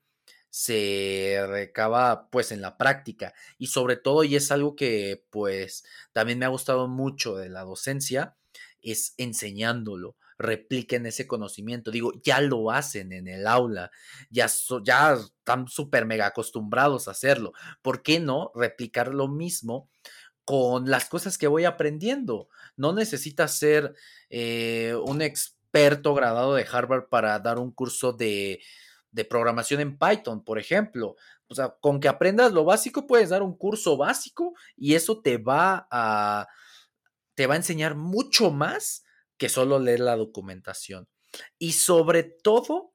se 0.50 1.44
recaba 1.46 2.28
pues 2.30 2.52
en 2.52 2.60
la 2.60 2.76
práctica. 2.78 3.34
Y 3.58 3.68
sobre 3.68 3.96
todo 3.96 4.24
y 4.24 4.36
es 4.36 4.50
algo 4.50 4.76
que 4.76 5.24
pues 5.30 5.84
también 6.12 6.38
me 6.38 6.46
ha 6.46 6.48
gustado 6.48 6.88
mucho 6.88 7.36
de 7.36 7.48
la 7.48 7.62
docencia 7.62 8.36
es 8.80 9.14
enseñándolo 9.16 10.16
repliquen 10.38 11.04
ese 11.06 11.26
conocimiento. 11.26 11.90
Digo 11.90 12.12
ya 12.22 12.40
lo 12.40 12.70
hacen 12.70 13.12
en 13.12 13.28
el 13.28 13.46
aula 13.46 13.90
ya 14.30 14.46
ya 14.84 15.14
están 15.14 15.68
súper 15.68 16.06
mega 16.06 16.26
acostumbrados 16.26 17.08
a 17.08 17.12
hacerlo. 17.12 17.52
¿por 17.82 18.02
qué 18.02 18.20
no 18.20 18.52
replicar 18.54 19.14
lo 19.14 19.28
mismo 19.28 19.90
con 20.44 20.88
las 20.88 21.06
cosas 21.06 21.36
que 21.36 21.48
voy 21.48 21.64
aprendiendo 21.64 22.48
no 22.76 22.92
necesitas 22.92 23.58
ser 23.58 23.94
eh, 24.30 24.94
un 25.04 25.20
experto 25.20 26.14
graduado 26.14 26.54
de 26.54 26.66
Harvard 26.70 27.08
para 27.08 27.38
dar 27.40 27.58
un 27.58 27.72
curso 27.72 28.12
de 28.12 28.60
de 29.18 29.24
programación 29.24 29.80
en 29.80 29.98
Python, 29.98 30.44
por 30.44 30.60
ejemplo. 30.60 31.16
O 31.48 31.54
sea, 31.56 31.74
con 31.80 31.98
que 31.98 32.06
aprendas 32.06 32.52
lo 32.52 32.64
básico, 32.64 33.08
puedes 33.08 33.30
dar 33.30 33.42
un 33.42 33.58
curso 33.58 33.96
básico 33.96 34.54
y 34.76 34.94
eso 34.94 35.20
te 35.20 35.38
va 35.38 35.88
a, 35.90 36.46
te 37.34 37.48
va 37.48 37.54
a 37.54 37.56
enseñar 37.56 37.96
mucho 37.96 38.52
más 38.52 39.02
que 39.36 39.48
solo 39.48 39.80
leer 39.80 40.00
la 40.00 40.14
documentación. 40.14 41.08
Y 41.58 41.72
sobre 41.72 42.22
todo, 42.22 42.94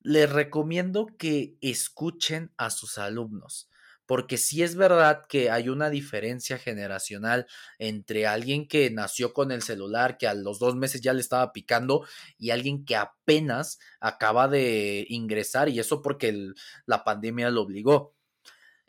les 0.00 0.30
recomiendo 0.30 1.06
que 1.18 1.56
escuchen 1.62 2.52
a 2.58 2.68
sus 2.68 2.98
alumnos 2.98 3.70
porque 4.12 4.36
sí 4.36 4.62
es 4.62 4.76
verdad 4.76 5.24
que 5.26 5.50
hay 5.50 5.70
una 5.70 5.88
diferencia 5.88 6.58
generacional 6.58 7.46
entre 7.78 8.26
alguien 8.26 8.68
que 8.68 8.90
nació 8.90 9.32
con 9.32 9.50
el 9.50 9.62
celular, 9.62 10.18
que 10.18 10.26
a 10.26 10.34
los 10.34 10.58
dos 10.58 10.76
meses 10.76 11.00
ya 11.00 11.14
le 11.14 11.22
estaba 11.22 11.50
picando, 11.50 12.04
y 12.36 12.50
alguien 12.50 12.84
que 12.84 12.94
apenas 12.94 13.78
acaba 14.00 14.48
de 14.48 15.06
ingresar, 15.08 15.70
y 15.70 15.78
eso 15.78 16.02
porque 16.02 16.50
la 16.84 17.04
pandemia 17.04 17.48
lo 17.48 17.62
obligó. 17.62 18.14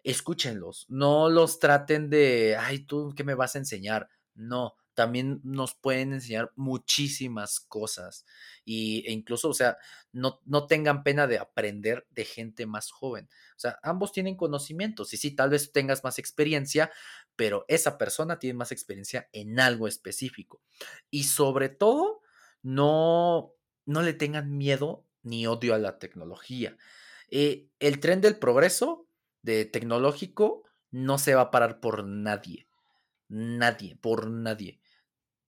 Escúchenlos, 0.03 0.87
no 0.89 1.29
los 1.29 1.57
traten 1.57 2.09
de, 2.09 2.57
ay, 2.59 2.79
tú, 2.79 3.13
¿qué 3.15 3.23
me 3.23 3.33
vas 3.33 3.55
a 3.55 3.59
enseñar? 3.59 4.09
No, 4.35 4.75
también 4.93 5.41
nos 5.43 5.73
pueden 5.73 6.13
enseñar 6.13 6.51
muchísimas 6.55 7.59
cosas 7.59 8.25
y, 8.63 9.03
e 9.07 9.11
incluso, 9.11 9.49
o 9.49 9.53
sea, 9.53 9.77
no, 10.11 10.39
no 10.45 10.67
tengan 10.67 11.03
pena 11.03 11.27
de 11.27 11.39
aprender 11.39 12.05
de 12.11 12.25
gente 12.25 12.65
más 12.65 12.91
joven. 12.91 13.29
O 13.55 13.59
sea, 13.59 13.79
ambos 13.83 14.11
tienen 14.11 14.35
conocimientos 14.35 15.13
y 15.13 15.17
sí, 15.17 15.31
tal 15.35 15.49
vez 15.49 15.71
tengas 15.71 16.03
más 16.03 16.19
experiencia, 16.19 16.91
pero 17.35 17.65
esa 17.67 17.97
persona 17.97 18.39
tiene 18.39 18.57
más 18.57 18.71
experiencia 18.71 19.29
en 19.33 19.59
algo 19.59 19.87
específico. 19.87 20.61
Y 21.09 21.23
sobre 21.23 21.69
todo, 21.69 22.21
no, 22.61 23.53
no 23.85 24.01
le 24.01 24.13
tengan 24.13 24.55
miedo 24.55 25.05
ni 25.23 25.47
odio 25.47 25.73
a 25.73 25.79
la 25.79 25.99
tecnología. 25.99 26.77
Eh, 27.29 27.67
el 27.79 27.99
tren 27.99 28.21
del 28.21 28.37
progreso 28.37 29.07
de 29.41 29.65
tecnológico 29.65 30.63
no 30.91 31.17
se 31.17 31.33
va 31.33 31.41
a 31.41 31.51
parar 31.51 31.79
por 31.79 32.05
nadie. 32.05 32.67
Nadie, 33.27 33.95
por 33.95 34.29
nadie 34.29 34.82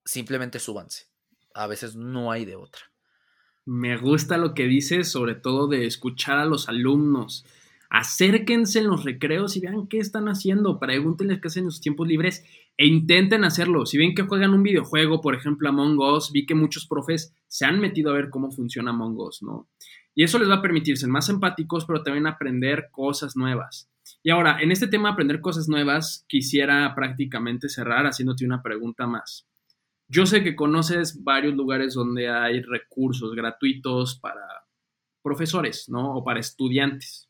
simplemente 0.06 0.60
súbanse. 0.60 1.08
A 1.54 1.68
veces 1.68 1.96
no 1.96 2.32
hay 2.32 2.46
de 2.46 2.56
otra. 2.56 2.82
Me 3.66 3.98
gusta 3.98 4.38
lo 4.38 4.54
que 4.54 4.66
dices, 4.66 5.12
sobre 5.12 5.36
todo 5.36 5.68
de 5.68 5.88
escuchar 5.88 6.38
a 6.38 6.46
los 6.46 6.70
alumnos. 6.70 7.46
Acérquense 7.90 8.80
en 8.80 8.88
los 8.88 9.04
recreos 9.04 9.58
y 9.58 9.62
vean 9.62 9.88
qué 9.88 9.98
están 9.98 10.28
haciendo. 10.28 10.80
Pregúntenles 10.80 11.42
qué 11.42 11.48
hacen 11.48 11.66
en 11.66 11.72
sus 11.72 11.82
tiempos 11.82 12.08
libres 12.08 12.46
e 12.78 12.86
intenten 12.86 13.44
hacerlo. 13.44 13.86
Si 13.86 13.98
ven 13.98 14.14
que 14.14 14.24
juegan 14.24 14.54
un 14.54 14.64
videojuego, 14.64 15.22
por 15.22 15.34
ejemplo 15.34 15.70
Among 15.70 15.98
Us, 15.98 16.32
vi 16.32 16.46
que 16.46 16.56
muchos 16.56 16.86
profes 16.86 17.34
se 17.48 17.66
han 17.66 17.80
metido 17.80 18.12
a 18.12 18.16
ver 18.16 18.30
cómo 18.30 18.52
funciona 18.52 18.92
Among 18.92 19.18
Us, 19.18 19.42
¿no? 19.42 19.68
Y 20.14 20.24
eso 20.24 20.40
les 20.40 20.50
va 20.50 20.56
a 20.56 20.62
permitir 20.62 20.98
ser 20.98 21.10
más 21.10 21.30
empáticos, 21.30 21.86
pero 21.86 22.04
también 22.04 22.28
aprender 22.28 22.90
cosas 22.92 23.36
nuevas. 23.36 23.90
Y 24.24 24.30
ahora, 24.30 24.62
en 24.62 24.72
este 24.72 24.88
tema 24.88 25.10
de 25.10 25.14
aprender 25.14 25.42
cosas 25.42 25.68
nuevas, 25.68 26.24
quisiera 26.28 26.94
prácticamente 26.96 27.68
cerrar 27.68 28.06
haciéndote 28.06 28.46
una 28.46 28.62
pregunta 28.62 29.08
más. 29.08 29.48
Yo 30.08 30.26
sé 30.26 30.44
que 30.44 30.56
conoces 30.56 31.24
varios 31.24 31.56
lugares 31.56 31.96
donde 31.96 32.30
hay 32.30 32.62
recursos 32.62 33.34
gratuitos 33.34 34.20
para 34.20 34.42
profesores, 35.24 35.90
¿no? 35.90 36.16
O 36.16 36.24
para 36.24 36.40
estudiantes. 36.40 37.30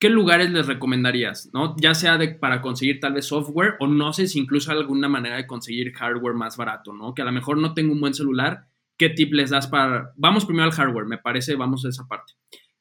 ¿Qué 0.00 0.08
lugares 0.08 0.50
les 0.50 0.66
recomendarías, 0.66 1.50
¿no? 1.52 1.76
Ya 1.78 1.94
sea 1.94 2.18
de, 2.18 2.28
para 2.28 2.60
conseguir 2.60 2.98
tal 2.98 3.12
vez 3.12 3.26
software 3.26 3.76
o 3.78 3.86
no 3.86 4.12
sé 4.12 4.26
si 4.26 4.40
incluso 4.40 4.72
alguna 4.72 5.08
manera 5.08 5.36
de 5.36 5.46
conseguir 5.46 5.92
hardware 5.92 6.34
más 6.34 6.56
barato, 6.56 6.92
¿no? 6.92 7.14
Que 7.14 7.22
a 7.22 7.26
lo 7.26 7.32
mejor 7.32 7.58
no 7.58 7.74
tengo 7.74 7.92
un 7.92 8.00
buen 8.00 8.14
celular. 8.14 8.66
¿Qué 8.96 9.10
tip 9.10 9.32
les 9.32 9.50
das 9.50 9.68
para... 9.68 10.12
Vamos 10.16 10.44
primero 10.44 10.64
al 10.64 10.72
hardware, 10.72 11.06
me 11.06 11.18
parece, 11.18 11.54
vamos 11.54 11.84
a 11.84 11.90
esa 11.90 12.08
parte. 12.08 12.32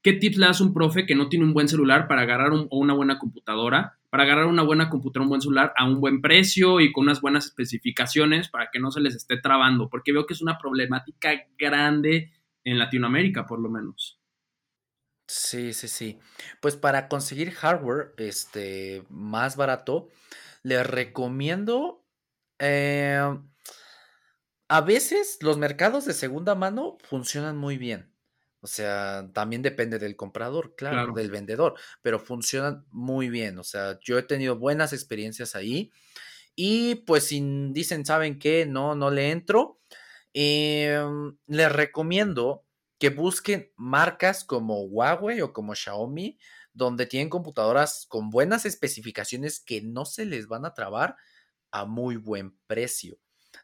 ¿Qué 0.01 0.13
tips 0.13 0.37
le 0.37 0.47
das 0.47 0.61
a 0.61 0.63
un 0.63 0.73
profe 0.73 1.05
que 1.05 1.13
no 1.13 1.29
tiene 1.29 1.45
un 1.45 1.53
buen 1.53 1.67
celular 1.67 2.07
para 2.07 2.21
agarrar 2.21 2.51
una 2.71 2.93
buena 2.93 3.19
computadora 3.19 3.99
para 4.11 4.23
agarrar 4.23 4.45
una 4.45 4.61
buena 4.61 4.89
computadora, 4.89 5.23
un 5.23 5.29
buen 5.29 5.41
celular 5.41 5.73
a 5.77 5.85
un 5.85 6.01
buen 6.01 6.21
precio 6.21 6.81
y 6.81 6.91
con 6.91 7.05
unas 7.05 7.21
buenas 7.21 7.45
especificaciones 7.45 8.49
para 8.49 8.69
que 8.69 8.79
no 8.79 8.91
se 8.91 8.99
les 8.99 9.15
esté 9.15 9.37
trabando, 9.37 9.89
porque 9.89 10.11
veo 10.11 10.25
que 10.25 10.33
es 10.33 10.41
una 10.41 10.57
problemática 10.57 11.31
grande 11.57 12.33
en 12.65 12.77
Latinoamérica, 12.77 13.45
por 13.45 13.61
lo 13.61 13.69
menos. 13.69 14.19
Sí, 15.27 15.71
sí, 15.71 15.87
sí. 15.87 16.19
Pues 16.59 16.75
para 16.75 17.07
conseguir 17.07 17.51
hardware 17.51 18.13
este, 18.17 19.03
más 19.09 19.55
barato, 19.55 20.09
les 20.61 20.85
recomiendo... 20.85 22.05
Eh, 22.59 23.39
a 24.67 24.81
veces 24.81 25.37
los 25.41 25.57
mercados 25.57 26.05
de 26.05 26.13
segunda 26.13 26.55
mano 26.55 26.97
funcionan 27.03 27.57
muy 27.57 27.77
bien. 27.77 28.10
O 28.61 28.67
sea, 28.67 29.27
también 29.33 29.63
depende 29.63 29.97
del 29.97 30.15
comprador, 30.15 30.75
claro, 30.75 31.13
del 31.13 31.31
vendedor, 31.31 31.75
pero 32.01 32.19
funcionan 32.19 32.85
muy 32.91 33.29
bien. 33.29 33.57
O 33.57 33.63
sea, 33.63 33.99
yo 34.01 34.19
he 34.19 34.23
tenido 34.23 34.55
buenas 34.57 34.93
experiencias 34.93 35.55
ahí. 35.55 35.91
Y 36.55 36.95
pues 37.05 37.25
si 37.25 37.41
dicen, 37.71 38.05
¿saben 38.05 38.37
qué? 38.37 38.65
No, 38.67 38.93
no 38.95 39.09
le 39.09 39.31
entro. 39.31 39.79
Em, 40.33 41.37
les 41.47 41.71
recomiendo 41.71 42.65
que 42.99 43.09
busquen 43.09 43.71
marcas 43.75 44.43
como 44.43 44.83
Huawei 44.83 45.41
o 45.41 45.53
como 45.53 45.73
Xiaomi, 45.73 46.37
donde 46.73 47.07
tienen 47.07 47.29
computadoras 47.29 48.05
con 48.07 48.29
buenas 48.29 48.65
especificaciones 48.65 49.59
que 49.59 49.81
no 49.81 50.05
se 50.05 50.25
les 50.25 50.47
van 50.47 50.65
a 50.65 50.73
trabar 50.73 51.15
a 51.71 51.85
muy 51.85 52.15
buen 52.15 52.57
precio. 52.67 53.17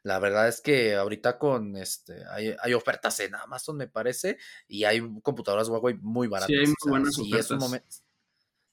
La 0.04 0.20
verdad 0.20 0.48
es 0.48 0.62
que 0.62 0.96
ahorita 0.96 1.38
con 1.38 1.76
este 1.76 2.24
hay, 2.30 2.74
ofertas 2.74 3.20
en 3.20 3.36
Amazon, 3.36 3.78
me 3.78 3.88
parece, 3.88 4.38
y 4.68 4.84
hay 4.84 5.02
computadoras 5.22 5.70
Huawei 5.70 5.96
muy 6.02 6.28
baratas. 6.28 6.50
Sí, 6.50 6.60
hay 6.60 6.68
muy 6.68 6.90
buenas 6.90 7.18
ofertas. 7.18 8.04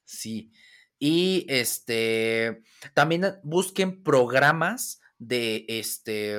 Sí. 0.04 0.50
Y 0.98 1.44
este 1.48 2.62
también 2.94 3.38
busquen 3.42 4.02
programas 4.02 5.00
de 5.18 5.64
este 5.68 6.38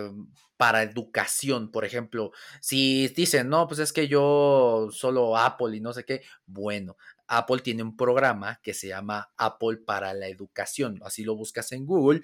para 0.57 0.83
educación, 0.83 1.69
por 1.69 1.83
ejemplo, 1.83 2.31
si 2.61 3.09
dicen, 3.09 3.49
no, 3.49 3.67
pues 3.67 3.79
es 3.79 3.91
que 3.91 4.07
yo 4.07 4.87
solo 4.91 5.37
Apple 5.37 5.75
y 5.75 5.81
no 5.81 5.91
sé 5.93 6.05
qué, 6.05 6.21
bueno, 6.45 6.95
Apple 7.27 7.59
tiene 7.59 7.83
un 7.83 7.95
programa 7.95 8.59
que 8.61 8.73
se 8.73 8.87
llama 8.87 9.29
Apple 9.37 9.77
para 9.85 10.13
la 10.13 10.27
educación, 10.27 10.99
así 11.03 11.23
lo 11.23 11.35
buscas 11.35 11.71
en 11.71 11.85
Google 11.85 12.21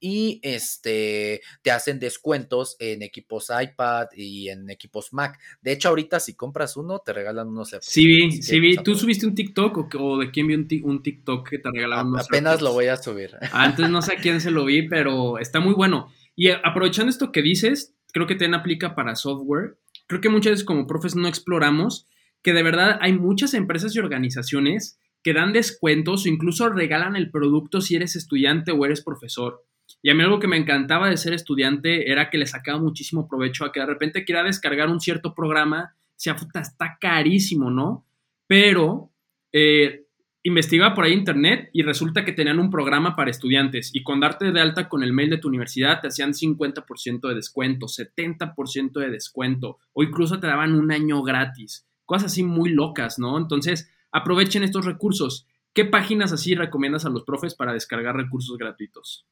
y 0.00 0.40
este 0.42 1.40
te 1.62 1.70
hacen 1.70 1.98
descuentos 1.98 2.76
en 2.78 3.02
equipos 3.02 3.50
iPad 3.50 4.08
y 4.16 4.48
en 4.48 4.70
equipos 4.70 5.12
Mac. 5.12 5.38
De 5.60 5.72
hecho, 5.72 5.88
ahorita 5.88 6.20
si 6.20 6.34
compras 6.34 6.76
uno 6.76 7.00
te 7.00 7.12
regalan 7.12 7.48
unos 7.48 7.76
Sí, 7.80 8.06
vi, 8.06 8.42
sí 8.42 8.60
vi. 8.60 8.76
¿Tú 8.76 8.94
subiste 8.94 9.26
un 9.26 9.34
TikTok 9.34 9.94
o, 9.96 10.18
de 10.18 10.30
quién 10.30 10.46
vi 10.46 10.82
un, 10.82 11.02
TikTok 11.02 11.48
que 11.48 11.58
te 11.58 11.70
regalaban 11.70 12.08
unos 12.08 12.26
Apenas 12.26 12.62
lo 12.62 12.72
voy 12.72 12.86
a 12.86 12.96
subir. 12.96 13.36
Antes 13.52 13.88
no 13.88 14.02
sé 14.02 14.14
a 14.14 14.16
quién 14.16 14.40
se 14.40 14.50
lo 14.50 14.64
vi, 14.64 14.88
pero 14.88 15.38
está 15.38 15.60
muy 15.60 15.74
bueno. 15.74 16.12
Y 16.34 16.50
aprovechando 16.50 17.10
esto 17.10 17.32
que 17.32 17.42
dices, 17.42 17.94
creo 18.12 18.26
que 18.26 18.34
también 18.34 18.54
aplica 18.54 18.94
para 18.94 19.16
software. 19.16 19.78
Creo 20.06 20.20
que 20.20 20.28
muchas 20.28 20.52
veces 20.52 20.64
como 20.64 20.86
profes 20.86 21.16
no 21.16 21.28
exploramos 21.28 22.06
que 22.42 22.52
de 22.52 22.62
verdad 22.62 22.98
hay 23.00 23.12
muchas 23.12 23.54
empresas 23.54 23.94
y 23.94 23.98
organizaciones 23.98 24.98
que 25.22 25.32
dan 25.32 25.52
descuentos 25.52 26.24
o 26.24 26.28
incluso 26.28 26.68
regalan 26.68 27.16
el 27.16 27.30
producto 27.30 27.80
si 27.80 27.96
eres 27.96 28.16
estudiante 28.16 28.72
o 28.72 28.84
eres 28.84 29.02
profesor. 29.02 29.64
Y 30.02 30.10
a 30.10 30.14
mí 30.14 30.22
algo 30.22 30.38
que 30.38 30.48
me 30.48 30.56
encantaba 30.56 31.08
de 31.08 31.16
ser 31.16 31.32
estudiante 31.32 32.10
era 32.10 32.30
que 32.30 32.38
le 32.38 32.46
sacaba 32.46 32.78
muchísimo 32.78 33.26
provecho 33.28 33.64
a 33.64 33.72
que 33.72 33.80
de 33.80 33.86
repente 33.86 34.24
quiera 34.24 34.42
descargar 34.44 34.88
un 34.88 35.00
cierto 35.00 35.34
programa, 35.34 35.96
sea 36.14 36.36
puta, 36.36 36.60
está 36.60 36.98
carísimo, 37.00 37.70
¿no? 37.70 38.06
Pero 38.46 39.12
eh, 39.52 40.06
investigaba 40.42 40.94
por 40.94 41.04
ahí 41.04 41.12
internet 41.12 41.70
y 41.72 41.82
resulta 41.82 42.24
que 42.24 42.32
tenían 42.32 42.58
un 42.58 42.70
programa 42.70 43.16
para 43.16 43.30
estudiantes 43.30 43.90
y 43.92 44.02
con 44.02 44.20
darte 44.20 44.52
de 44.52 44.60
alta 44.60 44.88
con 44.88 45.02
el 45.02 45.12
mail 45.12 45.30
de 45.30 45.38
tu 45.38 45.48
universidad 45.48 46.00
te 46.00 46.08
hacían 46.08 46.32
50% 46.32 47.28
de 47.28 47.34
descuento, 47.34 47.86
70% 47.86 49.00
de 49.00 49.10
descuento 49.10 49.78
o 49.92 50.02
incluso 50.02 50.38
te 50.38 50.46
daban 50.46 50.74
un 50.74 50.92
año 50.92 51.22
gratis 51.22 51.87
cosas 52.08 52.32
así 52.32 52.42
muy 52.42 52.70
locas, 52.70 53.18
¿no? 53.18 53.36
Entonces, 53.36 53.90
aprovechen 54.10 54.62
estos 54.62 54.86
recursos. 54.86 55.46
¿Qué 55.74 55.84
páginas 55.84 56.32
así 56.32 56.54
recomiendas 56.54 57.04
a 57.04 57.10
los 57.10 57.22
profes 57.24 57.54
para 57.54 57.74
descargar 57.74 58.16
recursos 58.16 58.56
gratuitos? 58.56 59.26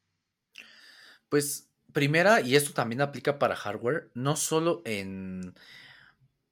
Pues 1.27 1.71
primera, 1.91 2.39
y 2.41 2.55
esto 2.55 2.73
también 2.73 3.01
aplica 3.01 3.39
para 3.39 3.55
hardware, 3.55 4.11
no 4.13 4.35
solo 4.35 4.83
en, 4.85 5.55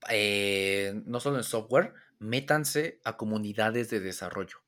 eh, 0.10 1.00
no 1.06 1.20
solo 1.20 1.38
en 1.38 1.44
software, 1.44 1.94
métanse 2.18 3.00
a 3.04 3.18
comunidades 3.18 3.92
de 3.92 4.00
desarrollo. 4.00 4.64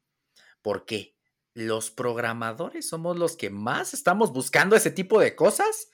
¿Por 0.62 0.86
qué? 0.86 1.16
Los 1.56 1.90
programadores 1.90 2.88
somos 2.88 3.18
los 3.18 3.36
que 3.36 3.50
más 3.50 3.96
estamos 3.96 4.32
buscando 4.32 4.76
ese 4.76 4.92
tipo 4.92 5.20
de 5.20 5.36
cosas 5.36 5.90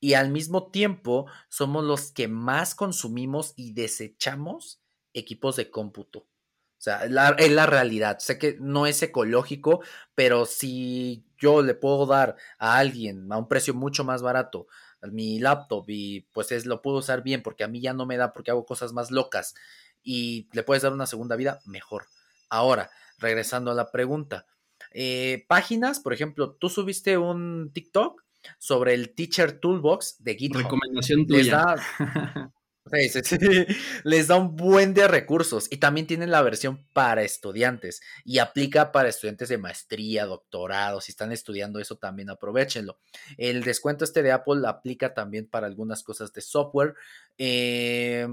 y 0.00 0.14
al 0.14 0.32
mismo 0.32 0.72
tiempo 0.72 1.30
somos 1.48 1.84
los 1.84 2.10
que 2.10 2.26
más 2.26 2.74
consumimos 2.74 3.54
y 3.54 3.74
desechamos 3.74 4.82
equipos 5.18 5.56
de 5.56 5.70
cómputo. 5.70 6.20
O 6.20 6.80
sea, 6.80 7.04
es 7.04 7.10
la, 7.10 7.66
realidad. 7.66 8.18
Sé 8.20 8.38
que 8.38 8.56
no 8.60 8.86
es 8.86 9.02
ecológico, 9.02 9.82
pero 10.14 10.46
si 10.46 11.24
yo 11.36 11.60
le 11.62 11.74
puedo 11.74 12.06
dar 12.06 12.36
a 12.58 12.78
alguien 12.78 13.32
a 13.32 13.36
un 13.36 13.48
precio 13.48 13.74
mucho 13.74 14.04
más 14.04 14.22
barato 14.22 14.68
mi 15.12 15.38
laptop 15.38 15.84
y 15.88 16.22
pues 16.32 16.50
es, 16.52 16.66
lo 16.66 16.82
puedo 16.82 16.98
usar 16.98 17.22
bien 17.22 17.42
porque 17.42 17.64
a 17.64 17.68
mí 17.68 17.80
ya 17.80 17.92
no 17.92 18.06
me 18.06 18.16
da 18.16 18.32
porque 18.32 18.50
hago 18.50 18.66
cosas 18.66 18.92
más 18.92 19.10
locas 19.10 19.54
y 20.02 20.48
le 20.52 20.62
puedes 20.62 20.82
dar 20.82 20.92
una 20.92 21.06
segunda 21.06 21.36
vida, 21.36 21.60
mejor. 21.64 22.06
Ahora, 22.48 22.90
regresando 23.18 23.70
a 23.70 23.74
la 23.74 23.90
pregunta. 23.90 24.46
Eh, 24.92 25.44
páginas, 25.48 26.00
por 26.00 26.12
ejemplo, 26.12 26.54
tú 26.54 26.68
subiste 26.68 27.18
un 27.18 27.70
TikTok 27.72 28.24
sobre 28.58 28.94
el 28.94 29.14
Teacher 29.14 29.60
Toolbox 29.60 30.22
de 30.22 30.34
GitHub. 30.36 30.62
Recomendación 30.62 31.26
tuya. 31.26 31.38
Les 31.38 31.50
da 31.50 32.52
un 34.38 34.56
buen 34.56 34.94
de 34.94 35.08
recursos 35.08 35.66
y 35.70 35.78
también 35.78 36.06
tienen 36.06 36.30
la 36.30 36.42
versión 36.42 36.84
para 36.92 37.22
estudiantes 37.22 38.00
y 38.24 38.38
aplica 38.38 38.92
para 38.92 39.08
estudiantes 39.08 39.48
de 39.48 39.58
maestría, 39.58 40.26
doctorado. 40.26 41.00
Si 41.00 41.12
están 41.12 41.32
estudiando 41.32 41.80
eso, 41.80 41.96
también 41.96 42.30
aprovechenlo. 42.30 42.98
El 43.36 43.62
descuento 43.62 44.04
este 44.04 44.22
de 44.22 44.32
Apple 44.32 44.66
aplica 44.66 45.14
también 45.14 45.46
para 45.46 45.66
algunas 45.66 46.02
cosas 46.02 46.32
de 46.32 46.40
software. 46.40 46.94
Eh, 47.36 48.28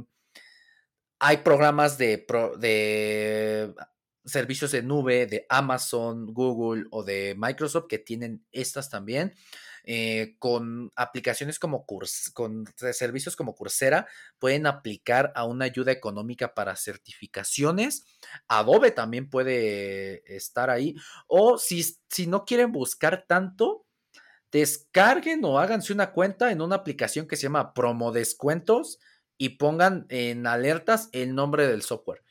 hay 1.19 1.37
programas 1.37 1.97
de 1.97 2.25
servicios 4.25 4.71
de 4.71 4.81
nube 4.81 5.27
de 5.27 5.45
Amazon, 5.49 6.33
Google 6.33 6.85
o 6.91 7.03
de 7.03 7.35
Microsoft 7.37 7.87
que 7.87 7.99
tienen 7.99 8.43
estas 8.51 8.89
también. 8.89 9.33
Eh, 9.87 10.35
con 10.39 10.91
aplicaciones 10.95 11.59
como 11.59 11.85
Curs 11.85 12.31
con 12.33 12.65
servicios 12.75 13.35
como 13.35 13.53
Coursera, 13.53 14.07
pueden 14.39 14.65
aplicar 14.65 15.31
a 15.35 15.45
una 15.45 15.65
ayuda 15.65 15.91
económica 15.91 16.55
para 16.55 16.75
certificaciones. 16.75 18.03
Adobe 18.47 18.89
también 18.89 19.29
puede 19.29 20.23
estar 20.35 20.71
ahí. 20.71 20.95
O 21.27 21.59
si, 21.59 21.83
si 22.09 22.25
no 22.25 22.45
quieren 22.45 22.71
buscar 22.71 23.25
tanto, 23.27 23.85
descarguen 24.51 25.45
o 25.45 25.59
háganse 25.59 25.93
una 25.93 26.11
cuenta 26.11 26.51
en 26.51 26.61
una 26.61 26.77
aplicación 26.77 27.27
que 27.27 27.35
se 27.35 27.43
llama 27.43 27.73
Promo 27.73 28.11
Descuentos 28.11 28.99
y 29.37 29.49
pongan 29.49 30.07
en 30.09 30.47
alertas 30.47 31.09
el 31.11 31.35
nombre 31.35 31.67
del 31.67 31.83
software. 31.83 32.23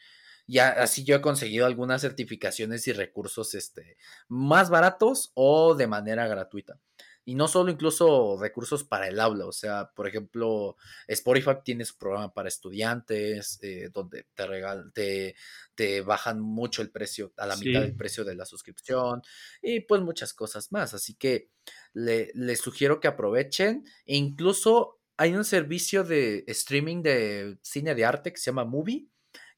Ya 0.46 0.70
así 0.70 1.04
yo 1.04 1.16
he 1.16 1.20
conseguido 1.20 1.66
algunas 1.66 2.02
certificaciones 2.02 2.86
y 2.88 2.92
recursos 2.92 3.54
este, 3.54 3.96
más 4.28 4.70
baratos 4.70 5.32
o 5.34 5.74
de 5.74 5.86
manera 5.86 6.26
gratuita. 6.26 6.78
Y 7.24 7.34
no 7.34 7.48
solo 7.48 7.70
incluso 7.70 8.36
recursos 8.38 8.84
para 8.84 9.08
el 9.08 9.18
aula, 9.18 9.46
o 9.46 9.52
sea, 9.52 9.90
por 9.94 10.06
ejemplo, 10.06 10.76
Spotify 11.08 11.52
tiene 11.64 11.84
su 11.84 11.96
programa 11.96 12.34
para 12.34 12.48
estudiantes, 12.48 13.58
eh, 13.62 13.90
donde 13.92 14.26
te, 14.34 14.46
regal 14.46 14.92
te, 14.92 15.34
te, 15.74 16.02
bajan 16.02 16.40
mucho 16.40 16.82
el 16.82 16.90
precio, 16.90 17.32
a 17.38 17.46
la 17.46 17.56
mitad 17.56 17.80
del 17.80 17.96
precio 17.96 18.24
de 18.24 18.34
la 18.34 18.44
suscripción, 18.44 19.22
y 19.62 19.80
pues 19.80 20.02
muchas 20.02 20.34
cosas 20.34 20.70
más. 20.70 20.92
Así 20.92 21.14
que 21.14 21.48
les 21.94 22.60
sugiero 22.60 23.00
que 23.00 23.08
aprovechen. 23.08 23.84
E 24.04 24.16
incluso 24.16 25.00
hay 25.16 25.34
un 25.34 25.44
servicio 25.44 26.04
de 26.04 26.44
streaming 26.48 27.02
de 27.02 27.58
cine 27.62 27.94
de 27.94 28.04
arte 28.04 28.32
que 28.32 28.38
se 28.38 28.46
llama 28.46 28.64
Movie, 28.64 29.06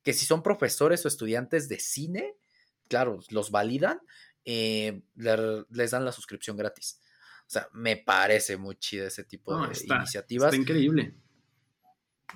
que 0.03 0.13
si 0.13 0.27
son 0.27 0.43
profesores 0.43 1.05
o 1.05 1.09
estudiantes 1.09 1.69
de 1.69 1.81
cine, 1.81 2.37
claro, 2.89 3.21
los 3.31 3.51
validan, 3.51 4.01
eh, 4.45 5.03
les 5.17 5.91
dan 5.91 6.05
la 6.05 6.13
suscripción 6.13 6.57
gratis. 6.57 7.01
O 7.47 7.51
sea, 7.51 7.69
me 7.73 7.97
parece 7.97 8.57
muy 8.57 8.75
chido 8.77 9.07
ese 9.07 9.25
tipo 9.25 9.57
de 9.57 9.69
iniciativas. 9.69 10.53
Está 10.53 10.61
increíble. 10.61 11.15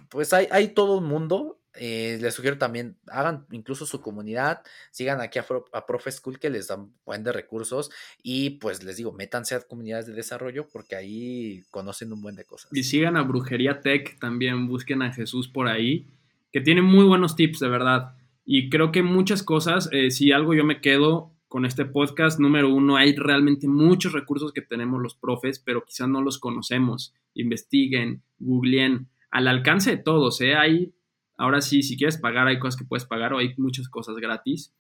Pues 0.09 0.33
hay, 0.33 0.47
hay 0.51 0.69
todo 0.69 0.99
un 0.99 1.07
mundo. 1.07 1.57
Eh, 1.75 2.19
les 2.21 2.35
sugiero 2.35 2.59
también, 2.59 2.99
hagan 3.07 3.47
incluso 3.53 3.87
su 3.87 4.01
comunidad, 4.01 4.63
sigan 4.91 5.21
aquí 5.21 5.39
a, 5.39 5.47
a 5.73 5.87
Profe 5.87 6.11
School 6.11 6.41
que 6.41 6.51
les 6.51 6.67
dan 6.67 6.93
buen 7.05 7.23
de 7.23 7.31
recursos 7.31 7.93
y 8.25 8.51
pues 8.59 8.83
les 8.83 8.97
digo, 8.97 9.13
métanse 9.13 9.55
a 9.55 9.61
comunidades 9.61 10.07
de 10.07 10.15
desarrollo 10.15 10.67
porque 10.69 10.97
ahí 10.97 11.63
conocen 11.71 12.13
un 12.13 12.23
buen 12.23 12.35
de 12.35 12.45
cosas. 12.45 12.73
Y 12.75 12.83
sigan 12.83 13.17
a 13.17 13.23
Brujería 13.23 13.83
Tech, 13.83 14.19
también 14.19 14.67
busquen 14.67 15.03
a 15.03 15.13
Jesús 15.13 15.47
por 15.47 15.69
ahí, 15.69 16.09
que 16.51 16.61
tiene 16.61 16.83
muy 16.83 17.05
buenos 17.05 17.37
tips, 17.37 17.61
de 17.61 17.69
verdad. 17.69 18.17
Y 18.45 18.69
creo 18.69 18.91
que 18.91 19.05
muchas 19.05 19.45
cosas, 19.45 19.89
eh, 19.93 20.11
si 20.11 20.33
algo 20.33 20.55
yo 20.55 20.65
me 20.65 20.81
quedo, 20.81 21.33
con 21.51 21.67
este 21.67 21.85
podcast. 21.85 22.39
Número 22.39 22.73
uno, 22.73 22.97
hay 22.97 23.17
realmente 23.17 23.67
muchos 23.67 24.13
recursos 24.13 24.53
que 24.53 24.63
tenemos 24.63 25.03
los 25.03 25.17
profes, 25.17 25.59
pero 25.59 25.85
quizás 25.85 26.09
no 26.09 26.23
los 26.23 26.39
conocemos. 26.39 27.13
Investiguen, 27.35 28.23
googleen, 28.39 29.09
al 29.33 29.49
alcance 29.49 29.91
de 29.91 29.97
todos. 29.97 30.41
¿eh? 30.43 30.55
Hay, 30.55 30.95
ahora 31.37 31.61
sí, 31.61 31.83
si 31.83 31.99
quieres 31.99 32.19
pagar, 32.19 32.47
hay 32.47 32.61
cosas 32.61 32.79
que 32.79 32.87
puedes 32.87 33.05
pagar 33.05 33.33
o 33.33 33.39
hay 33.39 33.53
muchas 33.57 33.89
cosas 33.89 34.15
gratis. 34.19 34.73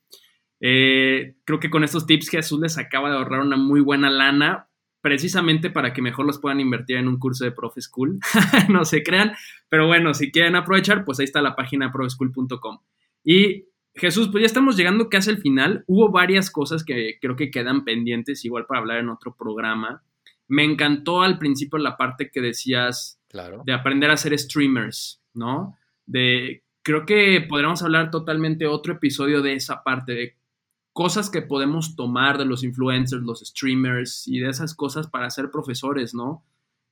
Eh, 0.60 1.34
creo 1.44 1.58
que 1.58 1.70
con 1.70 1.82
estos 1.82 2.06
tips 2.06 2.28
Jesús 2.28 2.60
les 2.60 2.78
acaba 2.78 3.10
de 3.10 3.16
ahorrar 3.16 3.40
una 3.40 3.56
muy 3.56 3.80
buena 3.80 4.08
lana, 4.08 4.68
precisamente 5.00 5.70
para 5.70 5.92
que 5.92 6.02
mejor 6.02 6.24
los 6.24 6.38
puedan 6.38 6.60
invertir 6.60 6.98
en 6.98 7.08
un 7.08 7.18
curso 7.18 7.44
de 7.44 7.50
Profe 7.50 7.80
School. 7.80 8.20
no 8.68 8.84
se 8.84 9.02
crean, 9.02 9.32
pero 9.68 9.88
bueno, 9.88 10.14
si 10.14 10.30
quieren 10.30 10.54
aprovechar, 10.54 11.04
pues 11.04 11.18
ahí 11.18 11.24
está 11.24 11.42
la 11.42 11.56
página 11.56 11.90
profeschool.com. 11.90 12.78
Y 13.24 13.64
Jesús, 13.94 14.28
pues 14.30 14.42
ya 14.42 14.46
estamos 14.46 14.76
llegando 14.76 15.08
casi 15.08 15.30
al 15.30 15.38
final. 15.38 15.84
Hubo 15.86 16.10
varias 16.10 16.50
cosas 16.50 16.84
que 16.84 17.18
creo 17.20 17.36
que 17.36 17.50
quedan 17.50 17.84
pendientes, 17.84 18.44
igual 18.44 18.66
para 18.66 18.80
hablar 18.80 18.98
en 18.98 19.08
otro 19.08 19.34
programa. 19.36 20.02
Me 20.48 20.64
encantó 20.64 21.22
al 21.22 21.38
principio 21.38 21.78
la 21.78 21.96
parte 21.96 22.30
que 22.30 22.40
decías 22.40 23.20
claro. 23.28 23.62
de 23.64 23.72
aprender 23.72 24.10
a 24.10 24.16
ser 24.16 24.36
streamers, 24.38 25.20
¿no? 25.34 25.76
De, 26.06 26.64
creo 26.82 27.06
que 27.06 27.44
podríamos 27.48 27.82
hablar 27.82 28.10
totalmente 28.10 28.66
otro 28.66 28.94
episodio 28.94 29.42
de 29.42 29.54
esa 29.54 29.82
parte, 29.82 30.12
de 30.12 30.36
cosas 30.92 31.30
que 31.30 31.42
podemos 31.42 31.96
tomar 31.96 32.38
de 32.38 32.44
los 32.44 32.64
influencers, 32.64 33.22
los 33.22 33.40
streamers 33.40 34.26
y 34.26 34.40
de 34.40 34.50
esas 34.50 34.74
cosas 34.74 35.08
para 35.08 35.30
ser 35.30 35.50
profesores, 35.50 36.14
¿no? 36.14 36.44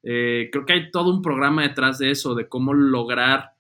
Eh, 0.03 0.49
creo 0.53 0.64
que 0.64 0.72
hay 0.72 0.90
todo 0.90 1.12
un 1.12 1.22
programa 1.22 1.62
detrás 1.62 1.99
de 1.99 2.11
eso, 2.11 2.34
de 2.34 2.49
cómo 2.49 2.74
lograr 2.74 3.53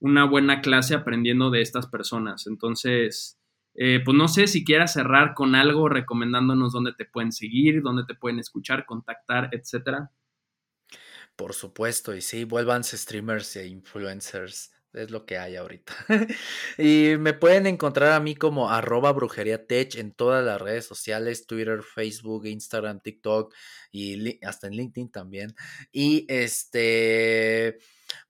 una 0.00 0.24
buena 0.24 0.60
clase 0.60 0.94
aprendiendo 0.94 1.50
de 1.50 1.62
estas 1.62 1.86
personas. 1.86 2.46
Entonces, 2.46 3.38
eh, 3.74 4.00
pues 4.04 4.16
no 4.16 4.28
sé 4.28 4.46
si 4.46 4.64
quieras 4.64 4.94
cerrar 4.94 5.34
con 5.34 5.54
algo 5.54 5.88
recomendándonos 5.88 6.72
dónde 6.72 6.94
te 6.94 7.04
pueden 7.04 7.32
seguir, 7.32 7.82
dónde 7.82 8.04
te 8.06 8.14
pueden 8.14 8.38
escuchar, 8.38 8.86
contactar, 8.86 9.50
etcétera. 9.52 10.10
Por 11.36 11.52
supuesto, 11.52 12.14
y 12.14 12.22
sí, 12.22 12.44
vuélvanse 12.44 12.96
streamers 12.96 13.56
e 13.56 13.66
influencers. 13.66 14.72
Es 14.94 15.10
lo 15.10 15.26
que 15.26 15.36
hay 15.36 15.56
ahorita. 15.56 15.92
y 16.78 17.16
me 17.18 17.34
pueden 17.34 17.66
encontrar 17.66 18.12
a 18.12 18.20
mí 18.20 18.34
como 18.34 18.70
arroba 18.70 19.12
brujería 19.12 19.66
tech 19.66 19.94
en 19.96 20.12
todas 20.12 20.42
las 20.42 20.58
redes 20.58 20.86
sociales, 20.86 21.46
Twitter, 21.46 21.82
Facebook, 21.82 22.46
Instagram, 22.46 23.00
TikTok 23.00 23.54
y 23.92 24.42
hasta 24.42 24.68
en 24.68 24.72
LinkedIn 24.72 25.10
también. 25.10 25.54
Y 25.92 26.24
este, 26.30 27.76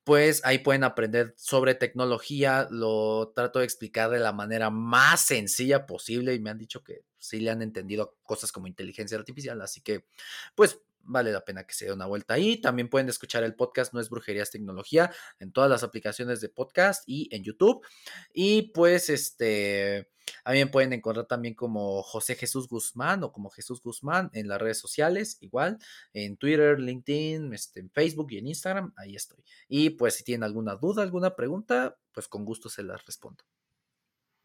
pues 0.05 0.43
ahí 0.45 0.59
pueden 0.59 0.85
aprender 0.85 1.35
sobre 1.37 1.75
tecnología. 1.75 2.67
Lo 2.71 3.33
trato 3.35 3.59
de 3.61 3.65
explicar 3.65 4.11
de 4.11 4.21
la 4.21 4.33
manera 4.33 4.71
más 4.71 5.21
sencilla 5.23 5.87
posible 5.87 6.35
y 6.35 6.41
me 6.41 6.51
han 6.51 6.59
dicho 6.59 6.83
que 6.85 7.03
sí 7.19 7.41
le 7.41 7.51
han 7.51 7.63
entendido 7.63 8.17
cosas 8.23 8.53
como 8.53 8.67
inteligencia 8.67 9.19
artificial. 9.19 9.61
Así 9.63 9.81
que, 9.81 10.07
pues 10.55 10.81
vale 11.07 11.33
la 11.33 11.45
pena 11.45 11.65
que 11.65 11.75
se 11.75 11.87
dé 11.87 11.93
una 11.93 12.07
vuelta 12.07 12.35
ahí. 12.35 12.61
También 12.61 12.89
pueden 12.89 13.09
escuchar 13.09 13.45
el 13.45 13.55
podcast 13.55 13.93
No 13.95 14.01
es 14.01 14.11
Brujerías 14.11 14.51
Tecnología 14.51 15.11
en 15.39 15.53
todas 15.53 15.71
las 15.71 15.83
aplicaciones 15.83 16.41
de 16.41 16.49
podcast 16.49 17.05
y 17.07 17.29
en 17.35 17.45
YouTube. 17.45 17.85
Y 18.33 18.73
pues 18.73 19.09
este, 19.09 20.11
a 20.45 20.53
pueden 20.71 20.93
encontrar 20.93 21.27
también 21.27 21.55
como 21.55 22.03
José 22.03 22.35
Jesús 22.35 22.69
Guzmán 22.69 23.23
o 23.23 23.33
como 23.33 23.51
Jesús 23.51 23.81
Guzmán 23.83 24.31
en 24.33 24.49
las 24.49 24.61
redes 24.61 24.79
sociales, 24.79 25.39
igual 25.41 25.79
en 26.13 26.37
Twitter, 26.37 26.81
LinkedIn, 26.81 27.53
este, 27.53 27.81
en 27.81 27.91
Facebook 27.91 28.29
y 28.31 28.39
en 28.39 28.49
Instagram, 28.49 28.93
ahí 28.97 29.15
estoy. 29.15 29.43
Y 29.69 29.91
pues 29.91 30.15
si 30.15 30.25
tienen 30.25 30.45
alguna 30.45 30.75
duda, 30.77 31.03
alguna 31.03 31.35
pregunta, 31.35 31.97
pues 32.13 32.29
con 32.29 32.45
gusto 32.45 32.69
se 32.69 32.83
las 32.83 33.05
respondo. 33.07 33.45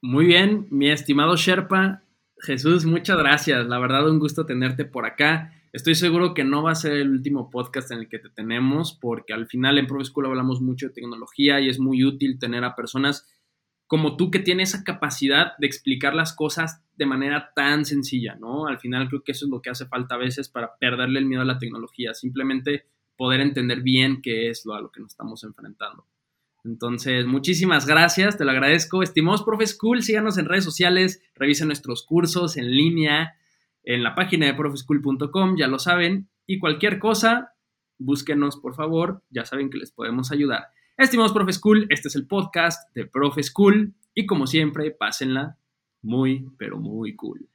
Muy 0.01 0.25
bien, 0.25 0.67
mi 0.71 0.89
estimado 0.89 1.35
Sherpa, 1.35 2.03
Jesús, 2.39 2.85
muchas 2.85 3.17
gracias. 3.17 3.67
La 3.67 3.77
verdad, 3.77 4.09
un 4.09 4.19
gusto 4.19 4.45
tenerte 4.45 4.85
por 4.85 5.05
acá. 5.05 5.53
Estoy 5.73 5.95
seguro 5.95 6.33
que 6.33 6.43
no 6.43 6.63
va 6.63 6.71
a 6.71 6.75
ser 6.75 6.93
el 6.93 7.09
último 7.09 7.49
podcast 7.49 7.91
en 7.91 7.99
el 7.99 8.09
que 8.09 8.19
te 8.19 8.29
tenemos, 8.29 8.97
porque 8.99 9.33
al 9.33 9.47
final 9.47 9.77
en 9.77 9.87
Pro 9.87 10.03
School 10.03 10.25
hablamos 10.25 10.59
mucho 10.59 10.87
de 10.87 10.93
tecnología 10.93 11.61
y 11.61 11.69
es 11.69 11.79
muy 11.79 12.03
útil 12.03 12.39
tener 12.39 12.65
a 12.65 12.75
personas 12.75 13.25
como 13.87 14.15
tú 14.17 14.31
que 14.31 14.39
tienen 14.39 14.63
esa 14.63 14.83
capacidad 14.83 15.53
de 15.59 15.67
explicar 15.67 16.13
las 16.13 16.33
cosas 16.33 16.81
de 16.95 17.05
manera 17.05 17.51
tan 17.55 17.85
sencilla, 17.85 18.35
¿no? 18.35 18.67
Al 18.67 18.79
final 18.79 19.07
creo 19.07 19.23
que 19.23 19.31
eso 19.31 19.45
es 19.45 19.51
lo 19.51 19.61
que 19.61 19.69
hace 19.69 19.85
falta 19.85 20.15
a 20.15 20.17
veces 20.17 20.49
para 20.49 20.77
perderle 20.77 21.19
el 21.19 21.25
miedo 21.25 21.41
a 21.41 21.45
la 21.45 21.57
tecnología, 21.57 22.13
simplemente 22.13 22.85
poder 23.17 23.39
entender 23.41 23.81
bien 23.81 24.21
qué 24.21 24.49
es 24.49 24.65
lo 24.65 24.75
a 24.75 24.81
lo 24.81 24.91
que 24.91 25.01
nos 25.01 25.11
estamos 25.11 25.43
enfrentando. 25.43 26.05
Entonces, 26.63 27.25
muchísimas 27.25 27.85
gracias, 27.85 28.37
te 28.37 28.45
lo 28.45 28.51
agradezco. 28.51 29.03
Estimados 29.03 29.43
Profe 29.43 29.67
School, 29.67 30.03
síganos 30.03 30.37
en 30.37 30.45
redes 30.45 30.63
sociales, 30.63 31.21
revisen 31.35 31.67
nuestros 31.67 32.05
cursos 32.05 32.57
en 32.57 32.71
línea, 32.71 33.35
en 33.83 34.03
la 34.03 34.15
página 34.15 34.45
de 34.45 34.53
profeschool.com, 34.53 35.55
ya 35.57 35.67
lo 35.67 35.79
saben, 35.79 36.29
y 36.45 36.59
cualquier 36.59 36.99
cosa, 36.99 37.53
búsquenos 37.97 38.57
por 38.57 38.75
favor, 38.75 39.23
ya 39.29 39.45
saben 39.45 39.69
que 39.69 39.77
les 39.77 39.91
podemos 39.91 40.31
ayudar. 40.31 40.67
Estimados 40.97 41.33
Profe 41.33 41.53
School, 41.53 41.87
este 41.89 42.09
es 42.09 42.15
el 42.15 42.27
podcast 42.27 42.93
de 42.93 43.05
Profe 43.05 43.43
School 43.43 43.95
y 44.13 44.25
como 44.25 44.47
siempre, 44.47 44.91
pásenla 44.91 45.57
muy, 46.01 46.49
pero 46.57 46.77
muy 46.77 47.15
cool. 47.15 47.47